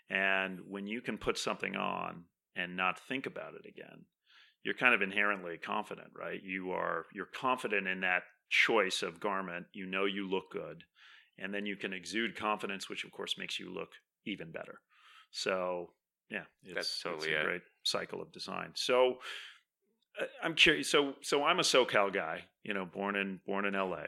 and 0.08 0.60
when 0.68 0.86
you 0.86 1.00
can 1.00 1.18
put 1.18 1.36
something 1.36 1.74
on 1.74 2.24
and 2.54 2.76
not 2.76 3.00
think 3.00 3.26
about 3.26 3.54
it 3.54 3.68
again, 3.68 4.04
you're 4.62 4.74
kind 4.74 4.94
of 4.94 5.02
inherently 5.02 5.58
confident, 5.58 6.08
right? 6.16 6.40
You 6.42 6.70
are 6.70 7.06
you're 7.12 7.26
confident 7.26 7.88
in 7.88 8.00
that 8.02 8.22
choice 8.50 9.02
of 9.02 9.18
garment. 9.18 9.66
You 9.72 9.86
know 9.86 10.04
you 10.04 10.28
look 10.28 10.52
good, 10.52 10.84
and 11.38 11.52
then 11.52 11.66
you 11.66 11.74
can 11.74 11.92
exude 11.92 12.36
confidence, 12.36 12.88
which 12.88 13.04
of 13.04 13.10
course 13.10 13.34
makes 13.36 13.58
you 13.58 13.72
look 13.72 13.90
even 14.26 14.52
better. 14.52 14.80
So 15.30 15.90
yeah, 16.30 16.42
it's, 16.64 16.74
that's 16.74 17.02
totally 17.02 17.30
it's 17.30 17.38
a 17.38 17.40
it. 17.40 17.44
great 17.44 17.62
cycle 17.84 18.20
of 18.20 18.32
design. 18.32 18.70
So 18.74 19.18
uh, 20.20 20.24
I'm 20.42 20.54
curious. 20.54 20.90
So 20.90 21.14
so 21.22 21.44
I'm 21.44 21.58
a 21.58 21.62
SoCal 21.62 22.12
guy, 22.12 22.44
you 22.62 22.74
know, 22.74 22.84
born 22.84 23.16
in 23.16 23.40
born 23.46 23.64
in 23.64 23.74
LA. 23.74 24.04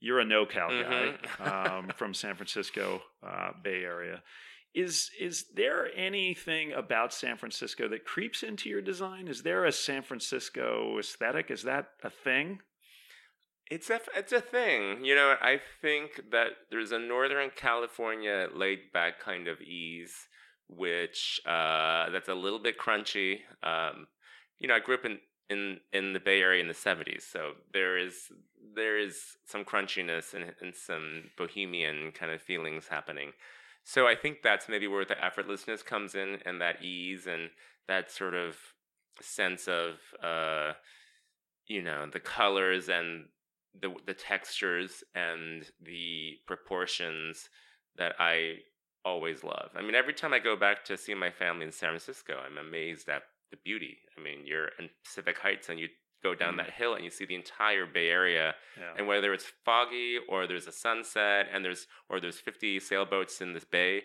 You're 0.00 0.20
a 0.20 0.24
NoCal 0.24 0.70
mm-hmm. 0.70 1.44
guy 1.44 1.66
um, 1.76 1.90
from 1.96 2.14
San 2.14 2.34
Francisco 2.34 3.02
uh, 3.26 3.50
Bay 3.62 3.84
Area. 3.84 4.22
Is 4.74 5.10
is 5.18 5.46
there 5.54 5.88
anything 5.96 6.72
about 6.72 7.12
San 7.12 7.36
Francisco 7.36 7.88
that 7.88 8.04
creeps 8.04 8.42
into 8.42 8.68
your 8.68 8.80
design? 8.80 9.28
Is 9.28 9.42
there 9.42 9.64
a 9.64 9.72
San 9.72 10.02
Francisco 10.02 10.96
aesthetic? 10.98 11.50
Is 11.50 11.64
that 11.64 11.88
a 12.04 12.10
thing? 12.10 12.60
It's 13.68 13.90
a 13.90 14.00
it's 14.16 14.32
a 14.32 14.40
thing. 14.40 15.04
You 15.04 15.14
know, 15.14 15.34
I 15.40 15.60
think 15.80 16.30
that 16.30 16.50
there's 16.70 16.92
a 16.92 16.98
Northern 16.98 17.50
California 17.54 18.48
laid 18.54 18.92
back 18.92 19.20
kind 19.20 19.48
of 19.48 19.60
ease 19.60 20.14
which 20.76 21.40
uh, 21.46 22.10
that's 22.10 22.28
a 22.28 22.34
little 22.34 22.58
bit 22.58 22.78
crunchy. 22.78 23.40
Um, 23.62 24.06
you 24.58 24.68
know, 24.68 24.74
I 24.74 24.80
grew 24.80 24.94
up 24.94 25.04
in, 25.04 25.18
in 25.48 25.80
in 25.92 26.12
the 26.12 26.20
Bay 26.20 26.40
Area 26.40 26.60
in 26.60 26.68
the 26.68 26.74
'70s, 26.74 27.22
so 27.22 27.52
there 27.72 27.98
is 27.98 28.30
there 28.74 28.98
is 28.98 29.36
some 29.46 29.64
crunchiness 29.64 30.34
and, 30.34 30.52
and 30.60 30.74
some 30.74 31.30
bohemian 31.36 32.12
kind 32.12 32.30
of 32.30 32.40
feelings 32.40 32.88
happening. 32.88 33.32
So 33.84 34.06
I 34.06 34.14
think 34.14 34.38
that's 34.42 34.68
maybe 34.68 34.86
where 34.86 35.04
the 35.04 35.16
effortlessness 35.16 35.84
comes 35.84 36.14
in, 36.14 36.38
and 36.44 36.60
that 36.60 36.82
ease 36.82 37.26
and 37.26 37.50
that 37.88 38.10
sort 38.10 38.34
of 38.34 38.56
sense 39.20 39.68
of 39.68 39.94
uh, 40.22 40.72
you 41.66 41.82
know 41.82 42.06
the 42.12 42.20
colors 42.20 42.88
and 42.88 43.26
the 43.80 43.94
the 44.06 44.14
textures 44.14 45.04
and 45.14 45.70
the 45.82 46.34
proportions 46.46 47.48
that 47.96 48.14
I 48.18 48.58
always 49.04 49.44
love. 49.44 49.70
I 49.74 49.82
mean, 49.82 49.94
every 49.94 50.14
time 50.14 50.32
I 50.32 50.38
go 50.38 50.56
back 50.56 50.84
to 50.86 50.96
see 50.96 51.14
my 51.14 51.30
family 51.30 51.64
in 51.64 51.72
San 51.72 51.90
Francisco, 51.90 52.34
I'm 52.44 52.58
amazed 52.58 53.08
at 53.08 53.22
the 53.50 53.56
beauty. 53.64 53.98
I 54.16 54.22
mean, 54.22 54.46
you're 54.46 54.70
in 54.78 54.90
Pacific 55.04 55.38
Heights 55.38 55.68
and 55.68 55.78
you 55.78 55.88
go 56.22 56.34
down 56.34 56.54
mm. 56.54 56.58
that 56.58 56.70
hill 56.70 56.94
and 56.94 57.04
you 57.04 57.10
see 57.10 57.24
the 57.24 57.34
entire 57.34 57.86
Bay 57.86 58.08
Area. 58.08 58.54
Yeah. 58.78 58.92
And 58.98 59.06
whether 59.06 59.32
it's 59.32 59.46
foggy 59.64 60.18
or 60.28 60.46
there's 60.46 60.66
a 60.66 60.72
sunset 60.72 61.46
and 61.52 61.64
there's 61.64 61.86
or 62.08 62.20
there's 62.20 62.38
50 62.38 62.80
sailboats 62.80 63.40
in 63.40 63.54
this 63.54 63.64
bay, 63.64 64.02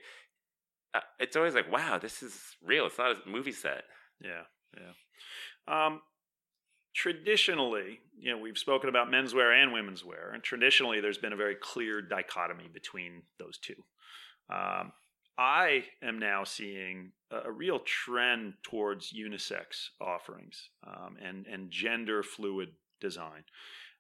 uh, 0.94 1.02
it's 1.20 1.36
always 1.36 1.56
like, 1.56 1.72
wow, 1.72 1.98
this 1.98 2.24
is 2.24 2.56
real. 2.64 2.86
It's 2.86 2.98
not 2.98 3.12
a 3.12 3.30
movie 3.30 3.52
set. 3.52 3.84
Yeah, 4.22 4.44
yeah. 4.76 4.92
Um, 5.68 6.02
traditionally, 6.94 8.00
you 8.18 8.32
know, 8.32 8.38
we've 8.38 8.58
spoken 8.58 8.90
about 8.90 9.10
menswear 9.10 9.62
and 9.62 9.74
women's 9.74 10.06
wear, 10.06 10.32
and 10.34 10.42
traditionally, 10.42 11.02
there's 11.02 11.18
been 11.18 11.34
a 11.34 11.38
very 11.38 11.56
clear 11.56 12.02
dichotomy 12.02 12.70
between 12.74 13.24
those 13.40 13.58
two. 13.58 13.76
Um, 14.50 14.92
I 15.38 15.86
am 16.02 16.20
now 16.20 16.44
seeing 16.44 17.12
a, 17.32 17.50
a, 17.50 17.52
real 17.52 17.80
trend 17.80 18.54
towards 18.64 19.12
unisex 19.12 19.90
offerings 20.00 20.70
um, 20.86 21.18
and 21.22 21.46
and 21.48 21.72
gender 21.72 22.24
fluid 22.24 22.70
design. 23.02 23.44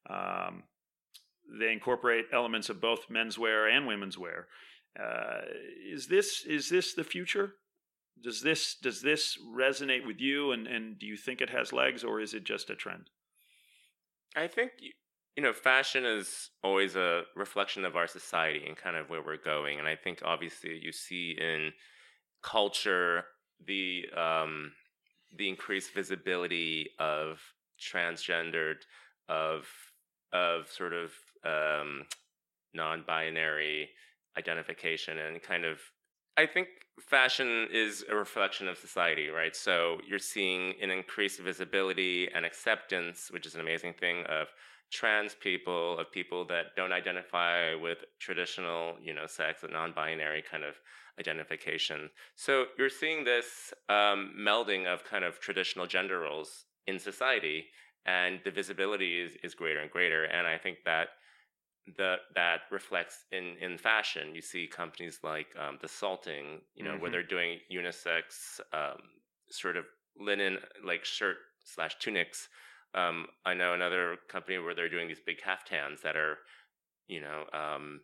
Um, 0.09 0.63
they 1.59 1.71
incorporate 1.71 2.25
elements 2.31 2.69
of 2.69 2.81
both 2.81 3.09
menswear 3.09 3.69
and 3.69 3.85
women's 3.85 4.17
wear. 4.17 4.47
Uh, 4.99 5.41
is 5.91 6.07
this 6.07 6.45
is 6.45 6.69
this 6.69 6.93
the 6.93 7.03
future? 7.03 7.55
Does 8.23 8.41
this 8.41 8.75
does 8.75 9.01
this 9.01 9.37
resonate 9.53 10.05
with 10.05 10.21
you? 10.21 10.51
And 10.51 10.67
and 10.67 10.97
do 10.97 11.05
you 11.05 11.17
think 11.17 11.41
it 11.41 11.49
has 11.49 11.73
legs, 11.73 12.03
or 12.03 12.21
is 12.21 12.33
it 12.33 12.45
just 12.45 12.69
a 12.69 12.75
trend? 12.75 13.09
I 14.35 14.47
think 14.47 14.71
you 15.36 15.43
know, 15.43 15.53
fashion 15.53 16.05
is 16.05 16.49
always 16.63 16.95
a 16.95 17.23
reflection 17.36 17.83
of 17.83 17.95
our 17.95 18.07
society 18.07 18.63
and 18.65 18.77
kind 18.77 18.95
of 18.95 19.09
where 19.09 19.21
we're 19.21 19.38
going. 19.38 19.79
And 19.79 19.88
I 19.88 19.95
think 19.95 20.21
obviously 20.23 20.79
you 20.81 20.91
see 20.91 21.38
in 21.39 21.71
culture 22.41 23.25
the 23.65 24.05
um, 24.15 24.71
the 25.38 25.49
increased 25.49 25.93
visibility 25.93 26.89
of 26.99 27.39
transgendered, 27.79 28.77
of 29.27 29.67
of 30.31 30.69
sort 30.71 30.93
of 30.93 31.11
um, 31.43 32.03
non-binary 32.73 33.89
identification, 34.38 35.17
and 35.17 35.41
kind 35.41 35.65
of 35.65 35.79
I 36.38 36.45
think 36.45 36.67
fashion 36.99 37.67
is 37.71 38.05
a 38.09 38.15
reflection 38.15 38.67
of 38.69 38.77
society, 38.77 39.27
right? 39.27 39.55
So 39.55 39.99
you're 40.07 40.19
seeing 40.19 40.75
an 40.81 40.91
increased 40.91 41.41
visibility 41.41 42.29
and 42.33 42.45
acceptance, 42.45 43.29
which 43.31 43.45
is 43.45 43.55
an 43.55 43.61
amazing 43.61 43.93
thing, 43.93 44.23
of 44.29 44.47
trans 44.91 45.36
people, 45.36 45.97
of 45.99 46.11
people 46.11 46.45
that 46.47 46.75
don't 46.75 46.93
identify 46.93 47.75
with 47.75 47.99
traditional, 48.19 48.95
you 49.01 49.13
know, 49.13 49.27
sex, 49.27 49.63
a 49.63 49.67
non-binary 49.67 50.43
kind 50.49 50.63
of 50.63 50.75
identification. 51.19 52.09
So 52.36 52.65
you're 52.77 52.89
seeing 52.89 53.23
this 53.23 53.73
um, 53.89 54.33
melding 54.39 54.86
of 54.86 55.03
kind 55.03 55.23
of 55.23 55.39
traditional 55.39 55.88
gender 55.88 56.19
roles 56.19 56.65
in 56.88 56.99
society, 56.99 57.65
and 58.05 58.39
the 58.45 58.51
visibility 58.51 59.21
is, 59.21 59.33
is 59.43 59.55
greater 59.55 59.79
and 59.79 59.89
greater. 59.89 60.25
And 60.25 60.45
I 60.45 60.57
think 60.57 60.79
that 60.86 61.07
the, 61.97 62.17
that 62.36 62.61
reflects 62.71 63.25
in, 63.31 63.55
in 63.61 63.77
fashion. 63.77 64.36
You 64.36 64.41
see 64.41 64.67
companies 64.67 65.19
like 65.23 65.47
um, 65.59 65.77
the 65.81 65.88
Salting, 65.88 66.61
you 66.75 66.83
know, 66.83 66.91
mm-hmm. 66.91 67.01
where 67.01 67.11
they're 67.11 67.23
doing 67.23 67.59
unisex 67.71 68.59
um, 68.73 68.97
sort 69.49 69.77
of 69.77 69.86
linen, 70.19 70.57
like 70.86 71.05
shirt 71.05 71.38
slash 71.63 71.95
tunics. 71.99 72.49
Um, 72.95 73.27
I 73.45 73.53
know 73.53 73.73
another 73.73 74.17
company 74.29 74.57
where 74.57 74.73
they're 74.73 74.89
doing 74.89 75.07
these 75.07 75.19
big 75.19 75.37
caftans 75.39 76.01
that 76.01 76.15
are, 76.15 76.37
you 77.07 77.19
know, 77.19 77.43
um, 77.53 78.01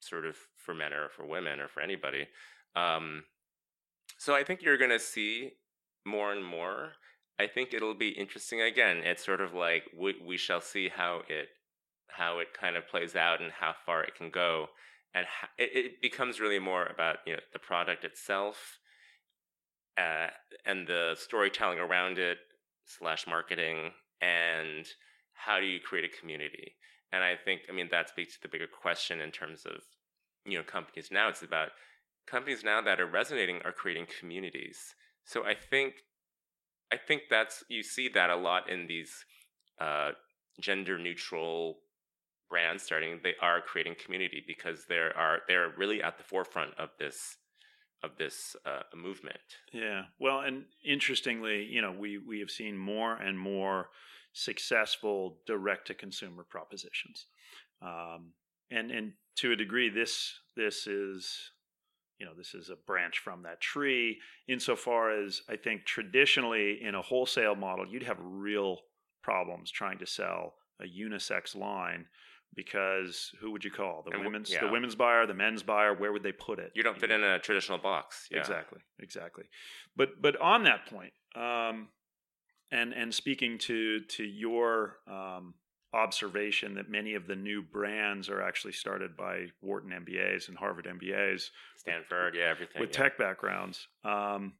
sort 0.00 0.24
of 0.24 0.36
for 0.56 0.74
men 0.74 0.92
or 0.92 1.10
for 1.10 1.26
women 1.26 1.60
or 1.60 1.68
for 1.68 1.80
anybody. 1.80 2.26
Um, 2.74 3.24
so 4.18 4.34
I 4.34 4.42
think 4.42 4.62
you're 4.62 4.78
going 4.78 4.90
to 4.90 4.98
see 4.98 5.52
more 6.06 6.32
and 6.32 6.44
more. 6.44 6.92
I 7.38 7.46
think 7.46 7.74
it'll 7.74 7.94
be 7.94 8.10
interesting. 8.10 8.60
Again, 8.60 8.98
it's 8.98 9.24
sort 9.24 9.40
of 9.40 9.54
like 9.54 9.84
we, 9.98 10.14
we 10.24 10.36
shall 10.36 10.60
see 10.60 10.88
how 10.88 11.22
it 11.28 11.48
how 12.08 12.40
it 12.40 12.48
kind 12.52 12.76
of 12.76 12.86
plays 12.86 13.16
out 13.16 13.40
and 13.40 13.50
how 13.50 13.74
far 13.86 14.04
it 14.04 14.14
can 14.14 14.28
go, 14.28 14.66
and 15.14 15.26
how, 15.26 15.48
it, 15.58 15.70
it, 15.74 16.02
becomes 16.02 16.40
really 16.40 16.58
more 16.58 16.84
about 16.86 17.16
you 17.26 17.32
know 17.32 17.40
the 17.52 17.58
product 17.58 18.04
itself, 18.04 18.78
uh, 19.98 20.28
and 20.66 20.86
the 20.86 21.16
storytelling 21.18 21.78
around 21.78 22.18
it 22.18 22.38
slash 22.84 23.26
marketing, 23.26 23.92
and 24.22 24.86
how 25.34 25.60
do 25.60 25.66
you 25.66 25.80
create 25.80 26.04
a 26.04 26.20
community. 26.20 26.76
And 27.12 27.22
I 27.22 27.34
think, 27.36 27.62
I 27.68 27.72
mean, 27.72 27.88
that 27.90 28.08
speaks 28.08 28.34
to 28.34 28.42
the 28.42 28.48
bigger 28.48 28.68
question 28.68 29.20
in 29.20 29.30
terms 29.30 29.66
of, 29.66 29.82
you 30.46 30.56
know, 30.56 30.64
companies 30.64 31.10
now. 31.12 31.28
It's 31.28 31.42
about 31.42 31.70
companies 32.26 32.64
now 32.64 32.80
that 32.80 33.00
are 33.00 33.06
resonating 33.06 33.60
are 33.64 33.72
creating 33.72 34.06
communities. 34.18 34.94
So 35.24 35.44
I 35.44 35.54
think, 35.54 35.94
I 36.92 36.96
think 36.96 37.22
that's 37.28 37.64
you 37.68 37.82
see 37.82 38.08
that 38.10 38.30
a 38.30 38.36
lot 38.36 38.70
in 38.70 38.86
these 38.86 39.24
uh, 39.80 40.12
gender 40.60 40.98
neutral 40.98 41.80
brands 42.48 42.82
starting. 42.82 43.20
They 43.22 43.34
are 43.40 43.60
creating 43.60 43.96
community 44.02 44.42
because 44.46 44.86
there 44.88 45.16
are 45.16 45.40
they're 45.48 45.72
really 45.76 46.02
at 46.02 46.18
the 46.18 46.24
forefront 46.24 46.78
of 46.78 46.90
this 46.98 47.36
of 48.02 48.16
this 48.18 48.56
uh, 48.66 48.82
movement. 48.96 49.38
Yeah. 49.72 50.02
Well, 50.18 50.40
and 50.40 50.64
interestingly, 50.84 51.64
you 51.64 51.80
know, 51.82 51.92
we 51.92 52.18
we 52.18 52.40
have 52.40 52.50
seen 52.50 52.76
more 52.76 53.14
and 53.14 53.38
more 53.38 53.88
successful 54.32 55.38
direct 55.46 55.86
to 55.88 55.94
consumer 55.94 56.44
propositions. 56.48 57.26
Um, 57.80 58.32
and 58.70 58.90
and 58.90 59.12
to 59.36 59.52
a 59.52 59.56
degree, 59.56 59.88
this 59.88 60.32
this 60.56 60.86
is 60.86 61.52
you 62.18 62.26
know 62.26 62.32
this 62.36 62.54
is 62.54 62.70
a 62.70 62.76
branch 62.86 63.18
from 63.18 63.42
that 63.42 63.60
tree. 63.60 64.18
Insofar 64.48 65.10
as 65.24 65.42
I 65.48 65.56
think 65.56 65.84
traditionally 65.84 66.82
in 66.82 66.94
a 66.94 67.02
wholesale 67.02 67.54
model, 67.54 67.86
you'd 67.86 68.04
have 68.04 68.18
real 68.20 68.78
problems 69.22 69.70
trying 69.70 69.98
to 69.98 70.06
sell 70.06 70.54
a 70.80 70.84
unisex 70.84 71.54
line 71.54 72.06
because 72.54 73.30
who 73.40 73.50
would 73.50 73.64
you 73.64 73.70
call 73.70 74.02
the 74.04 74.14
and, 74.14 74.24
women's 74.24 74.52
yeah. 74.52 74.60
the 74.60 74.70
women's 74.70 74.94
buyer 74.94 75.26
the 75.26 75.34
men's 75.34 75.62
buyer 75.62 75.94
where 75.94 76.12
would 76.12 76.22
they 76.22 76.32
put 76.32 76.58
it 76.58 76.70
you 76.74 76.82
don't 76.82 76.98
fit 76.98 77.10
in 77.10 77.22
a 77.22 77.38
traditional 77.38 77.78
box 77.78 78.28
yeah. 78.30 78.38
exactly 78.38 78.80
exactly 78.98 79.44
but 79.96 80.20
but 80.20 80.38
on 80.40 80.64
that 80.64 80.84
point 80.86 81.12
um, 81.34 81.88
and 82.72 82.92
and 82.92 83.14
speaking 83.14 83.58
to 83.58 84.00
to 84.00 84.24
your 84.24 84.96
um, 85.06 85.54
observation 85.94 86.74
that 86.74 86.90
many 86.90 87.14
of 87.14 87.26
the 87.26 87.36
new 87.36 87.62
brands 87.62 88.28
are 88.28 88.40
actually 88.40 88.72
started 88.72 89.16
by 89.16 89.46
Wharton 89.60 89.90
MBAs 89.90 90.48
and 90.48 90.56
Harvard 90.56 90.86
MBAs, 90.86 91.50
Stanford, 91.76 92.34
yeah, 92.34 92.46
everything 92.50 92.80
with 92.80 92.90
yeah. 92.90 93.02
tech 93.02 93.18
backgrounds. 93.18 93.86
Um, 94.04 94.54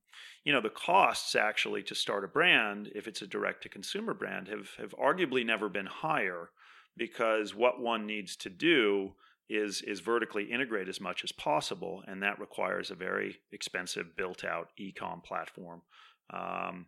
you 0.44 0.52
know, 0.52 0.60
the 0.60 0.68
costs 0.68 1.34
actually 1.34 1.82
to 1.84 1.94
start 1.94 2.24
a 2.24 2.28
brand, 2.28 2.90
if 2.94 3.08
it's 3.08 3.22
a 3.22 3.26
direct 3.26 3.62
to 3.62 3.68
consumer 3.68 4.14
brand, 4.14 4.48
have 4.48 4.68
have 4.78 4.94
arguably 5.02 5.44
never 5.44 5.68
been 5.68 5.86
higher 5.86 6.50
because 6.96 7.54
what 7.54 7.80
one 7.80 8.06
needs 8.06 8.36
to 8.36 8.50
do 8.50 9.14
is 9.48 9.82
is 9.82 10.00
vertically 10.00 10.44
integrate 10.44 10.88
as 10.88 11.00
much 11.00 11.24
as 11.24 11.32
possible, 11.32 12.02
and 12.06 12.22
that 12.22 12.38
requires 12.38 12.90
a 12.90 12.94
very 12.94 13.38
expensive 13.52 14.16
built 14.16 14.44
out 14.44 14.68
e-com 14.76 15.22
platform. 15.22 15.82
Um, 16.30 16.86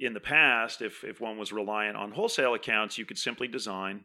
in 0.00 0.14
the 0.14 0.20
past, 0.20 0.82
if 0.82 1.04
if 1.04 1.20
one 1.20 1.38
was 1.38 1.52
reliant 1.52 1.96
on 1.96 2.12
wholesale 2.12 2.54
accounts, 2.54 2.98
you 2.98 3.04
could 3.04 3.18
simply 3.18 3.48
design, 3.48 4.04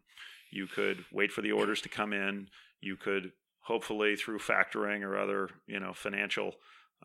you 0.52 0.68
could 0.68 1.04
wait 1.12 1.32
for 1.32 1.42
the 1.42 1.52
orders 1.52 1.82
to 1.82 1.90
come 1.90 2.14
in, 2.14 2.50
you 2.82 2.96
could 2.96 3.32
hopefully 3.62 4.16
through 4.16 4.40
factoring 4.40 5.04
or 5.04 5.18
other 5.18 5.50
you 5.68 5.80
know 5.80 5.94
financial 5.94 6.54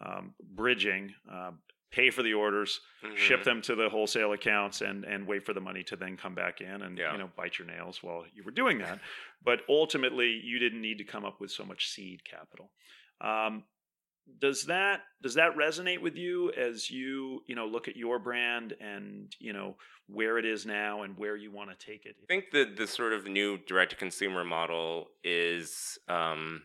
um, 0.00 0.34
bridging 0.54 1.14
uh, 1.32 1.50
pay 1.94 2.10
for 2.10 2.22
the 2.22 2.34
orders, 2.34 2.80
mm-hmm. 3.04 3.14
ship 3.16 3.44
them 3.44 3.62
to 3.62 3.76
the 3.76 3.88
wholesale 3.88 4.32
accounts, 4.32 4.80
and 4.80 5.04
and 5.04 5.26
wait 5.26 5.44
for 5.44 5.52
the 5.52 5.60
money 5.60 5.82
to 5.84 5.96
then 5.96 6.16
come 6.16 6.34
back 6.34 6.60
in 6.60 6.82
and 6.82 6.98
yeah. 6.98 7.12
you 7.12 7.18
know 7.18 7.30
bite 7.36 7.58
your 7.58 7.68
nails 7.68 8.02
while 8.02 8.24
you 8.34 8.42
were 8.42 8.50
doing 8.50 8.78
that. 8.78 9.00
but 9.44 9.60
ultimately, 9.68 10.40
you 10.42 10.58
didn't 10.58 10.80
need 10.80 10.98
to 10.98 11.04
come 11.04 11.24
up 11.24 11.40
with 11.40 11.50
so 11.50 11.64
much 11.64 11.88
seed 11.88 12.22
capital. 12.24 12.70
Um, 13.20 13.64
does 14.40 14.64
that 14.64 15.00
does 15.22 15.34
that 15.34 15.56
resonate 15.56 16.00
with 16.00 16.16
you 16.16 16.50
as 16.52 16.90
you 16.90 17.40
you 17.46 17.54
know 17.54 17.66
look 17.66 17.88
at 17.88 17.96
your 17.96 18.18
brand 18.18 18.74
and 18.80 19.34
you 19.38 19.52
know 19.52 19.76
where 20.06 20.38
it 20.38 20.44
is 20.44 20.66
now 20.66 21.02
and 21.02 21.16
where 21.16 21.36
you 21.36 21.50
want 21.50 21.70
to 21.70 21.86
take 21.86 22.04
it? 22.04 22.16
I 22.22 22.26
think 22.26 22.50
the 22.52 22.64
the 22.76 22.86
sort 22.86 23.12
of 23.12 23.26
new 23.26 23.58
direct 23.58 23.90
to 23.90 23.96
consumer 23.96 24.44
model 24.44 25.08
is 25.22 25.98
um 26.08 26.62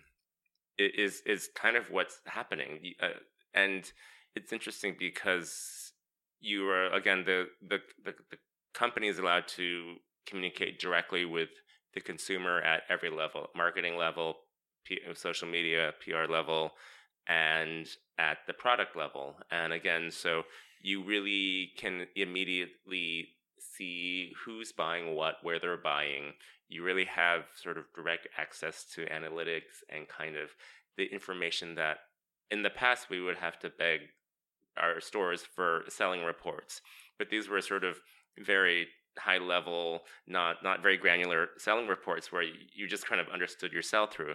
is 0.77 1.21
is 1.25 1.49
kind 1.55 1.75
of 1.75 1.89
what's 1.89 2.21
happening. 2.25 2.93
Uh, 3.01 3.09
and 3.53 3.91
it's 4.35 4.53
interesting 4.53 4.95
because 4.97 5.93
you 6.39 6.67
are 6.69 6.91
again 6.93 7.23
the 7.25 7.47
the 7.61 7.79
the, 8.03 8.13
the 8.31 8.37
company 8.73 9.07
is 9.07 9.19
allowed 9.19 9.47
to 9.47 9.95
communicate 10.25 10.79
directly 10.79 11.25
with 11.25 11.49
the 11.93 12.01
consumer 12.01 12.61
at 12.61 12.83
every 12.89 13.09
level 13.09 13.47
marketing 13.55 13.97
level 13.97 14.35
P- 14.85 14.99
social 15.15 15.47
media 15.47 15.91
pr 16.03 16.31
level 16.31 16.71
and 17.29 17.87
at 18.17 18.39
the 18.47 18.53
product 18.53 18.97
level. 18.97 19.35
And 19.51 19.71
again, 19.71 20.09
so 20.11 20.43
you 20.81 21.03
really 21.03 21.71
can 21.77 22.07
immediately 22.15 23.29
see 23.59 24.33
who's 24.43 24.71
buying 24.71 25.15
what, 25.15 25.35
where 25.43 25.59
they're 25.59 25.77
buying. 25.77 26.33
You 26.67 26.83
really 26.83 27.05
have 27.05 27.43
sort 27.55 27.77
of 27.77 27.85
direct 27.95 28.27
access 28.37 28.83
to 28.95 29.05
analytics 29.05 29.83
and 29.89 30.07
kind 30.07 30.35
of 30.35 30.49
the 30.97 31.05
information 31.05 31.75
that 31.75 31.97
in 32.49 32.63
the 32.63 32.69
past 32.69 33.09
we 33.09 33.21
would 33.21 33.37
have 33.37 33.59
to 33.59 33.69
beg 33.69 34.01
our 34.77 34.99
stores 34.99 35.43
for 35.43 35.83
selling 35.87 36.23
reports. 36.23 36.81
But 37.17 37.29
these 37.29 37.47
were 37.47 37.61
sort 37.61 37.83
of 37.83 37.99
very 38.39 38.87
high 39.17 39.37
level, 39.37 40.01
not 40.27 40.63
not 40.63 40.81
very 40.81 40.97
granular 40.97 41.49
selling 41.57 41.87
reports 41.87 42.31
where 42.31 42.43
you 42.43 42.87
just 42.87 43.07
kind 43.07 43.21
of 43.21 43.27
understood 43.27 43.73
your 43.73 43.81
sell 43.81 44.07
through 44.07 44.33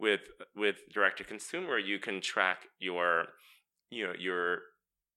with 0.00 0.20
with 0.56 0.76
direct 0.92 1.18
to 1.18 1.24
consumer 1.24 1.78
you 1.78 1.98
can 1.98 2.20
track 2.20 2.62
your 2.78 3.26
you 3.90 4.06
know 4.06 4.14
your 4.18 4.60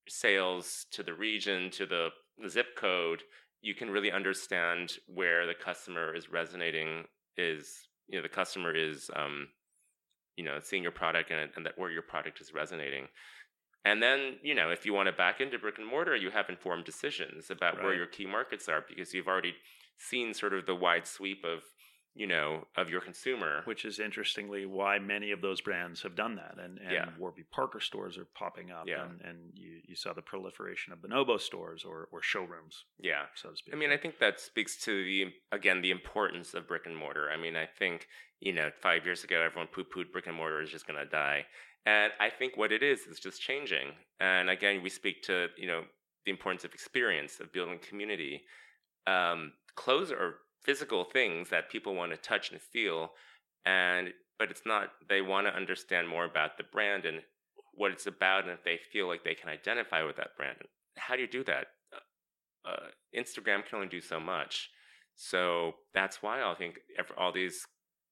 sales 0.08 0.86
to 0.92 1.02
the 1.02 1.14
region 1.14 1.70
to 1.72 1.86
the, 1.86 2.10
the 2.42 2.50
zip 2.50 2.76
code 2.78 3.24
you 3.62 3.74
can 3.74 3.90
really 3.90 4.12
understand 4.12 4.94
where 5.08 5.48
the 5.48 5.54
customer 5.54 6.14
is 6.14 6.30
resonating 6.30 7.06
is 7.38 7.88
you 8.08 8.18
know 8.18 8.22
the 8.22 8.30
customer 8.30 8.76
is 8.76 9.10
um, 9.16 9.48
you 10.36 10.44
know 10.44 10.60
seeing 10.62 10.84
your 10.84 10.92
product 10.92 11.32
and, 11.32 11.50
and 11.56 11.66
that 11.66 11.78
where 11.78 11.92
your 11.92 12.02
product 12.02 12.42
is 12.42 12.54
resonating 12.54 13.08
and 13.86 14.04
then 14.04 14.36
you 14.44 14.54
know 14.54 14.70
if 14.70 14.86
you 14.86 14.94
want 14.94 15.08
to 15.08 15.14
back 15.14 15.40
into 15.40 15.58
brick 15.58 15.78
and 15.78 15.88
mortar 15.88 16.16
you 16.16 16.30
have 16.30 16.50
informed 16.50 16.84
decisions 16.84 17.50
about 17.50 17.76
right. 17.76 17.86
where 17.86 17.96
your 17.96 18.08
key 18.08 18.26
markets 18.26 18.68
are 18.68 18.84
because 18.88 19.14
you've 19.14 19.28
already 19.28 19.54
seen 19.98 20.34
sort 20.34 20.54
of 20.54 20.66
the 20.66 20.76
wide 20.76 21.08
sweep 21.08 21.46
of 21.46 21.62
you 22.16 22.28
know, 22.28 22.68
of 22.78 22.89
your 22.89 23.01
consumer. 23.01 23.61
Which 23.66 23.86
is 23.86 23.99
interestingly 23.99 24.66
why 24.66 24.99
many 24.99 25.32
of 25.32 25.41
those 25.41 25.61
brands 25.61 26.01
have 26.03 26.16
done 26.16 26.36
that. 26.36 26.55
And, 26.64 26.78
and 26.80 26.91
yeah. 26.91 27.05
Warby 27.18 27.43
Parker 27.51 27.80
stores 27.80 28.18
are 28.18 28.28
popping 28.36 28.72
up. 28.72 28.86
Yeah. 28.88 29.03
And, 29.03 29.22
and 29.22 29.38
you, 29.55 29.80
you 29.86 29.95
saw 29.95 30.14
the 30.14 30.22
proliferation 30.22 30.93
of 30.93 30.99
Bonobos 30.99 31.41
stores 31.41 31.84
or, 31.84 32.07
or 32.11 32.22
showrooms. 32.22 32.86
Yeah. 32.99 33.24
So 33.36 33.49
to 33.49 33.57
speak. 33.57 33.74
I 33.74 33.78
mean, 33.78 33.91
I 33.91 33.97
think 33.97 34.20
that 34.20 34.39
speaks 34.39 34.78
to 34.84 35.03
the, 35.03 35.26
again, 35.51 35.82
the 35.82 35.91
importance 35.91 36.53
of 36.53 36.68
brick 36.68 36.86
and 36.86 36.95
mortar. 36.95 37.30
I 37.32 37.38
mean, 37.41 37.55
I 37.55 37.66
think, 37.66 38.07
you 38.39 38.53
know, 38.53 38.70
five 38.82 39.05
years 39.05 39.24
ago, 39.24 39.41
everyone 39.41 39.68
poo 39.74 39.84
pooed 39.84 40.11
brick 40.11 40.28
and 40.28 40.36
mortar 40.36 40.61
is 40.61 40.70
just 40.70 40.86
going 40.86 40.99
to 40.99 41.09
die. 41.09 41.45
And 41.86 42.14
I 42.20 42.30
think 42.30 42.55
what 42.55 42.72
it 42.72 42.82
is 42.82 43.01
is 43.01 43.20
just 43.20 43.41
changing. 43.41 43.91
And 44.20 44.49
again, 44.49 44.82
we 44.82 44.89
speak 44.89 45.22
to 45.24 45.47
you 45.57 45.68
know 45.68 45.84
the 46.26 46.32
importance 46.32 46.64
of 46.64 46.74
experience 46.74 47.39
of 47.39 47.51
building 47.51 47.80
community. 47.88 48.43
Um, 49.05 49.53
clothes 49.76 50.11
are 50.11 50.36
physical 50.64 51.03
things 51.03 51.49
that 51.49 51.70
people 51.70 51.95
want 51.95 52.11
to 52.11 52.18
touch 52.18 52.51
and 52.51 52.61
feel, 52.61 53.11
and 53.66 54.09
but 54.39 54.49
it's 54.49 54.64
not. 54.66 54.89
They 55.09 55.22
want 55.22 55.47
to 55.47 55.55
understand 55.55 56.07
more 56.07 56.26
about 56.26 56.57
the 56.57 56.64
brand 56.64 57.05
and 57.05 57.22
what 57.74 57.91
it's 57.91 58.07
about, 58.07 58.43
and 58.43 58.51
if 58.51 58.64
they 58.64 58.80
feel 58.91 59.07
like 59.07 59.24
they 59.24 59.36
can 59.36 59.49
identify 59.49 60.03
with 60.03 60.18
that 60.18 60.36
brand. 60.38 60.57
How 60.97 61.16
do 61.16 61.22
you 61.22 61.28
do 61.28 61.43
that? 61.45 61.68
Uh, 61.93 62.70
uh 62.70 62.88
Instagram 63.18 63.66
can 63.66 63.76
only 63.76 63.88
do 63.88 64.01
so 64.01 64.20
much. 64.20 64.70
So 65.16 65.74
that's 65.93 66.24
why 66.24 66.41
I 66.41 66.55
think 66.55 66.80
all 67.18 67.32
these 67.32 67.66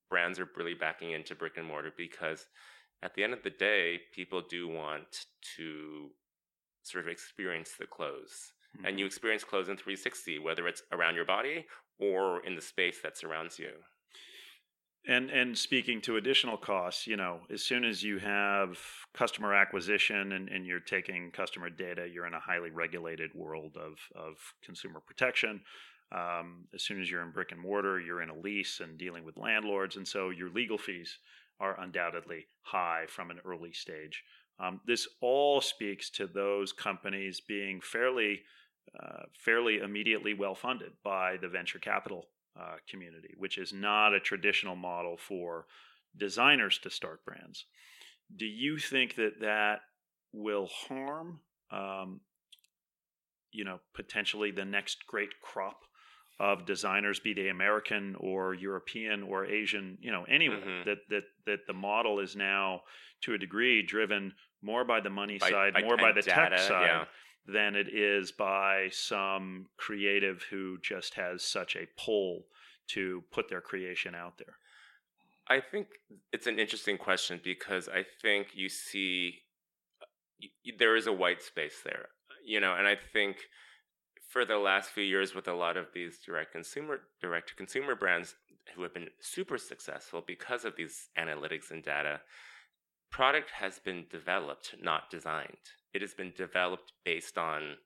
brands 0.08 0.38
are 0.38 0.48
really 0.56 0.74
backing 0.74 1.10
into 1.10 1.34
brick 1.34 1.56
and 1.56 1.66
mortar 1.66 1.92
because 1.96 2.46
at 3.02 3.14
the 3.14 3.24
end 3.24 3.32
of 3.32 3.42
the 3.42 3.50
day, 3.50 4.00
people 4.14 4.42
do 4.48 4.68
want 4.68 5.26
to 5.56 6.10
sort 6.82 7.04
of 7.04 7.10
experience 7.10 7.72
the 7.78 7.86
clothes. 7.86 8.52
Mm-hmm. 8.76 8.86
And 8.86 8.98
you 9.00 9.06
experience 9.06 9.42
clothes 9.42 9.68
in 9.68 9.76
360, 9.76 10.38
whether 10.38 10.68
it's 10.68 10.82
around 10.92 11.16
your 11.16 11.24
body 11.24 11.66
or 12.02 12.44
in 12.44 12.56
the 12.56 12.60
space 12.60 12.98
that 13.02 13.16
surrounds 13.16 13.58
you. 13.58 13.70
And 15.06 15.30
and 15.30 15.58
speaking 15.58 16.00
to 16.02 16.16
additional 16.16 16.56
costs, 16.56 17.06
you 17.06 17.16
know, 17.16 17.40
as 17.52 17.62
soon 17.62 17.84
as 17.84 18.02
you 18.02 18.18
have 18.18 18.78
customer 19.14 19.52
acquisition 19.52 20.32
and, 20.32 20.48
and 20.48 20.64
you're 20.64 20.80
taking 20.96 21.32
customer 21.32 21.70
data, 21.70 22.06
you're 22.12 22.26
in 22.26 22.34
a 22.34 22.40
highly 22.40 22.70
regulated 22.70 23.30
world 23.34 23.76
of, 23.76 23.94
of 24.14 24.34
consumer 24.64 25.00
protection. 25.00 25.60
Um, 26.12 26.68
as 26.74 26.82
soon 26.82 27.00
as 27.00 27.10
you're 27.10 27.22
in 27.22 27.32
brick 27.32 27.52
and 27.52 27.60
mortar, 27.60 27.98
you're 27.98 28.22
in 28.22 28.30
a 28.30 28.38
lease 28.38 28.80
and 28.80 28.98
dealing 28.98 29.24
with 29.24 29.38
landlords, 29.38 29.96
and 29.96 30.06
so 30.06 30.30
your 30.30 30.50
legal 30.50 30.78
fees 30.78 31.18
are 31.58 31.80
undoubtedly 31.80 32.46
high 32.62 33.04
from 33.08 33.30
an 33.30 33.40
early 33.44 33.72
stage. 33.72 34.22
Um, 34.60 34.80
this 34.86 35.08
all 35.20 35.60
speaks 35.60 36.10
to 36.10 36.26
those 36.26 36.72
companies 36.72 37.40
being 37.40 37.80
fairly, 37.80 38.42
uh, 39.00 39.22
fairly 39.38 39.78
immediately 39.78 40.34
well 40.34 40.54
funded 40.54 40.92
by 41.02 41.36
the 41.40 41.48
venture 41.48 41.78
capital 41.78 42.28
uh, 42.58 42.76
community, 42.88 43.34
which 43.36 43.58
is 43.58 43.72
not 43.72 44.14
a 44.14 44.20
traditional 44.20 44.76
model 44.76 45.16
for 45.16 45.66
designers 46.16 46.78
to 46.78 46.90
start 46.90 47.24
brands. 47.24 47.66
Do 48.36 48.46
you 48.46 48.78
think 48.78 49.16
that 49.16 49.40
that 49.40 49.80
will 50.32 50.66
harm, 50.66 51.40
um, 51.70 52.20
you 53.50 53.64
know, 53.64 53.80
potentially 53.94 54.50
the 54.50 54.64
next 54.64 55.06
great 55.06 55.40
crop 55.42 55.84
of 56.40 56.66
designers, 56.66 57.20
be 57.20 57.34
they 57.34 57.48
American 57.48 58.16
or 58.18 58.54
European 58.54 59.22
or 59.22 59.46
Asian, 59.46 59.96
you 60.00 60.10
know, 60.10 60.24
anywhere. 60.24 60.58
Mm-hmm. 60.58 60.88
That 60.88 60.98
that 61.10 61.22
that 61.46 61.58
the 61.66 61.72
model 61.72 62.18
is 62.18 62.34
now 62.34 62.82
to 63.22 63.34
a 63.34 63.38
degree 63.38 63.82
driven 63.82 64.32
more 64.62 64.84
by 64.84 65.00
the 65.00 65.10
money 65.10 65.38
by, 65.38 65.50
side, 65.50 65.74
by, 65.74 65.82
more 65.82 65.96
by 65.96 66.12
the 66.12 66.22
tech 66.22 66.58
side. 66.58 66.86
Yeah. 66.86 67.04
Than 67.46 67.74
it 67.74 67.88
is 67.92 68.30
by 68.30 68.88
some 68.92 69.66
creative 69.76 70.44
who 70.50 70.78
just 70.80 71.14
has 71.14 71.42
such 71.42 71.74
a 71.74 71.88
pull 71.98 72.46
to 72.88 73.24
put 73.32 73.48
their 73.48 73.60
creation 73.60 74.14
out 74.14 74.38
there. 74.38 74.54
I 75.48 75.60
think 75.60 75.88
it's 76.32 76.46
an 76.46 76.58
interesting 76.58 76.98
question 76.98 77.40
because 77.42 77.88
I 77.88 78.04
think 78.22 78.48
you 78.54 78.68
see 78.68 79.40
there 80.78 80.96
is 80.96 81.06
a 81.06 81.12
white 81.12 81.42
space 81.42 81.80
there, 81.84 82.08
you 82.44 82.60
know, 82.60 82.74
and 82.74 82.86
I 82.86 82.96
think 83.12 83.36
for 84.32 84.44
the 84.44 84.56
last 84.56 84.90
few 84.90 85.04
years 85.04 85.34
with 85.34 85.46
a 85.46 85.52
lot 85.52 85.76
of 85.76 85.86
these 85.94 86.18
direct 86.24 86.52
consumer 86.52 87.00
direct 87.20 87.50
to 87.50 87.54
consumer 87.54 87.94
brands 87.94 88.34
who 88.74 88.82
have 88.82 88.94
been 88.94 89.08
super 89.20 89.58
successful 89.58 90.22
because 90.26 90.64
of 90.64 90.74
these 90.76 91.10
analytics 91.18 91.70
and 91.70 91.82
data 91.82 92.20
product 93.10 93.50
has 93.50 93.78
been 93.78 94.06
developed 94.10 94.74
not 94.80 95.10
designed 95.10 95.68
it 95.94 96.00
has 96.00 96.14
been 96.14 96.32
developed 96.36 96.92
based 97.04 97.38
on 97.38 97.76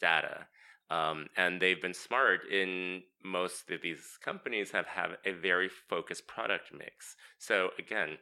data 0.00 0.46
um, 0.90 1.26
and 1.36 1.60
they've 1.60 1.82
been 1.82 1.94
smart 1.94 2.40
in 2.50 3.02
most 3.22 3.70
of 3.70 3.82
these 3.82 4.18
companies 4.24 4.70
have 4.70 4.86
have 4.86 5.12
a 5.24 5.32
very 5.32 5.68
focused 5.68 6.26
product 6.26 6.70
mix 6.72 7.16
so 7.38 7.70
again 7.78 8.18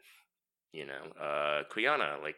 you 0.72 0.86
know 0.86 1.12
uh 1.20 1.62
Cuyana, 1.72 2.18
like 2.22 2.36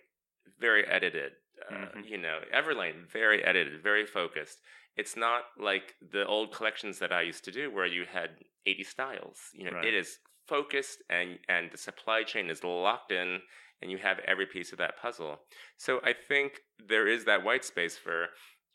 very 0.60 0.86
edited 0.86 1.32
uh, 1.70 1.74
mm-hmm. 1.74 2.00
you 2.04 2.18
know 2.18 2.40
everlane 2.54 3.10
very 3.10 3.42
edited 3.44 3.82
very 3.82 4.06
focused 4.06 4.58
it's 4.98 5.16
not 5.16 5.44
like 5.58 5.94
the 6.12 6.26
old 6.26 6.52
collections 6.52 6.98
that 6.98 7.12
I 7.12 7.22
used 7.22 7.44
to 7.44 7.52
do 7.52 7.70
where 7.70 7.86
you 7.86 8.04
had 8.12 8.30
80 8.66 8.82
styles. 8.82 9.38
You 9.54 9.66
know, 9.66 9.76
right. 9.76 9.86
it 9.86 9.94
is 9.94 10.18
focused 10.46 11.02
and 11.08 11.38
and 11.48 11.70
the 11.70 11.78
supply 11.78 12.24
chain 12.24 12.50
is 12.50 12.64
locked 12.64 13.12
in 13.12 13.38
and 13.82 13.90
you 13.90 13.98
have 13.98 14.18
every 14.26 14.46
piece 14.46 14.72
of 14.72 14.78
that 14.78 15.00
puzzle. 15.00 15.40
So 15.76 16.00
I 16.04 16.12
think 16.12 16.60
there 16.88 17.06
is 17.06 17.24
that 17.24 17.44
white 17.44 17.64
space 17.64 17.96
for, 17.96 18.26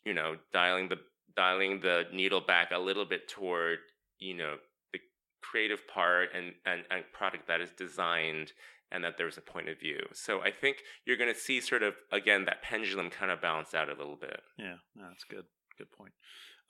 you 0.05 0.13
know, 0.13 0.37
dialing 0.51 0.89
the 0.89 0.97
dialing 1.35 1.81
the 1.81 2.03
needle 2.13 2.41
back 2.41 2.71
a 2.71 2.79
little 2.79 3.05
bit 3.05 3.27
toward, 3.27 3.79
you 4.19 4.35
know, 4.35 4.55
the 4.91 4.99
creative 5.41 5.87
part 5.87 6.29
and 6.35 6.53
and, 6.65 6.83
and 6.89 7.03
product 7.13 7.47
that 7.47 7.61
is 7.61 7.71
designed 7.77 8.51
and 8.91 9.03
that 9.03 9.17
there's 9.17 9.37
a 9.37 9.41
point 9.41 9.69
of 9.69 9.79
view. 9.79 9.99
So 10.13 10.41
I 10.41 10.51
think 10.51 10.77
you're 11.05 11.17
going 11.17 11.33
to 11.33 11.39
see 11.39 11.59
sort 11.59 11.83
of 11.83 11.95
again 12.11 12.45
that 12.45 12.61
pendulum 12.61 13.09
kind 13.09 13.31
of 13.31 13.41
balance 13.41 13.73
out 13.73 13.89
a 13.89 13.93
little 13.93 14.17
bit. 14.17 14.39
Yeah, 14.57 14.75
that's 14.95 15.23
good 15.23 15.45
good 15.77 15.91
point. 15.91 16.13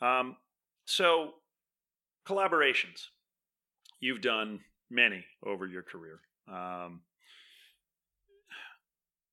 Um, 0.01 0.37
so, 0.85 1.31
collaborations. 2.27 3.07
You've 3.99 4.21
done 4.21 4.59
many 4.89 5.23
over 5.45 5.65
your 5.65 5.83
career. 5.83 6.19
Um, 6.47 7.01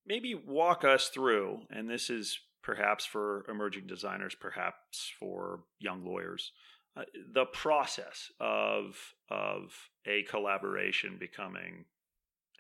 maybe 0.07 0.34
walk 0.34 0.84
us 0.84 1.09
through, 1.09 1.61
and 1.70 1.88
this 1.88 2.11
is 2.11 2.38
perhaps 2.62 3.05
for 3.05 3.44
emerging 3.48 3.86
designers, 3.86 4.34
perhaps 4.34 5.12
for 5.18 5.61
young 5.78 6.05
lawyers, 6.05 6.53
uh, 6.96 7.03
the 7.32 7.46
process 7.46 8.30
of 8.40 8.96
of 9.30 9.72
a 10.07 10.22
collaboration 10.24 11.16
becoming 11.18 11.84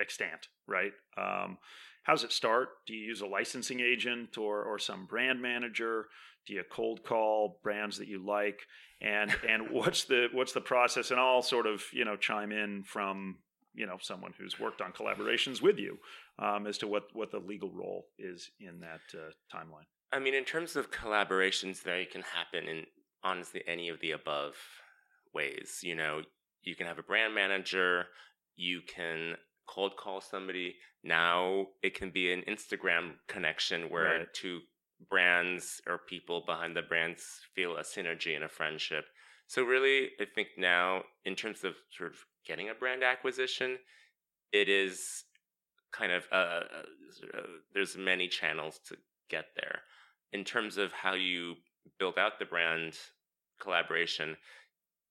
extant, 0.00 0.48
right? 0.66 0.92
Um, 1.18 1.58
how 2.04 2.14
does 2.14 2.24
it 2.24 2.32
start? 2.32 2.68
Do 2.86 2.94
you 2.94 3.06
use 3.06 3.20
a 3.20 3.26
licensing 3.26 3.80
agent 3.80 4.38
or 4.38 4.62
or 4.62 4.78
some 4.78 5.06
brand 5.06 5.42
manager? 5.42 6.06
Do 6.46 6.54
you 6.54 6.62
cold 6.70 7.04
call 7.04 7.60
brands 7.62 7.98
that 7.98 8.08
you 8.08 8.24
like? 8.24 8.60
And 9.00 9.34
and 9.46 9.70
what's 9.70 10.04
the 10.04 10.28
what's 10.32 10.52
the 10.52 10.60
process? 10.60 11.10
And 11.10 11.20
I'll 11.20 11.42
sort 11.42 11.66
of 11.66 11.82
you 11.92 12.04
know 12.04 12.16
chime 12.16 12.52
in 12.52 12.84
from 12.84 13.38
you 13.74 13.86
know 13.86 13.96
someone 14.00 14.32
who's 14.38 14.58
worked 14.58 14.80
on 14.80 14.92
collaborations 14.92 15.62
with 15.62 15.78
you 15.78 15.98
um, 16.38 16.66
as 16.66 16.78
to 16.78 16.86
what 16.86 17.04
what 17.12 17.30
the 17.30 17.38
legal 17.38 17.70
role 17.70 18.06
is 18.18 18.50
in 18.60 18.80
that 18.80 19.00
uh, 19.14 19.30
timeline. 19.54 19.86
I 20.12 20.18
mean, 20.18 20.34
in 20.34 20.44
terms 20.44 20.74
of 20.76 20.90
collaborations, 20.90 21.82
they 21.82 22.04
can 22.04 22.22
happen 22.22 22.68
in 22.68 22.86
honestly 23.22 23.62
any 23.66 23.88
of 23.88 24.00
the 24.00 24.12
above 24.12 24.54
ways. 25.32 25.80
You 25.82 25.94
know, 25.94 26.22
you 26.62 26.74
can 26.74 26.86
have 26.86 26.98
a 26.98 27.02
brand 27.02 27.34
manager, 27.34 28.06
you 28.56 28.80
can 28.82 29.36
cold 29.68 29.96
call 29.96 30.20
somebody. 30.20 30.76
Now 31.04 31.68
it 31.82 31.94
can 31.94 32.10
be 32.10 32.32
an 32.32 32.42
Instagram 32.48 33.12
connection 33.28 33.88
where 33.88 34.18
right. 34.18 34.34
two 34.34 34.60
brands 35.08 35.80
or 35.86 35.98
people 35.98 36.42
behind 36.44 36.76
the 36.76 36.82
brands 36.82 37.24
feel 37.54 37.76
a 37.76 37.82
synergy 37.82 38.34
and 38.34 38.44
a 38.44 38.48
friendship. 38.48 39.04
So 39.50 39.64
really, 39.64 40.10
I 40.20 40.26
think 40.32 40.50
now 40.56 41.02
in 41.24 41.34
terms 41.34 41.64
of 41.64 41.74
sort 41.90 42.12
of 42.12 42.18
getting 42.46 42.68
a 42.68 42.74
brand 42.74 43.02
acquisition, 43.02 43.78
it 44.52 44.68
is 44.68 45.24
kind 45.90 46.12
of 46.12 46.22
uh, 46.30 46.34
uh, 46.36 47.36
uh, 47.36 47.40
there's 47.74 47.96
many 47.96 48.28
channels 48.28 48.78
to 48.86 48.96
get 49.28 49.46
there. 49.56 49.80
In 50.32 50.44
terms 50.44 50.78
of 50.78 50.92
how 50.92 51.14
you 51.14 51.56
build 51.98 52.16
out 52.16 52.38
the 52.38 52.44
brand 52.44 52.94
collaboration, 53.60 54.36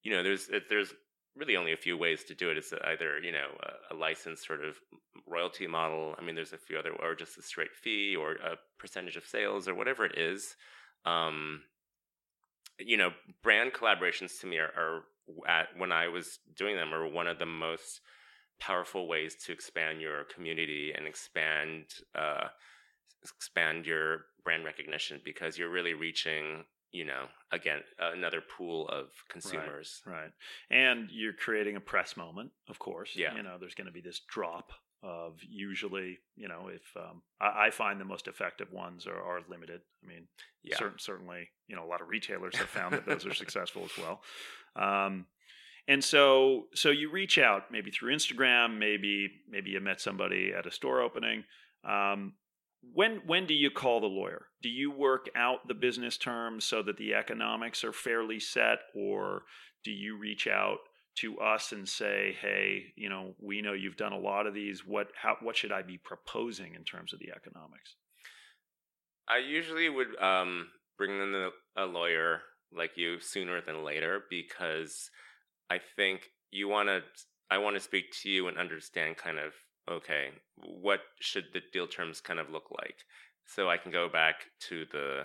you 0.04 0.10
know, 0.10 0.22
there's 0.22 0.48
there's 0.70 0.94
really 1.36 1.58
only 1.58 1.74
a 1.74 1.84
few 1.84 1.98
ways 1.98 2.24
to 2.24 2.34
do 2.34 2.48
it. 2.48 2.56
It's 2.56 2.72
either 2.86 3.18
you 3.18 3.32
know 3.32 3.48
a, 3.62 3.94
a 3.94 3.96
licensed 3.98 4.46
sort 4.46 4.64
of 4.64 4.76
royalty 5.26 5.66
model. 5.66 6.14
I 6.18 6.24
mean, 6.24 6.34
there's 6.34 6.54
a 6.54 6.56
few 6.56 6.78
other, 6.78 6.92
or 6.92 7.14
just 7.14 7.36
a 7.36 7.42
straight 7.42 7.74
fee, 7.74 8.16
or 8.16 8.36
a 8.36 8.56
percentage 8.78 9.16
of 9.16 9.26
sales, 9.26 9.68
or 9.68 9.74
whatever 9.74 10.06
it 10.06 10.16
is. 10.16 10.56
Um, 11.04 11.60
you 12.84 12.96
know, 12.96 13.10
brand 13.42 13.72
collaborations 13.72 14.40
to 14.40 14.46
me 14.46 14.58
are, 14.58 14.72
are 14.76 15.02
at 15.48 15.68
when 15.76 15.92
I 15.92 16.08
was 16.08 16.38
doing 16.56 16.76
them 16.76 16.92
are 16.92 17.06
one 17.06 17.26
of 17.26 17.38
the 17.38 17.46
most 17.46 18.00
powerful 18.58 19.08
ways 19.08 19.36
to 19.46 19.52
expand 19.52 20.00
your 20.00 20.24
community 20.24 20.92
and 20.96 21.06
expand 21.06 21.84
uh, 22.14 22.48
expand 23.22 23.86
your 23.86 24.22
brand 24.44 24.64
recognition 24.64 25.20
because 25.24 25.58
you're 25.58 25.70
really 25.70 25.94
reaching 25.94 26.64
you 26.92 27.04
know, 27.04 27.26
again, 27.52 27.80
another 28.00 28.40
pool 28.40 28.88
of 28.88 29.10
consumers. 29.28 30.02
Right, 30.04 30.14
right. 30.22 30.30
And 30.70 31.08
you're 31.12 31.32
creating 31.32 31.76
a 31.76 31.80
press 31.80 32.16
moment, 32.16 32.50
of 32.68 32.78
course. 32.78 33.12
Yeah. 33.14 33.34
You 33.36 33.42
know, 33.42 33.58
there's 33.58 33.74
going 33.74 33.86
to 33.86 33.92
be 33.92 34.00
this 34.00 34.20
drop 34.28 34.72
of 35.02 35.34
usually, 35.48 36.18
you 36.36 36.48
know, 36.48 36.68
if 36.68 36.82
um, 36.96 37.22
I, 37.40 37.66
I, 37.66 37.70
find 37.70 37.98
the 37.98 38.04
most 38.04 38.28
effective 38.28 38.70
ones 38.72 39.06
are, 39.06 39.20
are 39.20 39.40
limited. 39.48 39.80
I 40.04 40.06
mean, 40.06 40.26
yeah. 40.62 40.76
Cert- 40.76 41.00
certainly, 41.00 41.48
you 41.68 41.76
know, 41.76 41.84
a 41.84 41.88
lot 41.88 42.02
of 42.02 42.08
retailers 42.08 42.56
have 42.56 42.68
found 42.68 42.92
that 42.92 43.06
those 43.06 43.24
are 43.24 43.34
successful 43.34 43.84
as 43.84 43.92
well. 43.96 44.20
Um, 44.76 45.26
and 45.88 46.04
so, 46.04 46.66
so 46.74 46.90
you 46.90 47.10
reach 47.10 47.38
out 47.38 47.64
maybe 47.72 47.90
through 47.90 48.14
Instagram, 48.14 48.78
maybe 48.78 49.28
maybe 49.48 49.70
you 49.70 49.80
met 49.80 50.00
somebody 50.00 50.52
at 50.56 50.66
a 50.66 50.70
store 50.70 51.00
opening. 51.00 51.44
Um, 51.82 52.34
when 52.94 53.22
when 53.26 53.46
do 53.46 53.54
you 53.54 53.70
call 53.70 54.00
the 54.00 54.06
lawyer? 54.06 54.46
Do 54.62 54.68
you 54.68 54.90
work 54.90 55.28
out 55.34 55.66
the 55.66 55.74
business 55.74 56.16
terms 56.16 56.64
so 56.64 56.82
that 56.82 56.96
the 56.96 57.14
economics 57.14 57.84
are 57.84 57.92
fairly 57.92 58.38
set, 58.38 58.78
or 58.94 59.42
do 59.82 59.90
you 59.90 60.16
reach 60.16 60.46
out 60.46 60.78
to 61.16 61.38
us 61.38 61.72
and 61.72 61.88
say, 61.88 62.36
"Hey, 62.40 62.92
you 62.96 63.08
know, 63.08 63.34
we 63.38 63.62
know 63.62 63.72
you've 63.72 63.96
done 63.96 64.12
a 64.12 64.18
lot 64.18 64.46
of 64.46 64.54
these. 64.54 64.86
What 64.86 65.08
how 65.14 65.36
what 65.40 65.56
should 65.56 65.72
I 65.72 65.82
be 65.82 65.98
proposing 65.98 66.74
in 66.74 66.84
terms 66.84 67.12
of 67.12 67.18
the 67.18 67.30
economics?" 67.30 67.96
I 69.28 69.38
usually 69.38 69.88
would 69.88 70.20
um, 70.20 70.68
bring 70.98 71.10
in 71.10 71.50
a 71.76 71.86
lawyer 71.86 72.42
like 72.72 72.96
you 72.96 73.20
sooner 73.20 73.60
than 73.60 73.84
later 73.84 74.24
because 74.28 75.10
I 75.68 75.78
think 75.96 76.30
you 76.50 76.68
want 76.68 76.88
to. 76.88 77.02
I 77.50 77.58
want 77.58 77.76
to 77.76 77.80
speak 77.80 78.12
to 78.22 78.30
you 78.30 78.48
and 78.48 78.58
understand 78.58 79.16
kind 79.16 79.38
of 79.38 79.52
okay, 79.90 80.30
what 80.56 81.00
should 81.20 81.46
the 81.52 81.60
deal 81.72 81.86
terms 81.86 82.20
kind 82.20 82.38
of 82.38 82.50
look 82.50 82.70
like? 82.70 82.96
So 83.46 83.68
I 83.68 83.76
can 83.76 83.90
go 83.90 84.08
back 84.08 84.36
to 84.68 84.86
the 84.92 85.24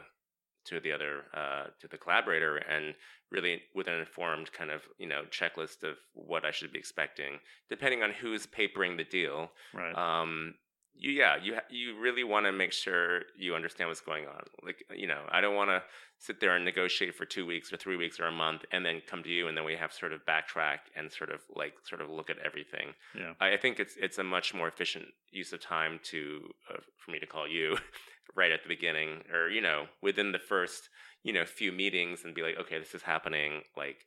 to 0.66 0.80
the 0.80 0.92
other 0.92 1.24
uh, 1.34 1.66
to 1.80 1.88
the 1.88 1.98
collaborator 1.98 2.58
and 2.58 2.96
really 3.32 3.62
with 3.74 3.88
an 3.88 4.00
informed 4.00 4.52
kind 4.52 4.72
of 4.72 4.82
you 4.98 5.08
know 5.08 5.24
checklist 5.32 5.84
of 5.84 5.98
what 6.14 6.46
I 6.46 6.52
should 6.52 6.72
be 6.72 6.80
expecting, 6.80 7.40
depending 7.70 8.04
on 8.04 8.12
who's 8.12 8.46
papering 8.46 8.98
the 8.98 9.04
deal. 9.04 9.52
Right. 9.74 9.96
Um, 9.96 10.56
you 10.98 11.12
yeah 11.12 11.36
you 11.42 11.58
you 11.70 12.00
really 12.00 12.24
want 12.24 12.46
to 12.46 12.52
make 12.52 12.72
sure 12.72 13.24
you 13.38 13.56
understand 13.56 13.90
what's 13.90 14.02
going 14.02 14.26
on. 14.28 14.44
Like 14.64 14.84
you 14.96 15.08
know 15.08 15.24
I 15.30 15.42
don't 15.42 15.56
want 15.56 15.70
to 15.70 15.84
sit 16.20 16.40
there 16.40 16.56
and 16.56 16.64
negotiate 16.64 17.14
for 17.14 17.26
two 17.26 17.46
weeks 17.46 17.72
or 17.72 17.78
three 17.78 17.98
weeks 17.98 18.20
or 18.20 18.26
a 18.26 18.32
month 18.32 18.64
and 18.72 18.86
then 18.86 19.02
come 19.06 19.22
to 19.24 19.30
you 19.30 19.48
and 19.48 19.58
then 19.58 19.66
we 19.66 19.76
have 19.76 19.92
sort 19.92 20.14
of 20.14 20.22
backtrack 20.26 20.80
and 20.96 21.12
sort 21.12 21.30
of 21.30 21.42
like 21.56 21.74
sort 21.84 22.02
of 22.02 22.10
look 22.10 22.30
at 22.30 22.38
everything 22.40 22.94
yeah 23.14 23.34
i 23.42 23.58
think 23.58 23.80
it's 23.80 23.96
it's 24.00 24.18
a 24.18 24.24
much 24.24 24.54
more 24.54 24.68
efficient 24.68 25.06
use 25.32 25.52
of 25.52 25.62
time 25.62 26.00
to 26.04 26.50
uh, 26.74 26.78
for 26.98 27.12
me 27.12 27.20
to 27.20 27.26
call 27.26 27.48
you 27.48 27.78
right 28.36 28.52
at 28.52 28.64
the 28.64 28.70
beginning 28.70 29.22
or 29.34 29.50
you 29.50 29.62
know 29.62 29.86
within 30.02 30.32
the 30.32 30.40
first 30.40 30.90
you 31.24 31.34
know 31.34 31.46
few 31.46 31.72
meetings 31.72 32.24
and 32.24 32.36
be 32.36 32.42
like 32.42 32.58
okay 32.60 32.80
this 32.80 32.94
is 32.94 33.02
happening 33.02 33.62
like 33.78 34.06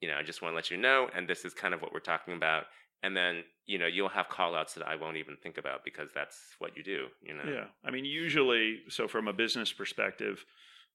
you 0.00 0.08
know 0.08 0.16
i 0.16 0.22
just 0.22 0.42
want 0.42 0.52
to 0.52 0.56
let 0.56 0.70
you 0.70 0.76
know 0.76 1.08
and 1.14 1.28
this 1.28 1.44
is 1.44 1.54
kind 1.54 1.74
of 1.74 1.80
what 1.80 1.92
we're 1.92 2.00
talking 2.00 2.34
about 2.34 2.64
and 3.02 3.16
then 3.16 3.42
you 3.66 3.78
know 3.78 3.86
you'll 3.86 4.08
have 4.08 4.28
call 4.28 4.54
outs 4.54 4.74
that 4.74 4.86
i 4.86 4.96
won't 4.96 5.16
even 5.16 5.36
think 5.42 5.58
about 5.58 5.84
because 5.84 6.10
that's 6.14 6.38
what 6.58 6.76
you 6.76 6.82
do 6.82 7.06
you 7.22 7.34
know 7.34 7.44
yeah 7.46 7.64
i 7.84 7.90
mean 7.90 8.04
usually 8.04 8.80
so 8.88 9.06
from 9.06 9.28
a 9.28 9.32
business 9.32 9.72
perspective 9.72 10.44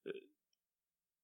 uh, 0.07 0.11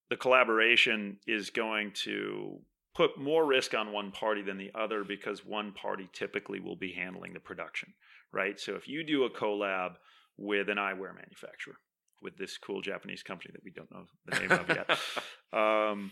the 0.09 0.17
collaboration 0.17 1.17
is 1.25 1.49
going 1.49 1.91
to 1.93 2.59
put 2.93 3.17
more 3.17 3.45
risk 3.45 3.73
on 3.73 3.91
one 3.91 4.11
party 4.11 4.41
than 4.41 4.57
the 4.57 4.71
other 4.75 5.03
because 5.03 5.45
one 5.45 5.71
party 5.71 6.09
typically 6.13 6.59
will 6.59 6.75
be 6.75 6.91
handling 6.91 7.33
the 7.33 7.39
production, 7.39 7.93
right? 8.33 8.59
So 8.59 8.75
if 8.75 8.87
you 8.87 9.03
do 9.03 9.23
a 9.23 9.29
collab 9.29 9.93
with 10.37 10.69
an 10.69 10.77
eyewear 10.77 11.13
manufacturer, 11.15 11.75
with 12.21 12.37
this 12.37 12.57
cool 12.57 12.81
Japanese 12.81 13.23
company 13.23 13.51
that 13.53 13.63
we 13.63 13.71
don't 13.71 13.91
know 13.91 14.05
the 14.25 14.39
name 14.39 14.51
of 14.51 14.67
yet, 14.69 14.89
um, 15.53 16.11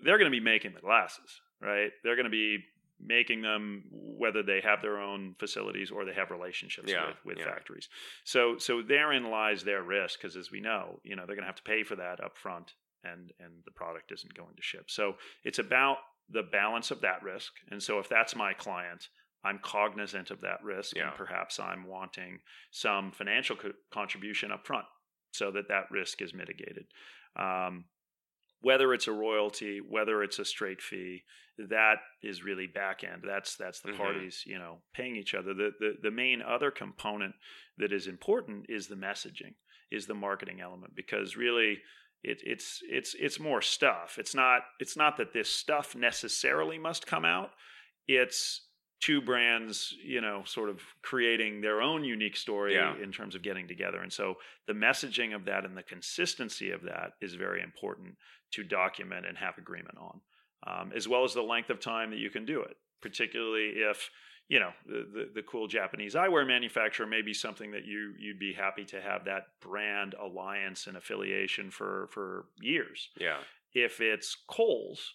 they're 0.00 0.18
going 0.18 0.30
to 0.30 0.36
be 0.36 0.44
making 0.44 0.74
the 0.74 0.80
glasses, 0.80 1.40
right? 1.60 1.90
They're 2.02 2.16
going 2.16 2.24
to 2.24 2.30
be 2.30 2.58
making 3.00 3.42
them 3.42 3.84
whether 3.90 4.42
they 4.42 4.60
have 4.60 4.80
their 4.80 4.98
own 4.98 5.34
facilities 5.38 5.90
or 5.90 6.04
they 6.04 6.14
have 6.14 6.30
relationships 6.30 6.90
yeah, 6.90 7.08
with, 7.08 7.16
with 7.24 7.38
yeah. 7.38 7.44
factories. 7.44 7.88
So 8.24 8.56
so 8.58 8.82
therein 8.82 9.30
lies 9.30 9.64
their 9.64 9.82
risk 9.82 10.20
because 10.20 10.36
as 10.36 10.50
we 10.50 10.60
know, 10.60 11.00
you 11.02 11.16
know, 11.16 11.24
they're 11.26 11.36
going 11.36 11.44
to 11.44 11.48
have 11.48 11.56
to 11.56 11.62
pay 11.62 11.82
for 11.82 11.96
that 11.96 12.22
up 12.22 12.36
front 12.36 12.72
and 13.02 13.32
and 13.40 13.52
the 13.64 13.72
product 13.72 14.12
isn't 14.12 14.34
going 14.34 14.54
to 14.56 14.62
ship. 14.62 14.90
So 14.90 15.16
it's 15.44 15.58
about 15.58 15.98
the 16.30 16.42
balance 16.42 16.90
of 16.90 17.00
that 17.02 17.22
risk. 17.22 17.52
And 17.70 17.82
so 17.82 17.98
if 17.98 18.08
that's 18.08 18.34
my 18.34 18.54
client, 18.54 19.08
I'm 19.44 19.58
cognizant 19.62 20.30
of 20.30 20.40
that 20.40 20.62
risk, 20.64 20.96
yeah. 20.96 21.08
and 21.08 21.16
perhaps 21.16 21.60
I'm 21.60 21.86
wanting 21.86 22.38
some 22.70 23.12
financial 23.12 23.56
co- 23.56 23.72
contribution 23.92 24.50
up 24.50 24.66
front 24.66 24.86
so 25.32 25.50
that 25.50 25.68
that 25.68 25.90
risk 25.90 26.22
is 26.22 26.32
mitigated. 26.32 26.86
Um, 27.36 27.84
whether 28.60 28.94
it's 28.94 29.08
a 29.08 29.12
royalty, 29.12 29.80
whether 29.86 30.22
it's 30.22 30.38
a 30.38 30.44
straight 30.44 30.80
fee, 30.80 31.24
that 31.58 31.96
is 32.22 32.42
really 32.42 32.66
back 32.66 33.04
end. 33.04 33.22
That's 33.26 33.56
that's 33.56 33.80
the 33.80 33.92
Mhm. 33.92 33.96
parties, 33.98 34.42
you 34.46 34.58
know, 34.58 34.82
paying 34.94 35.16
each 35.16 35.34
other. 35.34 35.52
The, 35.54 35.72
the 35.78 35.98
the 36.02 36.10
main 36.10 36.40
other 36.42 36.70
component 36.70 37.34
that 37.76 37.92
is 37.92 38.06
important 38.06 38.66
is 38.68 38.86
the 38.88 38.94
messaging, 38.96 39.54
is 39.90 40.06
the 40.06 40.14
marketing 40.14 40.60
element, 40.60 40.94
because 40.96 41.36
really 41.36 41.82
it, 42.22 42.40
it's 42.44 42.80
it's 42.88 43.14
it's 43.20 43.38
more 43.38 43.60
stuff. 43.60 44.16
It's 44.18 44.34
not 44.34 44.62
it's 44.80 44.96
not 44.96 45.18
that 45.18 45.32
this 45.34 45.50
stuff 45.50 45.94
necessarily 45.94 46.78
must 46.78 47.06
come 47.06 47.24
out. 47.26 47.50
It's 48.08 48.63
two 49.00 49.20
brands, 49.20 49.94
you 50.02 50.20
know, 50.20 50.42
sort 50.46 50.70
of 50.70 50.80
creating 51.02 51.60
their 51.60 51.82
own 51.82 52.04
unique 52.04 52.36
story 52.36 52.74
Yeah. 52.74 52.96
in 52.96 53.12
terms 53.12 53.34
of 53.34 53.42
getting 53.42 53.68
together. 53.68 53.98
And 54.00 54.12
so 54.12 54.36
the 54.66 54.72
messaging 54.72 55.34
of 55.34 55.44
that 55.44 55.64
and 55.64 55.76
the 55.76 55.82
consistency 55.82 56.70
of 56.70 56.82
that 56.82 57.12
is 57.20 57.34
very 57.34 57.60
important 57.62 58.16
to 58.52 58.62
document 58.62 59.26
and 59.26 59.36
have 59.36 59.58
agreement 59.58 59.98
on, 59.98 60.20
um, 60.66 60.92
as 60.94 61.06
well 61.08 61.24
as 61.24 61.34
the 61.34 61.42
length 61.42 61.70
of 61.70 61.80
time 61.80 62.10
that 62.10 62.18
you 62.18 62.30
can 62.30 62.44
do 62.46 62.62
it. 62.62 62.76
Particularly 63.02 63.70
if 63.90 64.10
you 64.48 64.58
know 64.60 64.72
the, 64.86 65.06
the, 65.12 65.30
the 65.34 65.42
cool 65.42 65.66
Japanese 65.68 66.14
eyewear 66.14 66.46
manufacturer 66.46 67.06
may 67.06 67.20
be 67.22 67.34
something 67.34 67.72
that 67.72 67.84
you 67.84 68.14
you'd 68.18 68.38
be 68.38 68.52
happy 68.54 68.84
to 68.86 69.00
have 69.00 69.24
that 69.26 69.44
brand 69.60 70.14
alliance 70.14 70.86
and 70.86 70.96
affiliation 70.96 71.70
for 71.70 72.08
for 72.10 72.46
years. 72.62 73.10
yeah 73.20 73.38
If 73.74 74.00
it's 74.00 74.34
Kohl's, 74.48 75.12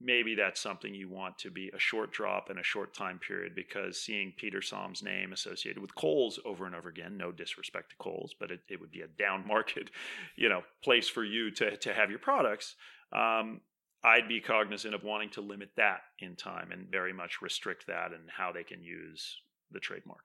maybe 0.00 0.34
that's 0.34 0.60
something 0.60 0.94
you 0.94 1.08
want 1.08 1.36
to 1.38 1.50
be 1.50 1.70
a 1.74 1.78
short 1.78 2.12
drop 2.12 2.50
in 2.50 2.58
a 2.58 2.62
short 2.62 2.94
time 2.94 3.18
period 3.18 3.54
because 3.54 4.00
seeing 4.00 4.32
Peter 4.36 4.62
Som's 4.62 5.02
name 5.02 5.32
associated 5.32 5.80
with 5.80 5.94
Kohl's 5.94 6.38
over 6.44 6.66
and 6.66 6.74
over 6.74 6.88
again, 6.88 7.16
no 7.16 7.30
disrespect 7.30 7.90
to 7.90 7.96
Kohl's, 7.96 8.34
but 8.38 8.50
it, 8.50 8.60
it 8.68 8.80
would 8.80 8.90
be 8.90 9.02
a 9.02 9.08
down 9.08 9.46
market, 9.46 9.90
you 10.36 10.48
know, 10.48 10.62
place 10.82 11.08
for 11.08 11.24
you 11.24 11.50
to 11.52 11.76
to 11.76 11.92
have 11.92 12.10
your 12.10 12.18
products. 12.18 12.76
Um, 13.12 13.60
I'd 14.02 14.28
be 14.28 14.40
cognizant 14.40 14.94
of 14.94 15.04
wanting 15.04 15.28
to 15.30 15.42
limit 15.42 15.70
that 15.76 16.00
in 16.20 16.34
time 16.34 16.72
and 16.72 16.90
very 16.90 17.12
much 17.12 17.42
restrict 17.42 17.86
that 17.88 18.12
and 18.12 18.22
how 18.34 18.50
they 18.50 18.64
can 18.64 18.82
use 18.82 19.42
the 19.70 19.80
trademark. 19.80 20.24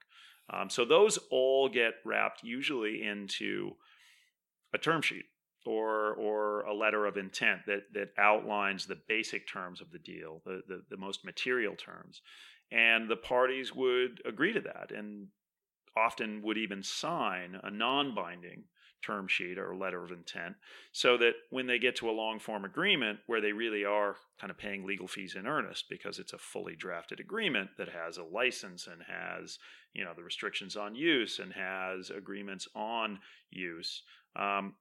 Um, 0.49 0.69
so 0.69 0.85
those 0.85 1.19
all 1.29 1.67
get 1.67 1.95
wrapped 2.05 2.43
usually 2.43 3.03
into 3.03 3.71
a 4.73 4.77
term 4.77 5.01
sheet 5.01 5.25
or 5.65 6.13
or 6.13 6.61
a 6.61 6.73
letter 6.73 7.05
of 7.05 7.17
intent 7.17 7.61
that 7.67 7.93
that 7.93 8.09
outlines 8.17 8.85
the 8.85 8.97
basic 9.07 9.47
terms 9.47 9.81
of 9.81 9.91
the 9.91 9.99
deal, 9.99 10.41
the, 10.45 10.61
the 10.67 10.83
the 10.89 10.97
most 10.97 11.25
material 11.25 11.75
terms, 11.75 12.21
and 12.71 13.09
the 13.09 13.15
parties 13.15 13.73
would 13.73 14.21
agree 14.25 14.53
to 14.53 14.61
that 14.61 14.91
and 14.95 15.27
often 15.97 16.41
would 16.41 16.57
even 16.57 16.83
sign 16.83 17.57
a 17.63 17.71
non-binding 17.71 18.63
term 19.05 19.27
sheet 19.27 19.57
or 19.57 19.75
letter 19.75 20.03
of 20.03 20.11
intent 20.11 20.55
so 20.91 21.17
that 21.17 21.33
when 21.51 21.67
they 21.67 21.77
get 21.77 21.95
to 21.95 22.09
a 22.09 22.11
long 22.11 22.39
form 22.39 22.65
agreement 22.65 23.19
where 23.27 23.39
they 23.39 23.51
really 23.51 23.85
are 23.85 24.15
kind 24.39 24.49
of 24.49 24.57
paying 24.57 24.85
legal 24.85 25.07
fees 25.07 25.35
in 25.35 25.45
earnest 25.45 25.85
because 25.89 26.17
it's 26.17 26.33
a 26.33 26.37
fully 26.37 26.75
drafted 26.75 27.19
agreement 27.19 27.69
that 27.77 27.89
has 27.89 28.17
a 28.17 28.23
license 28.23 28.87
and 28.87 29.01
has 29.03 29.59
you 29.93 30.03
know 30.03 30.13
the 30.15 30.23
restrictions 30.23 30.75
on 30.75 30.95
use 30.95 31.39
and 31.39 31.53
has 31.53 32.09
agreements 32.09 32.67
on 32.75 33.19
use 33.51 34.01
um, 34.35 34.73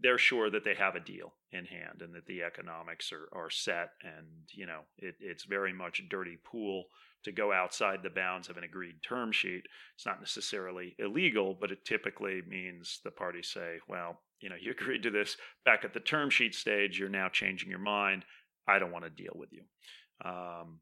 they're 0.00 0.18
sure 0.18 0.50
that 0.50 0.64
they 0.64 0.74
have 0.74 0.96
a 0.96 1.00
deal 1.00 1.34
in 1.52 1.64
hand 1.64 2.02
and 2.02 2.14
that 2.14 2.26
the 2.26 2.42
economics 2.42 3.12
are, 3.12 3.28
are 3.32 3.50
set 3.50 3.90
and 4.02 4.26
you 4.52 4.66
know 4.66 4.80
it, 4.98 5.14
it's 5.20 5.44
very 5.44 5.72
much 5.72 6.02
dirty 6.10 6.38
pool 6.44 6.84
to 7.24 7.32
go 7.32 7.52
outside 7.52 8.02
the 8.02 8.10
bounds 8.10 8.50
of 8.50 8.58
an 8.58 8.64
agreed 8.64 8.96
term 9.06 9.32
sheet. 9.32 9.62
It's 9.94 10.04
not 10.04 10.20
necessarily 10.20 10.94
illegal 10.98 11.56
but 11.58 11.70
it 11.70 11.84
typically 11.84 12.42
means 12.46 13.00
the 13.04 13.10
parties 13.10 13.48
say 13.48 13.78
well 13.88 14.20
you 14.40 14.48
know 14.48 14.56
you 14.60 14.70
agreed 14.78 15.02
to 15.04 15.10
this 15.10 15.36
back 15.64 15.84
at 15.84 15.94
the 15.94 16.00
term 16.00 16.30
sheet 16.30 16.54
stage. 16.54 16.98
You're 16.98 17.08
now 17.08 17.28
changing 17.28 17.70
your 17.70 17.78
mind. 17.78 18.24
I 18.66 18.78
don't 18.78 18.92
want 18.92 19.04
to 19.04 19.10
deal 19.10 19.34
with 19.34 19.52
you. 19.52 19.62
Um, 20.24 20.80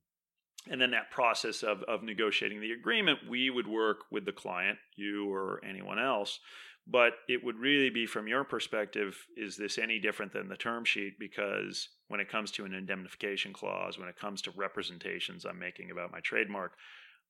and 0.71 0.81
then 0.81 0.93
that 0.93 1.11
process 1.11 1.63
of, 1.63 1.83
of 1.85 2.05
negotiating 2.05 2.61
the 2.61 2.73
agreement 2.73 3.19
we 3.29 3.51
would 3.51 3.67
work 3.67 4.05
with 4.11 4.25
the 4.25 4.33
client 4.33 4.79
you 4.95 5.33
or 5.33 5.61
anyone 5.65 5.99
else 5.99 6.39
but 6.87 7.15
it 7.29 7.45
would 7.45 7.57
really 7.57 7.91
be 7.91 8.07
from 8.07 8.27
your 8.27 8.45
perspective 8.45 9.17
is 9.37 9.57
this 9.57 9.79
any 9.79 9.99
different 9.99 10.33
than 10.33 10.49
the 10.49 10.57
term 10.57 10.85
sheet? 10.85 11.19
Because 11.19 11.89
when 12.09 12.21
it 12.21 12.29
comes 12.29 12.51
to 12.51 12.65
an 12.65 12.75
indemnification 12.75 13.53
clause 13.53 13.99
when 13.99 14.09
it 14.09 14.19
comes 14.19 14.43
to 14.43 14.51
representations 14.55 15.47
i'm 15.47 15.59
making 15.59 15.91
about 15.91 16.13
my 16.13 16.21
trademark 16.21 16.73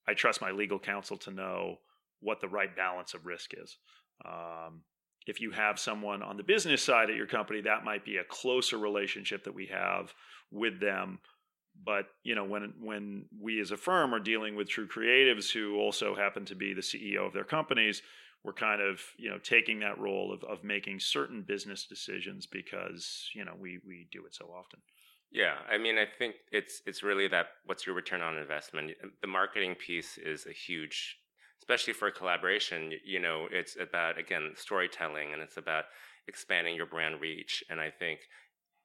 i 0.09 0.13
trust 0.13 0.41
my 0.41 0.51
legal 0.51 0.79
counsel 0.79 1.17
to 1.17 1.31
know 1.31 1.79
what 2.23 2.41
the 2.41 2.49
right 2.49 2.75
balance 2.75 3.15
of 3.15 3.27
risk 3.27 3.51
is. 3.61 3.77
Um, 4.25 4.83
if 5.27 5.41
you 5.41 5.51
have 5.51 5.79
someone 5.79 6.23
on 6.23 6.37
the 6.37 6.43
business 6.43 6.83
side 6.83 7.11
at 7.11 7.17
your 7.17 7.27
company 7.27 7.61
that 7.61 7.85
might 7.85 8.05
be 8.05 8.17
a 8.17 8.25
closer 8.25 8.79
relationship 8.79 9.45
that 9.45 9.55
we 9.55 9.67
have 9.67 10.15
with 10.51 10.81
them. 10.81 11.19
But 11.85 12.07
you 12.23 12.35
know 12.35 12.45
when 12.45 12.75
when 12.81 13.25
we 13.41 13.61
as 13.61 13.71
a 13.71 13.77
firm 13.77 14.15
are 14.15 14.21
dealing 14.21 14.57
with 14.57 14.69
true 14.69 14.87
creatives 14.87 15.51
who 15.51 15.77
also 15.77 16.15
happen 16.15 16.45
to 16.47 16.55
be 16.55 16.75
the 16.75 16.83
ceo 16.83 17.27
of 17.27 17.33
their 17.33 17.45
companies 17.45 18.03
we're 18.45 18.53
kind 18.53 18.81
of 18.83 19.01
you 19.17 19.31
know 19.31 19.39
taking 19.39 19.81
that 19.81 19.99
role 19.99 20.33
of, 20.33 20.43
of 20.45 20.65
making 20.65 21.01
certain 21.01 21.43
business 21.43 21.87
decisions 21.87 22.47
because 22.47 23.31
you 23.35 23.45
know 23.45 23.55
we 23.59 23.79
we 23.87 24.09
do 24.11 24.25
it 24.27 24.35
so 24.35 24.47
often 24.47 24.81
Yeah, 25.31 25.57
I 25.71 25.79
mean, 25.79 25.97
I 25.99 26.05
think 26.07 26.37
it's 26.51 26.83
it's 26.87 27.03
really 27.03 27.27
that 27.29 27.47
what's 27.65 27.87
your 27.87 27.95
return 27.95 28.21
on 28.21 28.37
investment? 28.37 28.93
The 29.21 29.27
marketing 29.27 29.75
piece 29.77 30.19
is 30.19 30.47
a 30.47 30.53
huge 30.53 31.19
especially 31.61 31.93
for 31.93 32.11
collaboration, 32.11 32.93
you 33.05 33.21
know, 33.21 33.47
it's 33.51 33.77
about 33.81 34.19
again 34.19 34.53
storytelling 34.57 35.33
and 35.33 35.41
it's 35.41 35.57
about 35.57 35.85
expanding 36.29 36.75
your 36.75 36.87
brand 36.87 37.21
reach. 37.21 37.63
And 37.71 37.81
I 37.81 37.91
think 37.91 38.21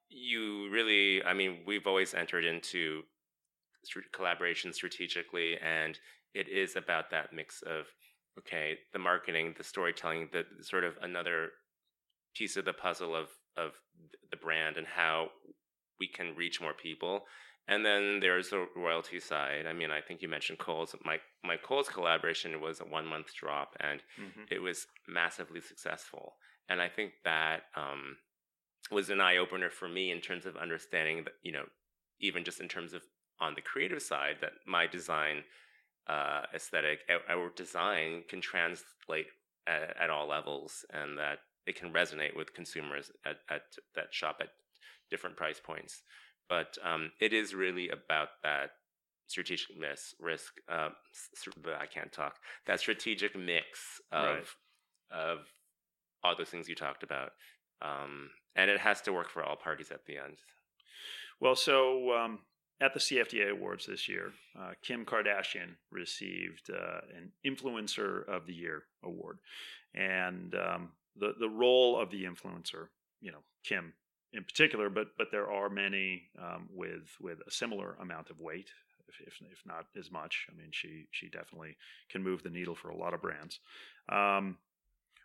you 0.10 0.70
really, 0.72 1.24
I 1.24 1.34
mean, 1.34 1.64
we've 1.66 1.88
always 1.88 2.14
entered 2.14 2.46
into 2.46 3.04
collaboration 4.14 4.74
strategically, 4.74 5.58
and 5.58 6.00
it 6.34 6.48
is 6.50 6.76
about 6.76 7.10
that 7.12 7.34
mix 7.34 7.62
of 7.64 7.86
okay, 8.40 8.78
the 8.94 9.00
marketing, 9.00 9.56
the 9.58 9.64
storytelling, 9.64 10.30
the 10.32 10.44
sort 10.62 10.84
of 10.84 10.94
another 11.02 11.50
piece 12.36 12.58
of 12.58 12.66
the 12.66 12.74
puzzle 12.74 13.16
of 13.16 13.30
of 13.56 13.72
the 14.30 14.38
brand 14.38 14.78
and 14.78 14.86
how 14.86 15.28
we 16.00 16.08
can 16.08 16.36
reach 16.36 16.62
more 16.62 16.74
people. 16.74 17.22
And 17.70 17.86
then 17.86 18.20
there's 18.22 18.50
the 18.50 18.66
royalty 18.78 19.20
side. 19.20 19.66
I 19.68 19.74
mean, 19.74 19.92
I 19.92 20.00
think 20.00 20.22
you 20.22 20.30
mentioned 20.30 20.60
Kohl's. 20.60 20.96
My 21.04 21.18
my 21.44 21.58
Kohl's 21.58 21.90
collaboration 21.90 22.62
was 22.62 22.80
a 22.80 22.86
one 22.86 23.06
month 23.06 23.34
drop, 23.36 23.76
and 23.80 24.00
mm-hmm. 24.20 24.44
it 24.50 24.62
was 24.62 24.88
massively 25.08 25.60
successful. 25.60 26.36
And 26.70 26.82
I 26.82 26.88
think 26.88 27.14
that 27.26 27.64
um, 27.76 28.18
was 28.92 29.10
an 29.10 29.20
eye 29.20 29.38
opener 29.38 29.70
for 29.70 29.90
me 29.90 30.12
in 30.12 30.22
terms 30.22 30.46
of 30.46 30.56
understanding 30.56 31.24
that 31.26 31.34
you 31.44 31.52
know, 31.52 31.66
even 32.22 32.46
just 32.46 32.62
in 32.62 32.70
terms 32.70 32.94
of 32.94 33.02
on 33.42 33.54
the 33.56 33.62
creative 33.62 34.02
side, 34.02 34.38
that 34.42 34.54
my 34.66 34.88
design 34.88 35.44
uh, 36.08 36.42
aesthetic, 36.54 37.00
our 37.30 37.50
design 37.56 38.24
can 38.30 38.42
translate 38.42 39.28
at, 39.68 39.96
at, 40.00 40.10
all 40.10 40.28
levels, 40.28 40.86
and 40.92 41.18
that 41.18 41.40
it 41.66 41.76
can 41.76 41.92
resonate 41.92 42.36
with 42.36 42.54
consumers 42.54 43.12
at, 43.26 43.38
at 43.50 43.64
that 43.96 44.14
shop 44.14 44.38
at 44.42 44.50
different 45.10 45.36
price 45.36 45.60
points 45.64 46.02
but 46.50 46.78
um, 46.84 47.12
it 47.20 47.34
is 47.34 47.54
really 47.54 47.90
about 47.90 48.30
that 48.44 48.72
strategic 49.28 49.78
miss 49.78 50.14
risk. 50.20 50.54
Uh, 50.70 50.90
I 51.80 51.86
can't 51.86 52.12
talk. 52.12 52.36
That 52.66 52.80
strategic 52.80 53.38
mix 53.38 54.02
of 54.12 54.26
right. 54.26 54.46
of 55.12 55.40
all 56.24 56.36
those 56.38 56.50
things 56.50 56.70
you 56.70 56.76
talked 56.76 57.04
about, 57.04 57.32
um, 57.82 58.30
and 58.56 58.72
it 58.72 58.80
has 58.80 59.02
to 59.02 59.14
work 59.14 59.30
for 59.30 59.44
all 59.44 59.56
parties 59.56 59.92
at 59.92 60.06
the 60.06 60.18
end. 60.18 60.38
Well, 61.40 61.56
so 61.56 62.14
um, 62.18 62.40
at 62.80 62.94
the 62.94 63.00
CFDA 63.00 63.52
Awards 63.52 63.86
this 63.86 64.08
year, 64.08 64.32
uh, 64.60 64.72
Kim 64.84 65.06
Kardashian 65.06 65.76
received 65.92 66.70
uh, 66.70 67.00
an 67.16 67.32
Influencer 67.46 68.28
of 68.28 68.46
the 68.46 68.54
Year 68.54 68.84
award, 69.04 69.40
and 69.96 70.54
um, 70.56 70.92
the 71.16 71.34
the 71.40 71.50
role 71.50 72.00
of 72.00 72.12
the 72.12 72.24
influencer, 72.24 72.88
you 73.22 73.32
know, 73.32 73.44
Kim 73.64 73.94
in 74.34 74.44
particular, 74.44 74.90
but 74.90 75.08
but 75.18 75.28
there 75.32 75.52
are 75.52 75.70
many 75.70 76.24
um, 76.42 76.68
with 76.72 77.10
with 77.20 77.40
a 77.48 77.52
similar 77.52 77.98
amount 78.02 78.30
of 78.30 78.40
weight, 78.40 78.70
if, 79.08 79.28
if, 79.28 79.34
if 79.52 79.60
not 79.66 79.86
as 79.98 80.12
much. 80.12 80.48
I 80.52 80.56
mean, 80.56 80.70
she 80.72 81.08
she 81.12 81.30
definitely 81.30 81.78
can 82.10 82.24
move 82.24 82.44
the 82.44 82.50
needle 82.50 82.76
for 82.76 82.90
a 82.90 82.98
lot 82.98 83.14
of 83.14 83.22
brands. 83.22 83.60
Um, 84.10 84.58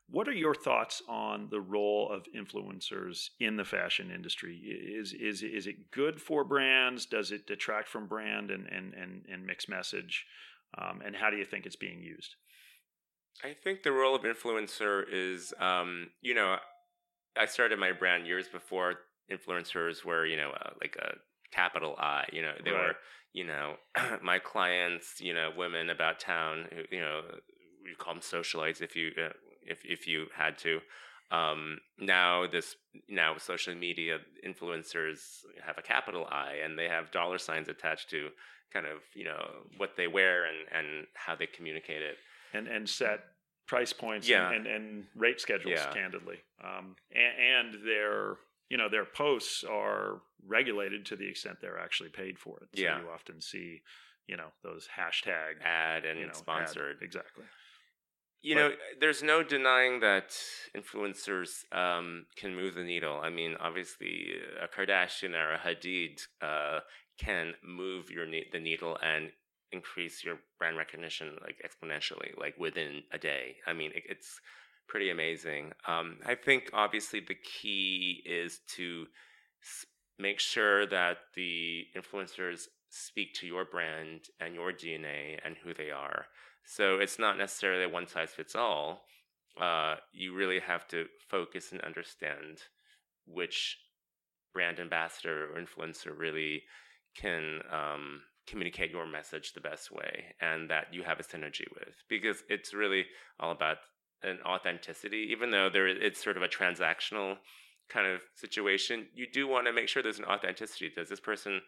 what 0.09 0.29
are 0.29 0.33
your 0.33 0.55
thoughts 0.55 1.03
on 1.09 1.49
the 1.51 1.61
role 1.61 2.11
of 2.11 2.27
influencers 2.37 3.31
in 3.41 3.57
the 3.57 3.65
fashion 3.65 4.11
industry? 4.11 4.57
Is 4.57 5.13
is 5.13 5.43
is 5.43 5.67
it 5.67 5.91
good 5.91 6.21
for 6.21 6.45
brands? 6.45 7.07
Does 7.07 7.33
it 7.33 7.47
detract 7.47 7.89
from 7.89 8.07
brand 8.07 8.51
and 8.51 8.67
and 8.67 8.95
and, 8.95 9.25
and 9.31 9.47
mix 9.47 9.69
message? 9.69 10.27
Um, 10.77 11.03
and 11.05 11.15
how 11.17 11.31
do 11.31 11.37
you 11.37 11.45
think 11.45 11.67
it's 11.67 11.77
being 11.77 12.03
used? 12.03 12.37
I 13.45 13.55
think 13.55 13.83
the 13.83 13.93
role 13.93 14.15
of 14.15 14.23
influencer 14.23 15.05
is, 15.11 15.53
um, 15.59 16.09
you 16.21 16.35
know, 16.35 16.57
I 17.37 17.47
started 17.47 17.79
my 17.79 17.93
brand 17.93 18.27
years 18.27 18.49
before 18.49 18.95
influencers 19.31 20.05
were, 20.05 20.27
you 20.27 20.37
know, 20.37 20.51
uh, 20.51 20.71
like 20.81 20.97
a 20.97 21.15
capital 21.51 21.95
I. 21.99 22.25
You 22.33 22.43
know, 22.43 22.53
they 22.65 22.71
right. 22.71 22.89
were, 22.89 22.97
you 23.33 23.45
know, 23.45 23.77
my 24.23 24.39
clients, 24.39 25.21
you 25.21 25.35
know, 25.35 25.51
women 25.57 25.91
about 25.91 26.21
town. 26.21 26.67
You 26.91 27.01
know, 27.01 27.21
you 27.85 27.97
call 27.99 28.15
them 28.15 28.23
socialites 28.23 28.81
if 28.81 28.95
you 28.97 29.11
uh, 29.19 29.31
if 29.67 29.85
if 29.85 30.07
you 30.07 30.27
had 30.35 30.59
to. 30.59 30.81
Um, 31.31 31.79
now 31.99 32.47
this 32.47 32.77
now 33.09 33.39
social 33.39 33.75
media 33.75 34.19
influencers 34.47 35.21
have 35.65 35.79
a 35.79 35.83
capital 35.83 36.27
I 36.31 36.57
and 36.63 36.79
they 36.79 36.89
have 36.89 37.11
dollar 37.11 37.39
signs 37.39 37.69
attached 37.69 38.11
to 38.11 38.29
kind 38.71 38.87
of 38.87 38.99
you 39.15 39.25
know 39.25 39.43
what 39.79 39.97
they 39.97 40.07
wear 40.07 40.45
and 40.45 40.57
and 40.71 41.07
how 41.15 41.35
they 41.35 41.47
communicate 41.47 42.03
it 42.03 42.17
and 42.53 42.67
and 42.69 42.89
set 42.89 43.21
price 43.67 43.93
points 43.93 44.29
yeah. 44.29 44.51
and, 44.51 44.67
and, 44.67 44.77
and, 44.77 45.05
rate 45.17 45.41
schedules, 45.41 45.79
yeah. 45.79 45.93
candidly. 45.93 46.37
Um, 46.63 46.97
and, 47.11 47.75
and, 47.75 47.87
their 47.87 48.37
you 48.69 48.77
know 48.77 48.89
their 48.91 49.07
posts 49.07 49.65
are 49.65 50.21
regulated 50.47 51.07
to 51.07 51.17
the 51.17 51.29
extent 51.29 51.57
they're 51.61 51.79
actually 51.79 52.11
paid 52.11 52.39
for 52.39 52.59
it. 52.59 52.69
So 52.75 52.83
yeah. 52.83 53.01
you 53.01 53.07
often 53.09 53.41
see 53.41 53.81
you 54.27 54.37
know 54.37 54.49
those 54.63 54.89
hashtag 54.99 55.63
ad 55.65 56.05
and 56.05 56.19
you 56.19 56.27
know, 56.27 56.33
sponsored 56.33 56.97
ad, 56.97 57.03
exactly. 57.03 57.45
You 58.43 58.57
but, 58.57 58.61
know, 58.61 58.70
there's 59.01 59.22
no 59.22 59.45
denying 59.45 60.01
that 60.01 60.36
influencers 60.76 61.64
um, 61.72 62.26
can 62.36 62.57
move 62.57 62.74
the 62.74 62.82
needle. 62.82 63.20
I 63.22 63.30
mean, 63.30 63.57
obviously, 63.61 64.32
a 64.61 64.66
Kardashian 64.66 65.34
or 65.34 65.55
a 65.55 65.59
Hadid 65.59 66.20
uh, 66.40 66.80
can 67.18 67.55
move 67.64 68.11
your 68.11 68.26
ne- 68.26 68.49
the 68.53 68.59
needle 68.59 68.99
and 69.01 69.30
increase 69.70 70.24
your 70.24 70.38
brand 70.59 70.76
recognition 70.76 71.36
like 71.40 71.57
exponentially, 71.64 72.38
like 72.38 72.59
within 72.59 73.03
a 73.12 73.18
day. 73.18 73.57
I 73.66 73.72
mean, 73.72 73.93
it, 73.95 74.03
it's 74.09 74.40
pretty 74.88 75.11
amazing. 75.11 75.72
Um, 75.86 76.18
I 76.26 76.34
think 76.34 76.70
obviously 76.72 77.20
the 77.20 77.36
key 77.36 78.22
is 78.26 78.61
to 78.76 79.07
make 80.18 80.40
sure 80.40 80.86
that 80.86 81.18
the 81.34 81.84
influencers 81.97 82.64
speak 82.90 83.34
to 83.34 83.47
your 83.47 83.64
brand 83.64 84.26
and 84.40 84.55
your 84.55 84.72
DNA 84.72 85.38
and 85.45 85.57
who 85.62 85.72
they 85.72 85.90
are. 85.90 86.26
So 86.65 86.99
it's 86.99 87.19
not 87.19 87.39
necessarily 87.39 87.85
a 87.85 87.89
one 87.89 88.07
size 88.07 88.31
fits 88.31 88.55
all. 88.55 89.03
Uh, 89.61 89.97
you 90.13 90.35
really 90.35 90.61
have 90.61 90.89
to 90.89 91.07
focus 91.29 91.73
and 91.73 91.81
understand 91.83 92.59
which 93.27 93.79
brand 94.53 94.79
ambassador 94.79 95.49
or 95.51 95.61
influencer 95.61 96.17
really 96.17 96.63
can 97.17 97.61
um, 97.71 98.23
communicate 98.47 98.91
your 98.91 99.07
message 99.07 99.53
the 99.53 99.61
best 99.61 99.91
way 99.91 100.25
and 100.41 100.69
that 100.71 100.87
you 100.93 101.03
have 101.03 101.21
a 101.21 101.23
synergy 101.23 101.67
with 101.75 101.95
because 102.09 102.43
it's 102.49 102.75
really 102.75 103.05
all 103.39 103.53
about 103.53 103.77
an 104.23 104.39
authenticity 104.47 105.29
even 105.31 105.51
though 105.51 105.69
there 105.71 105.87
it's 105.87 106.23
sort 106.23 106.37
of 106.37 106.43
a 106.43 106.49
transactional 106.49 107.37
kind 107.89 108.07
of 108.07 108.21
situation 108.35 109.07
you 109.15 109.27
do 109.33 109.47
want 109.47 109.67
to 109.67 109.73
make 109.73 109.89
sure 109.89 110.03
there's 110.03 110.19
an 110.19 110.25
authenticity 110.25 110.91
does 110.95 111.09
this 111.09 111.21
person 111.21 111.61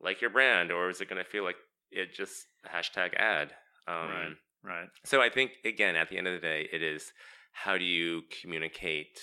like 0.00 0.20
your 0.20 0.30
brand 0.30 0.70
or 0.70 0.90
is 0.90 1.00
it 1.00 1.08
going 1.08 1.22
to 1.22 1.30
feel 1.30 1.44
like 1.44 1.56
it 1.90 2.14
just 2.14 2.46
hashtag 2.72 3.14
ad 3.14 3.52
um, 3.88 4.08
right 4.08 4.36
right 4.62 4.88
so 5.04 5.20
i 5.20 5.28
think 5.28 5.52
again 5.64 5.96
at 5.96 6.08
the 6.08 6.18
end 6.18 6.26
of 6.26 6.34
the 6.34 6.40
day 6.40 6.68
it 6.72 6.82
is 6.82 7.12
how 7.52 7.76
do 7.76 7.84
you 7.84 8.22
communicate 8.40 9.20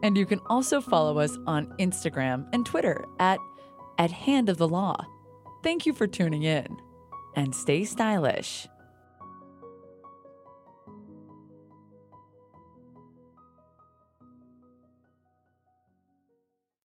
And 0.04 0.18
you 0.18 0.26
can 0.26 0.40
also 0.48 0.82
follow 0.82 1.18
us 1.18 1.38
on 1.48 1.74
Instagram 1.80 2.48
and 2.54 2.66
Twitter 2.66 3.06
at 3.20 3.40
at 3.98 4.12
Hand 4.12 4.50
of 4.50 4.58
the 4.58 4.68
Law. 4.68 5.06
Thank 5.64 5.86
you 5.86 5.94
for 5.94 6.08
tuning 6.08 6.44
in 6.44 6.78
and 7.36 7.56
stay 7.56 7.86
stylish. 7.86 8.68